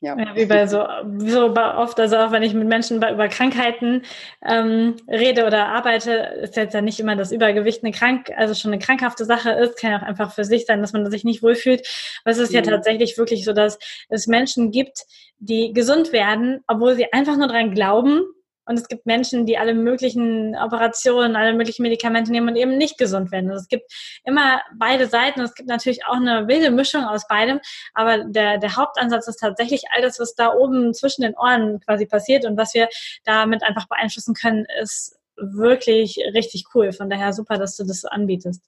Ja. 0.00 0.16
ja. 0.16 0.36
wie 0.36 0.46
bei 0.46 0.66
so, 0.68 0.86
so 1.18 1.54
oft, 1.56 1.98
also 1.98 2.16
auch 2.18 2.30
wenn 2.30 2.44
ich 2.44 2.54
mit 2.54 2.68
Menschen 2.68 2.98
über 2.98 3.28
Krankheiten 3.28 4.02
ähm, 4.46 4.94
rede 5.08 5.44
oder 5.44 5.66
arbeite, 5.66 6.12
ist 6.42 6.56
jetzt 6.56 6.74
ja 6.74 6.80
nicht 6.80 7.00
immer 7.00 7.16
das 7.16 7.32
Übergewicht 7.32 7.82
eine 7.82 7.92
krank, 7.92 8.30
also 8.36 8.54
schon 8.54 8.72
eine 8.72 8.80
krankhafte 8.80 9.24
Sache 9.24 9.50
ist, 9.50 9.76
kann 9.76 9.90
ja 9.90 9.98
auch 9.98 10.02
einfach 10.02 10.32
für 10.32 10.44
sich 10.44 10.66
sein, 10.66 10.80
dass 10.80 10.92
man 10.92 11.10
sich 11.10 11.24
nicht 11.24 11.42
wohlfühlt. 11.42 11.86
Aber 12.22 12.30
es 12.30 12.38
ist 12.38 12.50
mhm. 12.50 12.56
ja 12.56 12.62
tatsächlich 12.62 13.18
wirklich 13.18 13.44
so, 13.44 13.52
dass 13.52 13.78
es 14.08 14.28
Menschen 14.28 14.70
gibt, 14.70 15.04
die 15.40 15.72
gesund 15.72 16.12
werden, 16.12 16.62
obwohl 16.68 16.94
sie 16.94 17.12
einfach 17.12 17.36
nur 17.36 17.48
dran 17.48 17.74
glauben, 17.74 18.22
und 18.68 18.78
es 18.78 18.86
gibt 18.86 19.06
Menschen, 19.06 19.46
die 19.46 19.56
alle 19.56 19.74
möglichen 19.74 20.54
Operationen, 20.54 21.36
alle 21.36 21.54
möglichen 21.54 21.82
Medikamente 21.82 22.30
nehmen 22.30 22.48
und 22.48 22.56
eben 22.56 22.76
nicht 22.76 22.98
gesund 22.98 23.32
werden. 23.32 23.50
Also 23.50 23.62
es 23.62 23.68
gibt 23.68 23.90
immer 24.24 24.60
beide 24.78 25.06
Seiten. 25.06 25.40
Es 25.40 25.54
gibt 25.54 25.70
natürlich 25.70 26.04
auch 26.04 26.16
eine 26.16 26.46
wilde 26.48 26.70
Mischung 26.70 27.04
aus 27.04 27.26
beidem. 27.26 27.60
Aber 27.94 28.24
der, 28.24 28.58
der 28.58 28.76
Hauptansatz 28.76 29.26
ist 29.26 29.40
tatsächlich 29.40 29.84
all 29.90 30.02
das, 30.02 30.20
was 30.20 30.34
da 30.34 30.52
oben 30.52 30.92
zwischen 30.92 31.22
den 31.22 31.34
Ohren 31.34 31.80
quasi 31.80 32.04
passiert 32.04 32.44
und 32.44 32.58
was 32.58 32.74
wir 32.74 32.88
damit 33.24 33.62
einfach 33.62 33.88
beeinflussen 33.88 34.34
können, 34.34 34.66
ist 34.82 35.18
wirklich 35.36 36.18
richtig 36.34 36.66
cool. 36.74 36.92
Von 36.92 37.08
daher 37.08 37.32
super, 37.32 37.56
dass 37.56 37.74
du 37.74 37.84
das 37.84 38.02
so 38.02 38.08
anbietest. 38.08 38.62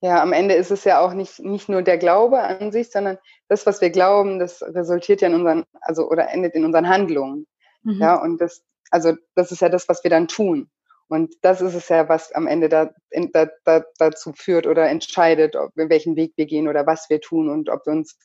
Ja, 0.00 0.22
am 0.22 0.32
Ende 0.32 0.54
ist 0.54 0.70
es 0.70 0.84
ja 0.84 1.00
auch 1.00 1.12
nicht, 1.12 1.40
nicht 1.40 1.68
nur 1.68 1.82
der 1.82 1.98
Glaube 1.98 2.40
an 2.40 2.70
sich, 2.70 2.92
sondern 2.92 3.18
das, 3.48 3.66
was 3.66 3.80
wir 3.80 3.90
glauben, 3.90 4.38
das 4.38 4.62
resultiert 4.62 5.22
ja 5.22 5.28
in 5.28 5.34
unseren, 5.34 5.64
also 5.80 6.08
oder 6.08 6.30
endet 6.30 6.54
in 6.54 6.64
unseren 6.64 6.88
Handlungen. 6.88 7.48
Mhm. 7.82 8.00
Ja, 8.00 8.22
und 8.22 8.40
das, 8.40 8.62
also 8.90 9.14
das 9.34 9.52
ist 9.52 9.60
ja 9.60 9.68
das, 9.68 9.88
was 9.88 10.02
wir 10.04 10.10
dann 10.10 10.28
tun. 10.28 10.70
Und 11.10 11.34
das 11.40 11.62
ist 11.62 11.74
es 11.74 11.88
ja, 11.88 12.06
was 12.08 12.32
am 12.32 12.46
Ende 12.46 12.68
da, 12.68 12.90
da, 13.32 13.48
da, 13.64 13.82
dazu 13.98 14.34
führt 14.36 14.66
oder 14.66 14.88
entscheidet, 14.88 15.56
ob, 15.56 15.74
in 15.76 15.88
welchen 15.88 16.16
Weg 16.16 16.34
wir 16.36 16.44
gehen 16.44 16.68
oder 16.68 16.86
was 16.86 17.08
wir 17.08 17.20
tun 17.22 17.48
und 17.48 17.70
ob 17.70 17.86
wir 17.86 17.94
uns, 17.94 18.18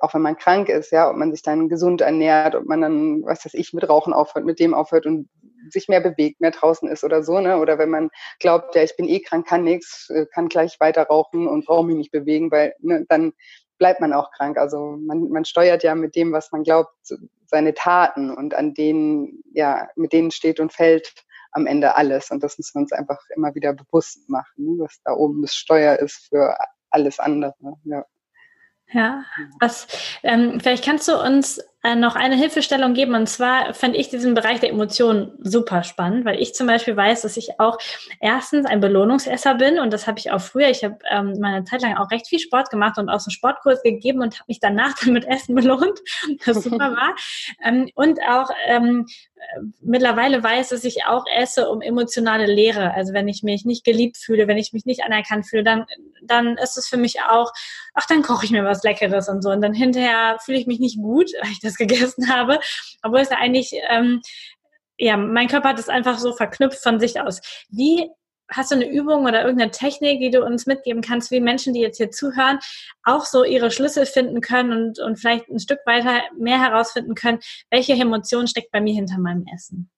auch 0.00 0.12
wenn 0.12 0.20
man 0.20 0.36
krank 0.36 0.68
ist, 0.68 0.92
ja, 0.92 1.08
ob 1.08 1.16
man 1.16 1.32
sich 1.32 1.42
dann 1.42 1.70
gesund 1.70 2.02
ernährt, 2.02 2.54
ob 2.54 2.66
man 2.66 2.82
dann, 2.82 3.22
was 3.24 3.46
weiß 3.46 3.54
ich, 3.54 3.72
mit 3.72 3.88
Rauchen 3.88 4.12
aufhört, 4.12 4.44
mit 4.44 4.60
dem 4.60 4.74
aufhört 4.74 5.06
und 5.06 5.30
sich 5.70 5.88
mehr 5.88 6.00
bewegt, 6.00 6.42
mehr 6.42 6.50
draußen 6.50 6.88
ist 6.90 7.04
oder 7.04 7.22
so, 7.22 7.40
ne? 7.40 7.58
Oder 7.58 7.78
wenn 7.78 7.90
man 7.90 8.10
glaubt, 8.38 8.74
ja, 8.74 8.82
ich 8.82 8.96
bin 8.96 9.08
eh 9.08 9.20
krank, 9.20 9.46
kann 9.46 9.64
nichts, 9.64 10.10
äh, 10.10 10.26
kann 10.26 10.48
gleich 10.48 10.78
weiter 10.78 11.04
rauchen 11.04 11.48
und 11.48 11.66
brauche 11.66 11.86
mich 11.86 11.96
nicht 11.96 12.12
bewegen, 12.12 12.50
weil 12.50 12.74
ne, 12.80 13.04
dann 13.08 13.32
bleibt 13.78 14.00
man 14.00 14.12
auch 14.12 14.30
krank. 14.32 14.58
Also 14.58 14.98
man, 15.00 15.30
man 15.30 15.44
steuert 15.44 15.82
ja 15.82 15.94
mit 15.94 16.16
dem, 16.16 16.32
was 16.32 16.52
man 16.52 16.64
glaubt, 16.64 16.92
seine 17.50 17.74
Taten 17.74 18.30
und 18.30 18.54
an 18.54 18.74
denen, 18.74 19.42
ja, 19.52 19.88
mit 19.96 20.12
denen 20.12 20.30
steht 20.30 20.60
und 20.60 20.72
fällt 20.72 21.12
am 21.52 21.66
Ende 21.66 21.96
alles. 21.96 22.30
Und 22.30 22.42
das 22.42 22.56
müssen 22.58 22.74
wir 22.74 22.80
uns 22.82 22.92
einfach 22.92 23.18
immer 23.34 23.54
wieder 23.54 23.72
bewusst 23.72 24.28
machen, 24.28 24.54
ne, 24.56 24.76
dass 24.78 25.00
da 25.04 25.12
oben 25.12 25.42
das 25.42 25.54
Steuer 25.54 25.96
ist 25.96 26.28
für 26.28 26.56
alles 26.90 27.18
andere. 27.18 27.54
Ja. 27.84 28.04
Ja, 28.92 29.24
was, 29.60 29.86
ähm, 30.24 30.58
vielleicht 30.58 30.84
kannst 30.84 31.06
du 31.06 31.16
uns 31.16 31.60
noch 31.82 32.14
eine 32.14 32.36
Hilfestellung 32.36 32.92
geben. 32.92 33.14
Und 33.14 33.26
zwar 33.26 33.72
fand 33.72 33.96
ich 33.96 34.10
diesen 34.10 34.34
Bereich 34.34 34.60
der 34.60 34.70
Emotionen 34.70 35.32
super 35.38 35.82
spannend, 35.82 36.24
weil 36.26 36.40
ich 36.40 36.54
zum 36.54 36.66
Beispiel 36.66 36.96
weiß, 36.96 37.22
dass 37.22 37.36
ich 37.36 37.58
auch 37.58 37.78
erstens 38.20 38.66
ein 38.66 38.80
Belohnungsesser 38.80 39.54
bin 39.54 39.78
und 39.78 39.92
das 39.92 40.06
habe 40.06 40.18
ich 40.18 40.30
auch 40.30 40.40
früher. 40.40 40.68
Ich 40.68 40.84
habe 40.84 40.98
ähm, 41.10 41.36
meine 41.40 41.64
Zeit 41.64 41.82
lang 41.82 41.96
auch 41.96 42.10
recht 42.10 42.28
viel 42.28 42.38
Sport 42.38 42.70
gemacht 42.70 42.98
und 42.98 43.08
auch 43.08 43.20
so 43.20 43.30
Sportkurs 43.30 43.82
gegeben 43.82 44.20
und 44.20 44.34
habe 44.34 44.44
mich 44.48 44.60
danach 44.60 44.94
dann 45.00 45.12
mit 45.14 45.26
Essen 45.26 45.54
belohnt, 45.54 46.00
das 46.44 46.62
super 46.62 46.92
war. 46.96 47.14
Ähm, 47.64 47.88
und 47.94 48.20
auch 48.28 48.50
ähm, 48.66 49.06
mittlerweile 49.80 50.42
weiß, 50.42 50.70
dass 50.70 50.84
ich 50.84 51.04
auch 51.06 51.24
esse 51.34 51.68
um 51.68 51.80
emotionale 51.80 52.46
Leere. 52.46 52.94
Also 52.94 53.12
wenn 53.12 53.28
ich 53.28 53.42
mich 53.42 53.64
nicht 53.64 53.84
geliebt 53.84 54.16
fühle, 54.18 54.48
wenn 54.48 54.58
ich 54.58 54.72
mich 54.72 54.84
nicht 54.84 55.02
anerkannt 55.02 55.46
fühle, 55.46 55.64
dann, 55.64 55.86
dann 56.22 56.56
ist 56.58 56.76
es 56.76 56.88
für 56.88 56.96
mich 56.96 57.22
auch, 57.22 57.52
ach, 57.94 58.06
dann 58.06 58.22
koche 58.22 58.44
ich 58.44 58.50
mir 58.50 58.64
was 58.64 58.82
Leckeres 58.82 59.28
und 59.28 59.42
so. 59.42 59.50
Und 59.50 59.62
dann 59.62 59.74
hinterher 59.74 60.36
fühle 60.44 60.58
ich 60.58 60.66
mich 60.66 60.80
nicht 60.80 60.98
gut, 60.98 61.30
weil 61.42 61.50
ich 61.50 61.60
das 61.60 61.69
gegessen 61.76 62.30
habe, 62.30 62.60
obwohl 63.02 63.20
es 63.20 63.30
eigentlich 63.30 63.72
ähm, 63.88 64.20
ja, 65.00 65.16
mein 65.16 65.48
Körper 65.48 65.70
hat 65.70 65.78
es 65.78 65.88
einfach 65.88 66.18
so 66.18 66.32
verknüpft 66.32 66.82
von 66.82 67.00
sich 67.00 67.20
aus. 67.20 67.40
Wie 67.70 68.10
hast 68.50 68.70
du 68.70 68.74
eine 68.74 68.90
Übung 68.90 69.24
oder 69.24 69.42
irgendeine 69.42 69.70
Technik, 69.70 70.20
die 70.20 70.30
du 70.30 70.44
uns 70.44 70.66
mitgeben 70.66 71.02
kannst, 71.02 71.30
wie 71.30 71.40
Menschen, 71.40 71.72
die 71.72 71.80
jetzt 71.80 71.96
hier 71.96 72.10
zuhören, 72.10 72.58
auch 73.04 73.24
so 73.24 73.44
ihre 73.44 73.70
Schlüssel 73.70 74.06
finden 74.06 74.40
können 74.40 74.72
und, 74.72 74.98
und 74.98 75.16
vielleicht 75.18 75.48
ein 75.48 75.58
Stück 75.58 75.80
weiter 75.86 76.20
mehr 76.36 76.60
herausfinden 76.60 77.14
können, 77.14 77.38
welche 77.70 77.92
Emotion 77.92 78.46
steckt 78.46 78.72
bei 78.72 78.80
mir 78.80 78.94
hinter 78.94 79.18
meinem 79.18 79.46
Essen? 79.54 79.90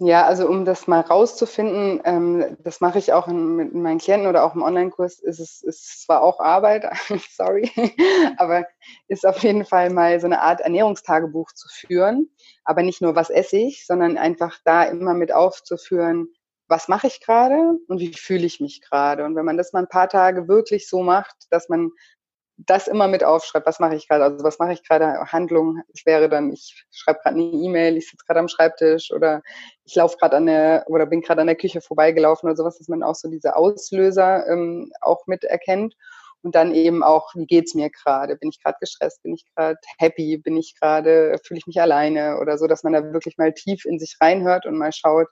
Ja, 0.00 0.26
also 0.26 0.46
um 0.48 0.64
das 0.64 0.86
mal 0.86 1.00
rauszufinden, 1.00 2.00
ähm, 2.04 2.56
das 2.60 2.80
mache 2.80 3.00
ich 3.00 3.12
auch 3.12 3.26
in, 3.26 3.56
mit 3.56 3.74
meinen 3.74 3.98
Klienten 3.98 4.28
oder 4.28 4.44
auch 4.44 4.54
im 4.54 4.62
Online-Kurs, 4.62 5.18
ist 5.18 5.40
es 5.40 5.60
ist 5.60 6.04
zwar 6.04 6.22
auch 6.22 6.38
Arbeit, 6.38 6.84
sorry, 7.36 7.68
aber 8.36 8.64
ist 9.08 9.26
auf 9.26 9.42
jeden 9.42 9.64
Fall 9.64 9.90
mal 9.90 10.20
so 10.20 10.26
eine 10.26 10.40
Art 10.40 10.60
Ernährungstagebuch 10.60 11.50
zu 11.52 11.66
führen. 11.68 12.30
Aber 12.64 12.84
nicht 12.84 13.02
nur, 13.02 13.16
was 13.16 13.28
esse 13.28 13.56
ich, 13.56 13.86
sondern 13.86 14.18
einfach 14.18 14.58
da 14.64 14.84
immer 14.84 15.14
mit 15.14 15.32
aufzuführen, 15.32 16.28
was 16.68 16.86
mache 16.86 17.08
ich 17.08 17.20
gerade 17.20 17.72
und 17.88 17.98
wie 17.98 18.12
fühle 18.14 18.46
ich 18.46 18.60
mich 18.60 18.82
gerade. 18.82 19.24
Und 19.24 19.34
wenn 19.34 19.44
man 19.44 19.56
das 19.56 19.72
mal 19.72 19.80
ein 19.80 19.88
paar 19.88 20.08
Tage 20.08 20.46
wirklich 20.46 20.88
so 20.88 21.02
macht, 21.02 21.34
dass 21.50 21.68
man 21.68 21.90
das 22.58 22.88
immer 22.88 23.06
mit 23.06 23.22
aufschreibt, 23.22 23.66
was 23.66 23.78
mache 23.78 23.94
ich 23.94 24.08
gerade, 24.08 24.24
also 24.24 24.44
was 24.44 24.58
mache 24.58 24.72
ich 24.72 24.82
gerade, 24.82 25.32
Handlung, 25.32 25.80
es 25.94 26.04
wäre 26.04 26.28
dann, 26.28 26.52
ich 26.52 26.84
schreibe 26.90 27.20
gerade 27.22 27.36
eine 27.36 27.44
E-Mail, 27.44 27.96
ich 27.96 28.10
sitze 28.10 28.24
gerade 28.26 28.40
am 28.40 28.48
Schreibtisch 28.48 29.12
oder 29.12 29.42
ich 29.84 29.94
laufe 29.94 30.16
gerade 30.18 30.36
an 30.36 30.46
der, 30.46 30.84
oder 30.88 31.06
bin 31.06 31.20
gerade 31.20 31.40
an 31.40 31.46
der 31.46 31.56
Küche 31.56 31.80
vorbeigelaufen 31.80 32.48
oder 32.48 32.56
sowas, 32.56 32.78
dass 32.78 32.88
man 32.88 33.04
auch 33.04 33.14
so 33.14 33.28
diese 33.28 33.54
Auslöser 33.54 34.46
ähm, 34.48 34.90
auch 35.00 35.26
mit 35.26 35.44
erkennt 35.44 35.94
und 36.42 36.54
dann 36.54 36.74
eben 36.74 37.02
auch, 37.02 37.32
wie 37.34 37.46
geht's 37.46 37.74
mir 37.74 37.90
gerade? 37.90 38.36
Bin 38.36 38.50
ich 38.50 38.62
gerade 38.62 38.78
gestresst? 38.80 39.22
Bin 39.22 39.34
ich 39.34 39.44
gerade 39.54 39.78
happy? 39.98 40.38
Bin 40.38 40.56
ich 40.56 40.74
gerade, 40.80 41.38
fühle 41.44 41.58
ich 41.58 41.66
mich 41.66 41.80
alleine 41.80 42.38
oder 42.38 42.58
so, 42.58 42.66
dass 42.66 42.82
man 42.82 42.92
da 42.92 43.12
wirklich 43.12 43.38
mal 43.38 43.52
tief 43.52 43.84
in 43.84 43.98
sich 43.98 44.16
reinhört 44.20 44.66
und 44.66 44.78
mal 44.78 44.92
schaut, 44.92 45.28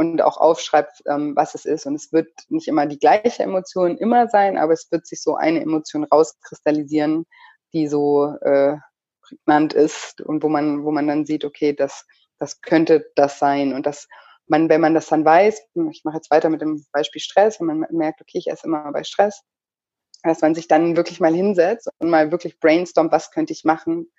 und 0.00 0.22
auch 0.22 0.38
aufschreibt, 0.38 1.02
ähm, 1.06 1.36
was 1.36 1.54
es 1.54 1.66
ist. 1.66 1.84
Und 1.84 1.94
es 1.94 2.10
wird 2.10 2.30
nicht 2.48 2.68
immer 2.68 2.86
die 2.86 2.98
gleiche 2.98 3.42
Emotion 3.42 3.98
immer 3.98 4.28
sein, 4.28 4.56
aber 4.56 4.72
es 4.72 4.90
wird 4.90 5.06
sich 5.06 5.22
so 5.22 5.36
eine 5.36 5.60
Emotion 5.60 6.04
rauskristallisieren, 6.04 7.26
die 7.74 7.86
so 7.86 8.34
äh, 8.40 8.78
prägnant 9.20 9.74
ist 9.74 10.22
und 10.22 10.42
wo 10.42 10.48
man, 10.48 10.84
wo 10.84 10.90
man 10.90 11.06
dann 11.06 11.26
sieht, 11.26 11.44
okay, 11.44 11.74
das, 11.74 12.06
das 12.38 12.62
könnte 12.62 13.10
das 13.14 13.38
sein. 13.38 13.74
Und 13.74 13.84
das 13.84 14.08
man, 14.46 14.70
wenn 14.70 14.80
man 14.80 14.94
das 14.94 15.06
dann 15.08 15.22
weiß, 15.22 15.60
ich 15.90 16.02
mache 16.04 16.16
jetzt 16.16 16.30
weiter 16.30 16.48
mit 16.48 16.62
dem 16.62 16.82
Beispiel 16.92 17.20
Stress, 17.20 17.60
wenn 17.60 17.66
man 17.66 17.86
merkt, 17.90 18.22
okay, 18.22 18.38
ich 18.38 18.48
esse 18.48 18.66
immer 18.66 18.90
bei 18.92 19.04
Stress, 19.04 19.42
dass 20.22 20.40
man 20.40 20.54
sich 20.54 20.66
dann 20.66 20.96
wirklich 20.96 21.20
mal 21.20 21.34
hinsetzt 21.34 21.90
und 21.98 22.08
mal 22.08 22.32
wirklich 22.32 22.58
brainstormt, 22.58 23.12
was 23.12 23.32
könnte 23.32 23.52
ich 23.52 23.64
machen, 23.64 24.10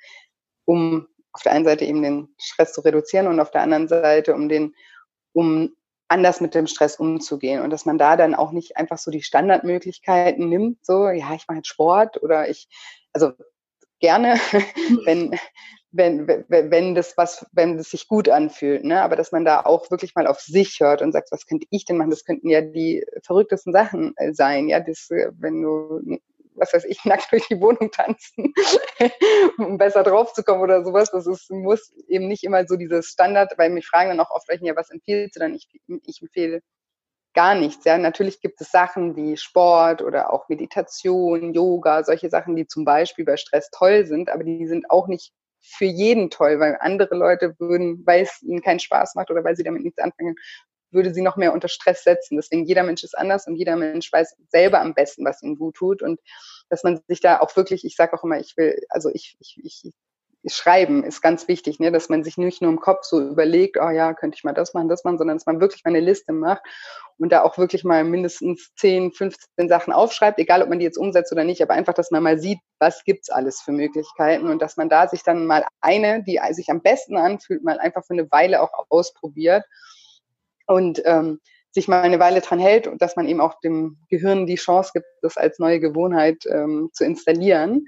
um 0.65 1.08
auf 1.34 1.41
der 1.41 1.54
einen 1.54 1.65
Seite 1.65 1.86
eben 1.86 2.04
den 2.04 2.36
Stress 2.38 2.72
zu 2.72 2.82
reduzieren 2.82 3.26
und 3.26 3.39
auf 3.39 3.50
der 3.50 3.62
anderen 3.62 3.88
Seite, 3.88 4.36
um 4.36 4.48
den 4.48 4.76
um 5.34 5.76
anders 6.08 6.41
mit 6.41 6.54
dem 6.54 6.67
Stress 6.67 6.98
umzugehen 6.98 7.62
und 7.62 7.70
dass 7.70 7.86
man 7.86 7.98
da 7.98 8.17
dann 8.17 8.36
auch 8.36 8.52
nicht 8.52 8.76
einfach 8.76 8.98
so 8.98 9.12
die 9.12 9.22
Standardmöglichkeiten 9.22 10.50
nimmt, 10.50 10.86
so, 10.86 11.08
ja, 11.08 11.34
ich 11.34 11.48
mache 11.48 11.58
jetzt 11.58 11.70
Sport 11.70 12.22
oder 12.22 12.50
ich, 12.50 12.67
also 13.13 13.32
gerne, 14.00 14.34
wenn, 15.06 15.32
wenn, 15.91 16.28
wenn, 16.28 16.72
wenn 16.72 16.96
das 16.96 17.15
was, 17.17 17.46
wenn 17.54 17.78
es 17.78 17.91
sich 17.91 18.10
gut 18.10 18.28
anfühlt, 18.28 18.84
ne, 18.84 19.02
aber 19.02 19.15
dass 19.15 19.32
man 19.32 19.46
da 19.46 19.62
auch 19.62 19.89
wirklich 19.89 20.13
mal 20.15 20.28
auf 20.28 20.41
sich 20.41 20.80
hört 20.82 21.02
und 21.02 21.13
sagt, 21.13 21.32
was 21.32 21.46
könnte 21.46 21.67
ich 21.70 21.86
denn 21.86 21.98
machen? 21.98 22.12
Das 22.12 22.26
könnten 22.26 22.50
ja 22.50 22.62
die 22.62 23.06
verrücktesten 23.24 23.72
Sachen 23.72 24.13
äh, 24.17 24.34
sein, 24.34 24.67
ja, 24.67 24.82
das, 24.82 25.10
äh, 25.12 25.32
wenn 25.38 25.62
du 25.62 26.20
was 26.62 26.74
weiß 26.74 26.86
ich, 26.86 27.04
nackt 27.06 27.32
durch 27.32 27.47
die 27.47 27.60
Wohnung 27.60 27.91
tanzen, 27.91 28.54
um 29.58 29.78
besser 29.78 30.04
drauf 30.04 30.34
zu 30.34 30.43
kommen 30.43 30.62
oder 30.62 30.86
sowas. 30.86 31.12
Das 31.12 31.28
ist, 31.28 31.50
muss 31.52 31.91
eben 32.08 32.28
nicht 32.28 32.43
immer 32.43 32.65
so 32.65 32.78
dieses 32.78 33.08
Standard, 33.08 33.58
weil 33.58 33.69
mich 33.69 33.88
fragen 33.88 34.10
dann 34.10 34.19
auch 34.19 34.32
oft, 34.32 34.47
ja, 34.62 34.76
was 34.76 34.91
empfiehlst 34.91 35.36
du 35.36 35.39
dann? 35.39 35.56
Ich, 35.56 35.67
ich 36.06 36.21
empfehle 36.21 36.62
gar 37.34 37.56
nichts. 37.56 37.86
Ja, 37.86 37.97
natürlich 37.97 38.41
gibt 38.41 38.62
es 38.62 38.71
Sachen 38.71 39.15
wie 39.15 39.38
Sport 39.38 40.02
oder 40.02 40.34
auch 40.34 40.50
Meditation, 40.50 41.54
Yoga, 41.54 42.04
solche 42.04 42.30
Sachen, 42.30 42.56
die 42.56 42.67
zum 42.67 42.86
Beispiel 42.86 43.26
bei 43.26 43.38
Stress 43.38 43.69
toll 43.71 44.06
sind, 44.06 44.30
aber 44.30 44.43
die 44.43 44.67
sind 44.67 44.89
auch 44.89 45.08
nicht 45.08 45.34
für 45.63 45.86
jeden 45.86 46.30
toll, 46.30 46.60
weil 46.60 46.78
andere 46.80 47.15
Leute 47.15 47.56
würden, 47.60 48.04
weil 48.06 48.24
es 48.24 48.41
ihnen 48.41 48.62
keinen 48.62 48.80
Spaß 48.80 49.15
macht 49.15 49.30
oder 49.30 49.43
weil 49.43 49.56
sie 49.56 49.63
damit 49.63 49.84
nichts 49.84 50.00
anfangen, 50.00 50.36
würde 50.91 51.13
sie 51.13 51.21
noch 51.21 51.38
mehr 51.38 51.54
unter 51.54 51.67
Stress 51.67 52.04
setzen. 52.04 52.36
Deswegen 52.36 52.65
jeder 52.65 52.84
Mensch 52.84 53.04
ist 53.04 53.17
anders 53.17 53.47
und 53.47 53.56
jeder 53.56 53.75
Mensch 53.75 54.12
weiß 54.12 54.36
selber 54.49 54.82
am 54.82 54.93
besten, 54.93 55.25
was 55.25 55.41
ihm 55.41 55.58
gut 55.58 55.75
tut 55.75 56.01
und 56.01 56.19
dass 56.69 56.84
man 56.84 57.01
sich 57.08 57.19
da 57.19 57.39
auch 57.39 57.56
wirklich, 57.56 57.84
ich 57.86 57.95
sage 57.95 58.13
auch 58.13 58.23
immer, 58.23 58.39
ich 58.39 58.56
will, 58.58 58.82
also 58.89 59.10
ich, 59.10 59.38
ich, 59.39 59.58
ich 59.63 59.91
Schreiben 60.47 61.04
ist 61.04 61.21
ganz 61.21 61.47
wichtig, 61.47 61.80
ne? 61.80 61.91
dass 61.91 62.10
man 62.10 62.23
sich 62.23 62.38
nicht 62.38 62.62
nur 62.63 62.71
im 62.71 62.80
Kopf 62.80 63.04
so 63.04 63.21
überlegt, 63.21 63.77
oh 63.80 63.89
ja, 63.89 64.13
könnte 64.13 64.36
ich 64.36 64.43
mal 64.43 64.54
das 64.54 64.73
machen, 64.73 64.89
das 64.89 65.04
machen, 65.04 65.19
sondern 65.19 65.38
dass 65.38 65.45
man 65.45 65.62
wirklich 65.62 65.84
mal 65.84 65.91
eine 65.91 65.99
Liste 65.99 66.34
macht 66.34 66.63
und 67.19 67.32
da 67.32 67.43
auch 67.43 67.60
wirklich 67.60 67.84
mal 67.84 68.04
mindestens 68.04 68.71
10, 68.77 69.12
15 69.12 69.69
Sachen 69.69 69.93
aufschreibt, 69.93 70.39
egal 70.39 70.63
ob 70.63 70.69
man 70.69 70.80
die 70.80 70.86
jetzt 70.86 70.97
umsetzt 70.97 71.32
oder 71.32 71.43
nicht, 71.43 71.62
aber 71.62 71.75
einfach, 71.75 71.93
dass 71.93 72.10
man 72.10 72.23
mal 72.23 72.39
sieht, 72.39 72.58
was 72.80 73.04
gibt's 73.04 73.30
alles 73.30 73.62
für 73.62 73.71
Möglichkeiten 73.71 74.47
und 74.47 74.63
dass 74.63 74.77
man 74.77 74.89
da 74.89 75.08
sich 75.08 75.21
dann 75.21 75.45
mal 75.45 75.63
eine, 75.80 76.23
die 76.23 76.39
sich 76.51 76.69
am 76.71 76.82
besten 76.82 77.17
anfühlt, 77.17 77.63
mal 77.63 77.80
einfach 77.80 78.04
für 78.04 78.13
eine 78.13 78.32
Weile 78.32 78.63
auch 78.63 78.71
ausprobiert 78.89 79.63
und 80.71 81.01
ähm, 81.05 81.39
sich 81.71 81.88
mal 81.88 82.01
eine 82.01 82.19
Weile 82.19 82.41
dran 82.41 82.60
hält 82.60 82.88
und 82.88 83.01
dass 83.01 83.15
man 83.15 83.27
eben 83.27 83.39
auch 83.41 83.60
dem 83.62 83.97
Gehirn 84.10 84.45
die 84.45 84.55
Chance 84.55 84.91
gibt, 84.93 85.05
das 85.21 85.38
als 85.38 85.60
neue 85.60 85.79
Gewohnheit 85.79 86.45
ähm, 86.49 86.89
zu 86.93 87.05
installieren. 87.05 87.86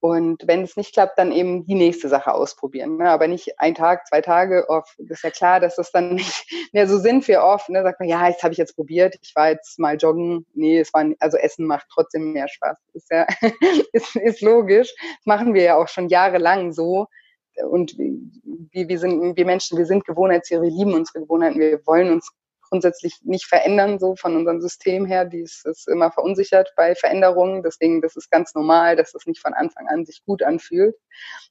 Und 0.00 0.42
wenn 0.48 0.64
es 0.64 0.76
nicht 0.76 0.94
klappt, 0.94 1.16
dann 1.16 1.30
eben 1.30 1.64
die 1.64 1.76
nächste 1.76 2.08
Sache 2.08 2.34
ausprobieren. 2.34 2.96
Ne? 2.96 3.08
Aber 3.08 3.28
nicht 3.28 3.60
ein 3.60 3.76
Tag, 3.76 4.08
zwei 4.08 4.20
Tage 4.20 4.68
oft. 4.68 4.98
Ist 4.98 5.22
ja 5.22 5.30
klar, 5.30 5.60
dass 5.60 5.76
das 5.76 5.92
dann 5.92 6.14
nicht 6.16 6.44
mehr 6.72 6.88
so 6.88 6.98
sind 6.98 7.26
wir 7.28 7.44
oft. 7.44 7.68
Ne? 7.68 7.82
Sagt 7.84 8.00
man, 8.00 8.08
ja, 8.08 8.26
das 8.28 8.42
habe 8.42 8.52
ich 8.52 8.58
jetzt 8.58 8.74
probiert, 8.74 9.16
ich 9.22 9.32
war 9.36 9.50
jetzt 9.50 9.78
mal 9.78 9.96
joggen. 9.96 10.44
Nee, 10.54 10.80
es 10.80 10.92
war, 10.92 11.06
also 11.20 11.36
Essen 11.38 11.66
macht 11.66 11.86
trotzdem 11.94 12.32
mehr 12.32 12.48
Spaß. 12.48 12.78
Ist 12.94 13.10
ja, 13.10 13.26
ist, 13.92 14.16
ist 14.16 14.40
logisch. 14.42 14.92
Das 14.98 15.26
machen 15.26 15.54
wir 15.54 15.62
ja 15.62 15.76
auch 15.76 15.88
schon 15.88 16.08
jahrelang 16.08 16.72
so 16.72 17.06
und 17.68 17.96
wir, 17.98 18.88
wir 18.88 18.98
sind, 18.98 19.36
wir 19.36 19.46
Menschen, 19.46 19.78
wir 19.78 19.86
sind 19.86 20.04
Gewohnheitstiere, 20.04 20.62
wir 20.62 20.70
lieben 20.70 20.94
unsere 20.94 21.20
Gewohnheiten, 21.20 21.60
wir 21.60 21.80
wollen 21.86 22.10
uns 22.10 22.30
grundsätzlich 22.72 23.20
nicht 23.22 23.44
verändern, 23.44 23.98
so 23.98 24.16
von 24.16 24.34
unserem 24.34 24.62
System 24.62 25.04
her. 25.04 25.26
Die 25.26 25.40
ist, 25.40 25.66
ist 25.66 25.88
immer 25.88 26.10
verunsichert 26.10 26.72
bei 26.74 26.94
Veränderungen. 26.94 27.62
Deswegen, 27.62 28.00
das 28.00 28.16
ist 28.16 28.30
ganz 28.30 28.54
normal, 28.54 28.96
dass 28.96 29.12
das 29.12 29.26
nicht 29.26 29.40
von 29.40 29.52
Anfang 29.52 29.88
an 29.88 30.06
sich 30.06 30.24
gut 30.24 30.42
anfühlt. 30.42 30.96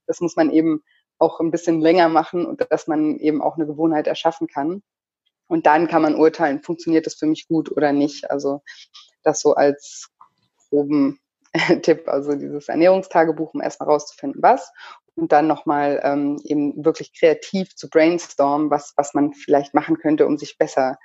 Das 0.07 0.19
muss 0.19 0.35
man 0.35 0.49
eben 0.49 0.83
auch 1.19 1.39
ein 1.39 1.51
bisschen 1.51 1.79
länger 1.79 2.09
machen 2.09 2.47
und 2.47 2.65
dass 2.71 2.87
man 2.87 3.17
eben 3.17 3.39
auch 3.43 3.55
eine 3.55 3.67
Gewohnheit 3.67 4.07
erschaffen 4.07 4.47
kann. 4.47 4.81
Und 5.47 5.67
dann 5.67 5.87
kann 5.87 6.01
man 6.01 6.15
urteilen, 6.15 6.63
funktioniert 6.63 7.05
das 7.05 7.13
für 7.13 7.27
mich 7.27 7.47
gut 7.47 7.71
oder 7.71 7.91
nicht. 7.91 8.31
Also 8.31 8.61
das 9.21 9.41
so 9.41 9.53
als 9.53 10.09
groben 10.69 11.19
Tipp, 11.83 12.07
also 12.07 12.33
dieses 12.33 12.67
Ernährungstagebuch, 12.67 13.53
um 13.53 13.61
erstmal 13.61 13.89
rauszufinden, 13.89 14.41
was 14.41 14.71
und 15.15 15.31
dann 15.31 15.47
nochmal 15.47 15.99
ähm, 16.03 16.39
eben 16.43 16.85
wirklich 16.85 17.17
kreativ 17.17 17.75
zu 17.75 17.89
brainstormen, 17.89 18.69
was, 18.69 18.93
was 18.97 19.13
man 19.13 19.33
vielleicht 19.33 19.73
machen 19.73 19.97
könnte, 19.97 20.25
um 20.25 20.37
sich 20.37 20.57
besser 20.57 20.97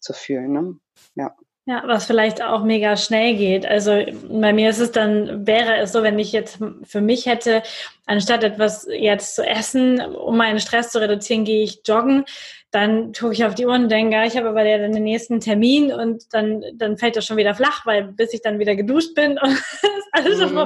zu 0.00 0.12
fühlen. 0.12 0.52
Ne? 0.52 0.76
Ja. 1.14 1.34
Ja, 1.64 1.84
was 1.86 2.06
vielleicht 2.06 2.42
auch 2.42 2.64
mega 2.64 2.96
schnell 2.96 3.36
geht. 3.36 3.64
Also 3.64 4.04
bei 4.28 4.52
mir 4.52 4.70
ist 4.70 4.80
es 4.80 4.90
dann, 4.90 5.46
wäre 5.46 5.76
es 5.76 5.92
so, 5.92 6.02
wenn 6.02 6.18
ich 6.18 6.32
jetzt 6.32 6.58
für 6.82 7.00
mich 7.00 7.26
hätte, 7.26 7.62
anstatt 8.04 8.42
etwas 8.42 8.88
jetzt 8.90 9.36
zu 9.36 9.46
essen, 9.46 10.00
um 10.00 10.36
meinen 10.36 10.58
Stress 10.58 10.90
zu 10.90 11.00
reduzieren, 11.00 11.44
gehe 11.44 11.62
ich 11.62 11.82
joggen 11.86 12.24
dann 12.72 13.12
tue 13.12 13.34
ich 13.34 13.44
auf 13.44 13.54
die 13.54 13.66
Uhr 13.66 13.74
und 13.74 13.90
denke, 13.90 14.24
ich 14.26 14.36
habe 14.36 14.48
aber 14.48 14.64
ja 14.64 14.78
den 14.78 14.90
nächsten 15.02 15.40
Termin 15.40 15.92
und 15.92 16.24
dann, 16.32 16.64
dann 16.74 16.96
fällt 16.96 17.16
das 17.16 17.26
schon 17.26 17.36
wieder 17.36 17.54
flach, 17.54 17.84
weil 17.84 18.04
bis 18.04 18.32
ich 18.32 18.40
dann 18.40 18.58
wieder 18.58 18.74
geduscht 18.74 19.14
bin 19.14 19.38
und 19.42 19.52
ist 19.52 20.08
alles 20.12 20.40
schon 20.40 20.52
mhm. 20.52 20.58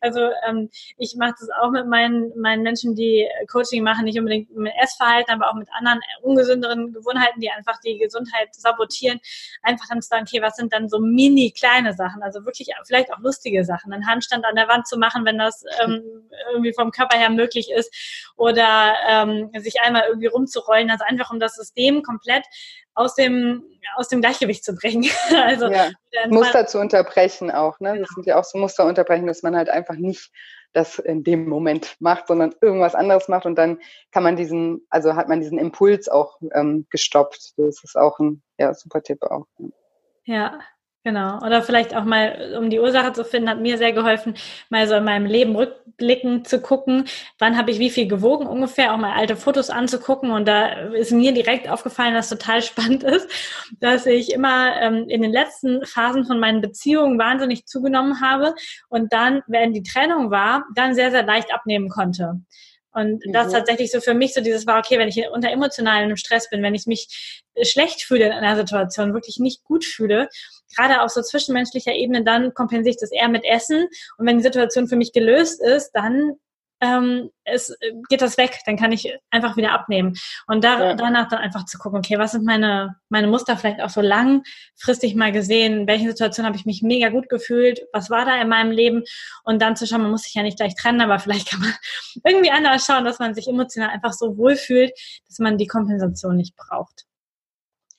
Also 0.00 0.30
ähm, 0.46 0.70
ich 0.96 1.14
mache 1.16 1.34
das 1.38 1.48
auch 1.60 1.70
mit 1.70 1.86
meinen, 1.86 2.38
meinen 2.38 2.62
Menschen, 2.62 2.94
die 2.94 3.28
Coaching 3.50 3.82
machen, 3.82 4.04
nicht 4.04 4.18
unbedingt 4.18 4.54
mit 4.56 4.72
Essverhalten, 4.80 5.32
aber 5.34 5.50
auch 5.50 5.54
mit 5.54 5.68
anderen 5.72 6.00
ungesünderen 6.22 6.92
Gewohnheiten, 6.92 7.40
die 7.40 7.50
einfach 7.50 7.78
die 7.80 7.98
Gesundheit 7.98 8.54
sabotieren. 8.54 9.20
Einfach 9.62 9.86
dann 9.88 10.02
zu 10.02 10.08
sagen, 10.08 10.24
okay, 10.26 10.42
was 10.42 10.56
sind 10.56 10.72
dann 10.72 10.88
so 10.88 10.98
mini 10.98 11.52
kleine 11.52 11.94
Sachen, 11.94 12.22
also 12.22 12.44
wirklich 12.44 12.68
vielleicht 12.86 13.12
auch 13.12 13.18
lustige 13.20 13.64
Sachen, 13.64 13.92
einen 13.92 14.06
Handstand 14.06 14.44
an 14.44 14.54
der 14.54 14.68
Wand 14.68 14.86
zu 14.86 14.98
machen, 14.98 15.24
wenn 15.24 15.38
das 15.38 15.64
ähm, 15.82 16.02
irgendwie 16.52 16.72
vom 16.72 16.90
Körper 16.90 17.18
her 17.18 17.30
möglich 17.30 17.70
ist. 17.70 17.94
Oder 18.36 18.94
ähm, 19.08 19.50
sich 19.58 19.80
einmal 19.80 20.04
irgendwie 20.08 20.28
rumzurollen, 20.28 20.90
also 20.90 21.04
einfach 21.04 21.30
um 21.30 21.40
das 21.40 21.54
System 21.54 22.02
komplett 22.02 22.44
aus 22.94 23.14
dem, 23.14 23.64
aus 23.96 24.08
dem 24.08 24.20
Gleichgewicht 24.20 24.64
zu 24.64 24.74
bringen. 24.74 25.10
also 25.44 25.68
ja. 25.68 25.90
Muster 26.28 26.66
zu 26.66 26.78
unterbrechen 26.78 27.50
auch, 27.50 27.78
ne? 27.80 27.98
Das 27.98 28.08
genau. 28.08 28.14
sind 28.14 28.26
ja 28.26 28.38
auch 28.38 28.44
so 28.44 28.58
Muster 28.58 28.84
unterbrechen, 28.86 29.26
dass 29.26 29.42
man 29.42 29.56
halt 29.56 29.68
einfach 29.68 29.96
nicht 29.96 30.30
das 30.72 30.98
in 30.98 31.24
dem 31.24 31.48
Moment 31.48 31.96
macht, 31.98 32.28
sondern 32.28 32.54
irgendwas 32.60 32.94
anderes 32.94 33.28
macht 33.28 33.44
und 33.44 33.56
dann 33.56 33.80
kann 34.12 34.22
man 34.22 34.36
diesen, 34.36 34.86
also 34.88 35.16
hat 35.16 35.28
man 35.28 35.40
diesen 35.40 35.58
Impuls 35.58 36.08
auch 36.08 36.38
ähm, 36.54 36.86
gestoppt. 36.90 37.54
Das 37.56 37.82
ist 37.82 37.96
auch 37.96 38.18
ein 38.20 38.42
ja, 38.58 38.72
super 38.74 39.02
Tipp 39.02 39.22
auch. 39.22 39.46
Ja, 40.24 40.60
Genau. 41.02 41.38
Oder 41.38 41.62
vielleicht 41.62 41.96
auch 41.96 42.04
mal, 42.04 42.56
um 42.58 42.68
die 42.68 42.78
Ursache 42.78 43.14
zu 43.14 43.24
finden, 43.24 43.48
hat 43.48 43.58
mir 43.58 43.78
sehr 43.78 43.94
geholfen, 43.94 44.34
mal 44.68 44.86
so 44.86 44.96
in 44.96 45.04
meinem 45.04 45.24
Leben 45.24 45.56
rückblickend 45.56 46.46
zu 46.46 46.60
gucken, 46.60 47.06
wann 47.38 47.56
habe 47.56 47.70
ich 47.70 47.78
wie 47.78 47.88
viel 47.88 48.06
gewogen 48.06 48.46
ungefähr, 48.46 48.92
auch 48.92 48.98
mal 48.98 49.14
alte 49.16 49.34
Fotos 49.34 49.70
anzugucken. 49.70 50.30
Und 50.30 50.46
da 50.46 50.68
ist 50.90 51.10
mir 51.10 51.32
direkt 51.32 51.70
aufgefallen, 51.70 52.12
dass 52.12 52.28
total 52.28 52.60
spannend 52.62 53.02
ist, 53.02 53.30
dass 53.80 54.04
ich 54.04 54.30
immer 54.34 54.76
ähm, 54.78 55.06
in 55.08 55.22
den 55.22 55.32
letzten 55.32 55.86
Phasen 55.86 56.26
von 56.26 56.38
meinen 56.38 56.60
Beziehungen 56.60 57.18
wahnsinnig 57.18 57.64
zugenommen 57.64 58.20
habe 58.20 58.54
und 58.90 59.10
dann, 59.10 59.42
wenn 59.46 59.72
die 59.72 59.82
Trennung 59.82 60.30
war, 60.30 60.64
dann 60.74 60.94
sehr, 60.94 61.10
sehr 61.10 61.22
leicht 61.22 61.52
abnehmen 61.54 61.88
konnte. 61.88 62.42
Und 62.92 63.22
das 63.32 63.48
mhm. 63.48 63.52
tatsächlich 63.52 63.90
so 63.90 64.00
für 64.00 64.14
mich 64.14 64.34
so 64.34 64.40
dieses 64.40 64.66
war, 64.66 64.78
okay, 64.80 64.98
wenn 64.98 65.08
ich 65.08 65.22
unter 65.32 65.50
emotionalem 65.50 66.16
Stress 66.16 66.50
bin, 66.50 66.62
wenn 66.62 66.74
ich 66.74 66.86
mich 66.86 67.46
schlecht 67.62 68.02
fühle 68.02 68.26
in 68.26 68.32
einer 68.32 68.56
Situation, 68.56 69.14
wirklich 69.14 69.38
nicht 69.38 69.62
gut 69.64 69.84
fühle, 69.84 70.28
gerade 70.76 71.02
auf 71.02 71.10
so 71.10 71.22
zwischenmenschlicher 71.22 71.92
Ebene, 71.92 72.24
dann 72.24 72.54
kompensiere 72.54 72.94
ich 72.94 73.00
das 73.00 73.12
eher 73.12 73.28
mit 73.28 73.44
Essen. 73.44 73.88
Und 74.18 74.26
wenn 74.26 74.38
die 74.38 74.44
Situation 74.44 74.88
für 74.88 74.96
mich 74.96 75.12
gelöst 75.12 75.62
ist, 75.62 75.92
dann 75.92 76.36
ähm, 76.80 77.30
es 77.44 77.70
äh, 77.70 77.92
geht 78.08 78.22
das 78.22 78.38
weg, 78.38 78.58
dann 78.64 78.76
kann 78.76 78.92
ich 78.92 79.14
einfach 79.30 79.56
wieder 79.56 79.72
abnehmen. 79.72 80.16
Und 80.46 80.64
da, 80.64 80.80
ja. 80.80 80.94
danach 80.94 81.28
dann 81.28 81.40
einfach 81.40 81.66
zu 81.66 81.78
gucken, 81.78 81.98
okay, 81.98 82.18
was 82.18 82.32
sind 82.32 82.44
meine, 82.44 82.96
meine 83.10 83.26
Muster 83.26 83.56
vielleicht 83.56 83.82
auch 83.82 83.90
so 83.90 84.00
langfristig 84.00 85.14
mal 85.14 85.30
gesehen, 85.30 85.80
in 85.80 85.86
welchen 85.86 86.08
Situationen 86.08 86.46
habe 86.46 86.56
ich 86.56 86.64
mich 86.64 86.82
mega 86.82 87.10
gut 87.10 87.28
gefühlt, 87.28 87.82
was 87.92 88.10
war 88.10 88.24
da 88.24 88.40
in 88.40 88.48
meinem 88.48 88.70
Leben 88.70 89.04
und 89.44 89.60
dann 89.60 89.76
zu 89.76 89.86
schauen, 89.86 90.02
man 90.02 90.10
muss 90.10 90.22
sich 90.22 90.34
ja 90.34 90.42
nicht 90.42 90.56
gleich 90.56 90.74
trennen, 90.74 91.02
aber 91.02 91.18
vielleicht 91.18 91.50
kann 91.50 91.60
man 91.60 91.74
irgendwie 92.24 92.50
anders 92.50 92.86
schauen, 92.86 93.04
dass 93.04 93.18
man 93.18 93.34
sich 93.34 93.46
emotional 93.46 93.90
einfach 93.90 94.12
so 94.12 94.36
wohlfühlt, 94.38 94.92
dass 95.28 95.38
man 95.38 95.58
die 95.58 95.66
Kompensation 95.66 96.36
nicht 96.36 96.56
braucht. 96.56 97.04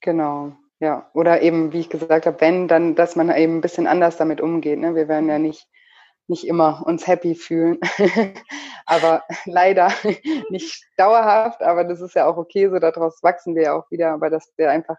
Genau. 0.02 0.56
Ja, 0.82 1.10
oder 1.14 1.42
eben, 1.42 1.72
wie 1.72 1.80
ich 1.80 1.90
gesagt 1.90 2.26
habe, 2.26 2.42
wenn, 2.42 2.68
dann, 2.68 2.96
dass 2.96 3.16
man 3.16 3.34
eben 3.36 3.58
ein 3.58 3.62
bisschen 3.62 3.88
anders 3.88 4.18
damit 4.18 4.42
umgeht. 4.42 4.80
Ne? 4.80 4.96
Wir 4.96 5.08
werden 5.08 5.30
ja 5.30 5.40
nicht 5.40 5.68
nicht 6.32 6.48
immer 6.48 6.84
uns 6.86 7.06
happy 7.06 7.36
fühlen. 7.36 7.78
aber 8.88 9.24
leider 9.46 9.92
nicht 10.50 10.84
dauerhaft, 10.98 11.62
aber 11.62 11.84
das 11.84 12.02
ist 12.02 12.16
ja 12.16 12.28
auch 12.28 12.38
okay, 12.38 12.70
so 12.70 12.80
daraus 12.80 13.22
wachsen 13.22 13.56
wir 13.56 13.64
ja 13.64 13.74
auch 13.78 13.92
wieder, 13.92 14.12
aber 14.12 14.32
dass 14.32 14.52
wir 14.58 14.72
einfach 14.72 14.98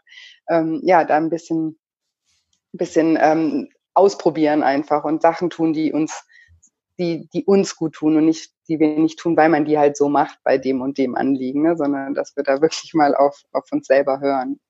ähm, 0.49 0.81
ja 0.85 1.05
da 1.05 1.17
ein 1.17 1.31
bisschen, 1.31 1.79
bisschen 2.73 3.19
ähm, 3.21 3.69
ausprobieren 3.95 4.63
einfach 4.63 5.05
und 5.05 5.23
Sachen 5.23 5.51
tun, 5.51 5.73
die 5.73 5.93
uns, 5.93 6.25
die, 6.99 7.29
die 7.33 7.45
uns 7.45 7.77
gut 7.77 7.95
tun 7.95 8.17
und 8.17 8.27
nicht, 8.27 8.53
die 8.69 8.79
wir 8.79 8.99
nicht 8.99 9.19
tun, 9.19 9.37
weil 9.37 9.49
man 9.49 9.65
die 9.65 9.79
halt 9.79 9.97
so 9.97 10.09
macht 10.09 10.39
bei 10.45 10.59
dem 10.59 10.81
und 10.81 10.99
dem 10.99 11.15
Anliegen, 11.15 11.63
ne? 11.63 11.77
sondern 11.77 12.15
dass 12.15 12.37
wir 12.37 12.45
da 12.45 12.61
wirklich 12.63 12.95
mal 12.95 13.15
auf, 13.15 13.43
auf 13.53 13.65
uns 13.73 13.87
selber 13.87 14.21
hören. 14.21 14.61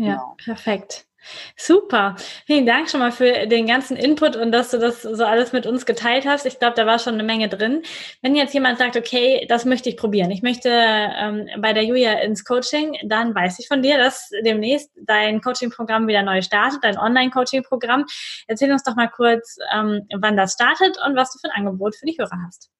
Ja, 0.00 0.14
genau. 0.14 0.36
perfekt. 0.42 1.06
Super. 1.54 2.16
Vielen 2.46 2.64
Dank 2.64 2.88
schon 2.88 3.00
mal 3.00 3.12
für 3.12 3.46
den 3.46 3.66
ganzen 3.66 3.94
Input 3.96 4.36
und 4.36 4.52
dass 4.52 4.70
du 4.70 4.78
das 4.78 5.02
so 5.02 5.24
alles 5.24 5.52
mit 5.52 5.66
uns 5.66 5.84
geteilt 5.84 6.24
hast. 6.26 6.46
Ich 6.46 6.58
glaube, 6.58 6.74
da 6.76 6.86
war 6.86 6.98
schon 6.98 7.14
eine 7.14 7.22
Menge 7.22 7.50
drin. 7.50 7.82
Wenn 8.22 8.34
jetzt 8.34 8.54
jemand 8.54 8.78
sagt, 8.78 8.96
okay, 8.96 9.44
das 9.46 9.66
möchte 9.66 9.90
ich 9.90 9.98
probieren, 9.98 10.30
ich 10.30 10.40
möchte 10.42 10.70
ähm, 10.70 11.46
bei 11.58 11.74
der 11.74 11.84
Julia 11.84 12.20
ins 12.20 12.44
Coaching, 12.44 12.96
dann 13.04 13.34
weiß 13.34 13.58
ich 13.58 13.68
von 13.68 13.82
dir, 13.82 13.98
dass 13.98 14.30
demnächst 14.44 14.90
dein 15.04 15.42
Coaching-Programm 15.42 16.08
wieder 16.08 16.22
neu 16.22 16.40
startet, 16.40 16.82
dein 16.82 16.98
Online-Coaching-Programm. 16.98 18.06
Erzähl 18.46 18.72
uns 18.72 18.82
doch 18.82 18.96
mal 18.96 19.08
kurz, 19.08 19.58
ähm, 19.74 20.06
wann 20.18 20.38
das 20.38 20.54
startet 20.54 20.96
und 21.06 21.16
was 21.16 21.32
du 21.32 21.38
für 21.38 21.52
ein 21.52 21.66
Angebot 21.66 21.96
für 21.96 22.06
die 22.06 22.16
Hörer 22.18 22.38
hast. 22.46 22.70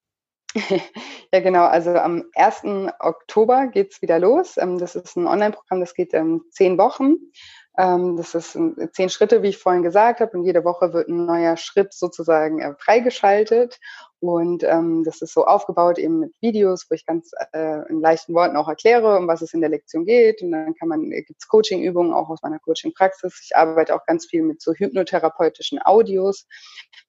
Ja, 1.32 1.40
genau. 1.40 1.64
Also 1.64 1.90
am 1.90 2.24
1. 2.34 2.62
Oktober 2.98 3.68
geht's 3.68 4.03
wieder 4.03 4.18
los. 4.18 4.57
Ähm, 4.57 4.78
das 4.78 4.96
ist 4.96 5.16
ein 5.16 5.26
Online-Programm, 5.28 5.80
das 5.80 5.94
geht 5.94 6.12
ähm, 6.12 6.42
zehn 6.51 6.76
Wochen. 6.76 7.16
Ähm, 7.78 8.16
das 8.16 8.34
ist 8.34 8.59
zehn 8.92 9.11
Schritte, 9.11 9.42
wie 9.42 9.48
ich 9.48 9.59
vorhin 9.59 9.84
gesagt 9.84 10.20
habe, 10.20 10.36
und 10.36 10.44
jede 10.44 10.64
Woche 10.64 10.92
wird 10.92 11.09
ein 11.09 11.24
neuer 11.24 11.57
Schritt 11.57 11.94
sozusagen 11.94 12.61
äh, 12.61 12.74
freigeschaltet. 12.78 13.78
Und 14.22 14.62
das 14.62 15.22
ist 15.22 15.32
so 15.32 15.46
aufgebaut 15.46 15.96
eben 15.96 16.18
mit 16.18 16.34
Videos, 16.42 16.84
wo 16.90 16.94
ich 16.94 17.07
ganz 17.07 17.30
äh, 17.55 17.88
in 17.88 18.03
leichten 18.03 18.34
Worten 18.34 18.55
auch 18.59 18.68
erkläre, 18.68 19.16
um 19.16 19.26
was 19.28 19.40
es 19.40 19.55
in 19.55 19.62
der 19.62 19.70
Lektion 19.70 20.05
geht. 20.05 20.42
Und 20.42 20.51
dann 20.51 20.74
kann 20.74 20.88
man, 20.88 21.11
äh, 21.11 21.22
gibt's 21.22 21.48
Coaching-Übungen 21.48 22.12
auch 22.12 22.28
aus 22.28 22.42
meiner 22.42 22.59
Coaching-Praxis. 22.59 23.40
Ich 23.44 23.57
arbeite 23.57 23.94
auch 23.94 24.05
ganz 24.05 24.26
viel 24.26 24.42
mit 24.42 24.61
so 24.61 24.74
hypnotherapeutischen 24.74 25.80
Audios, 25.82 26.46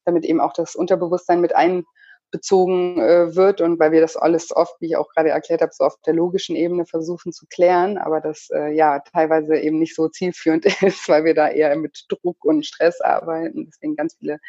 damit 0.05 0.23
eben 0.23 0.39
auch 0.39 0.53
das 0.53 0.73
Unterbewusstsein 0.75 1.41
mit 1.41 1.53
ein 1.53 1.83
bezogen 2.31 2.99
äh, 2.99 3.35
wird 3.35 3.61
und 3.61 3.79
weil 3.79 3.91
wir 3.91 4.01
das 4.01 4.15
alles 4.15 4.55
oft, 4.55 4.79
wie 4.79 4.87
ich 4.87 4.95
auch 4.95 5.09
gerade 5.09 5.29
erklärt 5.29 5.61
habe, 5.61 5.71
so 5.73 5.83
auf 5.83 5.97
der 6.05 6.13
logischen 6.13 6.55
Ebene 6.55 6.85
versuchen 6.85 7.33
zu 7.33 7.45
klären, 7.47 7.97
aber 7.97 8.21
das 8.21 8.49
äh, 8.51 8.73
ja 8.73 8.99
teilweise 8.99 9.57
eben 9.57 9.79
nicht 9.79 9.95
so 9.95 10.07
zielführend 10.07 10.65
ist, 10.81 11.07
weil 11.09 11.25
wir 11.25 11.35
da 11.35 11.49
eher 11.49 11.75
mit 11.75 12.05
Druck 12.09 12.43
und 12.45 12.65
Stress 12.65 13.01
arbeiten. 13.01 13.65
Deswegen 13.67 13.95
ganz 13.95 14.15
viele 14.15 14.39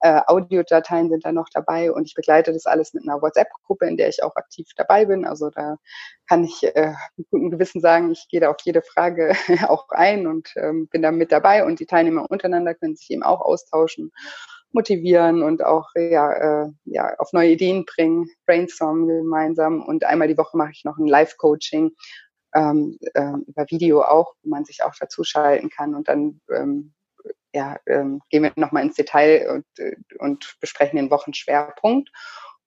äh, 0.00 0.20
Audiodateien 0.26 1.10
sind 1.10 1.24
da 1.24 1.32
noch 1.32 1.48
dabei 1.52 1.92
und 1.92 2.06
ich 2.06 2.14
begleite 2.14 2.52
das 2.52 2.66
alles 2.66 2.94
mit 2.94 3.02
einer 3.02 3.20
WhatsApp-Gruppe, 3.20 3.86
in 3.86 3.96
der 3.96 4.08
ich 4.08 4.22
auch 4.22 4.36
aktiv 4.36 4.68
dabei 4.76 5.04
bin. 5.04 5.24
Also 5.24 5.50
da 5.50 5.76
kann 6.28 6.44
ich 6.44 6.64
äh, 6.76 6.94
mit 7.16 7.28
gutem 7.30 7.50
Gewissen 7.50 7.80
sagen, 7.80 8.12
ich 8.12 8.26
gehe 8.28 8.40
da 8.40 8.50
auf 8.50 8.56
jede 8.62 8.82
Frage 8.82 9.34
auch 9.68 9.88
ein 9.90 10.26
und 10.26 10.52
ähm, 10.56 10.86
bin 10.88 11.02
da 11.02 11.10
mit 11.10 11.32
dabei 11.32 11.64
und 11.64 11.80
die 11.80 11.86
Teilnehmer 11.86 12.30
untereinander 12.30 12.74
können 12.74 12.96
sich 12.96 13.10
eben 13.10 13.22
auch 13.22 13.40
austauschen 13.40 14.12
motivieren 14.72 15.42
und 15.42 15.64
auch 15.64 15.88
ja, 15.94 16.64
äh, 16.64 16.70
ja, 16.84 17.14
auf 17.18 17.32
neue 17.32 17.50
Ideen 17.50 17.84
bringen, 17.84 18.28
brainstormen 18.46 19.08
gemeinsam. 19.08 19.82
Und 19.82 20.04
einmal 20.04 20.28
die 20.28 20.38
Woche 20.38 20.56
mache 20.56 20.72
ich 20.72 20.84
noch 20.84 20.98
ein 20.98 21.06
Live-Coaching 21.06 21.92
ähm, 22.54 22.98
äh, 23.14 23.32
über 23.46 23.66
Video 23.68 24.02
auch, 24.02 24.34
wo 24.42 24.50
man 24.50 24.64
sich 24.64 24.82
auch 24.82 24.94
dazu 24.98 25.24
schalten 25.24 25.70
kann. 25.70 25.94
Und 25.94 26.08
dann 26.08 26.40
ähm, 26.50 26.94
ja, 27.54 27.76
ähm, 27.86 28.20
gehen 28.30 28.42
wir 28.42 28.52
nochmal 28.56 28.82
ins 28.82 28.96
Detail 28.96 29.50
und, 29.50 29.66
äh, 29.78 29.96
und 30.18 30.56
besprechen 30.60 30.96
den 30.96 31.10
Wochenschwerpunkt. 31.10 32.10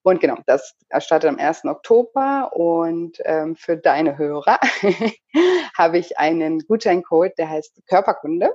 Und 0.06 0.20
genau, 0.20 0.36
das 0.46 0.76
startet 1.00 1.28
am 1.28 1.36
1. 1.36 1.64
Oktober 1.64 2.52
und 2.54 3.18
ähm, 3.24 3.56
für 3.56 3.76
deine 3.76 4.16
Hörer 4.16 4.60
habe 5.76 5.98
ich 5.98 6.16
einen 6.16 6.60
Gutscheincode, 6.60 7.32
der 7.36 7.50
heißt 7.50 7.82
Körperkunde. 7.88 8.54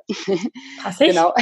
Passig. 0.82 1.10
genau. 1.10 1.34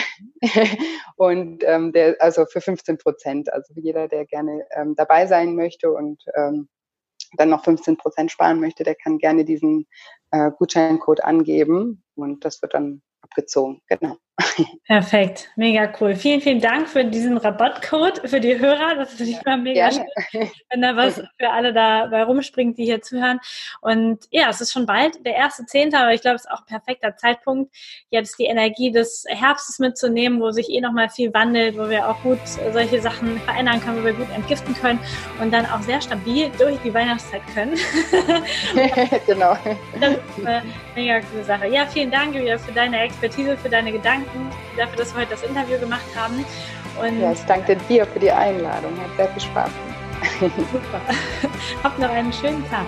und 1.15 1.63
ähm, 1.63 1.91
der, 1.93 2.15
also 2.19 2.47
für 2.47 2.59
15 2.59 2.97
Prozent, 2.97 3.53
also 3.53 3.71
jeder, 3.75 4.07
der 4.07 4.25
gerne 4.25 4.65
ähm, 4.71 4.95
dabei 4.95 5.27
sein 5.27 5.53
möchte 5.53 5.91
und 5.91 6.23
ähm, 6.35 6.69
dann 7.33 7.49
noch 7.49 7.63
15 7.63 7.97
Prozent 7.97 8.31
sparen 8.31 8.59
möchte, 8.59 8.83
der 8.83 8.95
kann 8.95 9.19
gerne 9.19 9.45
diesen 9.45 9.85
äh, 10.31 10.49
Gutscheincode 10.57 11.23
angeben 11.23 12.03
und 12.15 12.43
das 12.45 12.63
wird 12.63 12.73
dann 12.73 13.03
abgezogen. 13.21 13.83
Genau. 13.87 14.17
Perfekt, 14.85 15.49
mega 15.55 15.91
cool. 15.99 16.15
Vielen, 16.15 16.41
vielen 16.41 16.61
Dank 16.61 16.87
für 16.87 17.03
diesen 17.03 17.37
Rabattcode 17.37 18.21
für 18.25 18.39
die 18.39 18.57
Hörer. 18.57 18.95
Das 18.95 19.13
ist 19.19 19.45
immer 19.45 19.57
mega 19.57 19.89
Gerne. 19.89 20.05
schön, 20.31 20.49
wenn 20.69 20.81
da 20.81 20.95
was 20.95 21.21
für 21.37 21.49
alle 21.49 21.73
dabei 21.73 22.23
rumspringt, 22.23 22.77
die 22.77 22.85
hier 22.85 23.01
zuhören. 23.01 23.39
Und 23.81 24.25
ja, 24.31 24.49
es 24.49 24.61
ist 24.61 24.71
schon 24.71 24.85
bald 24.85 25.25
der 25.25 25.35
erste 25.35 25.65
Zehnte, 25.65 25.97
aber 25.97 26.13
ich 26.13 26.21
glaube, 26.21 26.35
es 26.35 26.45
ist 26.45 26.51
auch 26.51 26.61
ein 26.61 26.65
perfekter 26.65 27.15
Zeitpunkt, 27.17 27.75
jetzt 28.09 28.39
die 28.39 28.45
Energie 28.45 28.91
des 28.91 29.25
Herbstes 29.27 29.79
mitzunehmen, 29.79 30.39
wo 30.41 30.51
sich 30.51 30.69
eh 30.69 30.81
nochmal 30.81 31.09
viel 31.09 31.33
wandelt, 31.33 31.77
wo 31.77 31.89
wir 31.89 32.07
auch 32.07 32.21
gut 32.23 32.39
solche 32.73 33.01
Sachen 33.01 33.39
verändern 33.41 33.81
können, 33.81 34.01
wo 34.01 34.05
wir 34.05 34.13
gut 34.13 34.29
entgiften 34.33 34.73
können 34.75 34.99
und 35.41 35.51
dann 35.51 35.65
auch 35.65 35.81
sehr 35.81 36.01
stabil 36.01 36.49
durch 36.57 36.77
die 36.83 36.93
Weihnachtszeit 36.93 37.41
können. 37.53 37.75
genau. 39.25 39.57
Das 39.99 40.13
ist 40.13 40.45
eine 40.45 40.63
mega 40.95 41.19
coole 41.21 41.43
Sache. 41.43 41.67
Ja, 41.67 41.85
vielen 41.85 42.11
Dank, 42.11 42.35
Julia, 42.35 42.57
für 42.57 42.71
deine 42.71 43.01
Expertise, 43.01 43.57
für 43.57 43.69
deine 43.69 43.91
Gedanken 43.91 44.28
dafür, 44.77 44.97
dass 44.97 45.13
wir 45.13 45.21
heute 45.21 45.31
das 45.31 45.43
Interview 45.43 45.77
gemacht 45.79 46.05
haben. 46.15 46.45
Und 46.99 47.19
ja, 47.19 47.31
ich 47.31 47.43
danke 47.45 47.75
dir 47.87 48.05
für 48.05 48.19
die 48.19 48.31
Einladung. 48.31 48.91
Hat 48.99 49.15
sehr 49.17 49.29
viel 49.29 49.41
Spaß 49.41 49.69
gemacht. 49.69 50.53
Super. 50.71 51.01
Habt 51.83 51.99
noch 51.99 52.09
einen 52.09 52.33
schönen 52.33 52.67
Tag. 52.69 52.85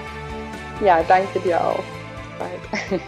Ja, 0.84 1.02
danke 1.08 1.40
dir 1.40 1.64
auch. 1.64 1.78
Bis 1.78 2.90
bald. 2.90 3.02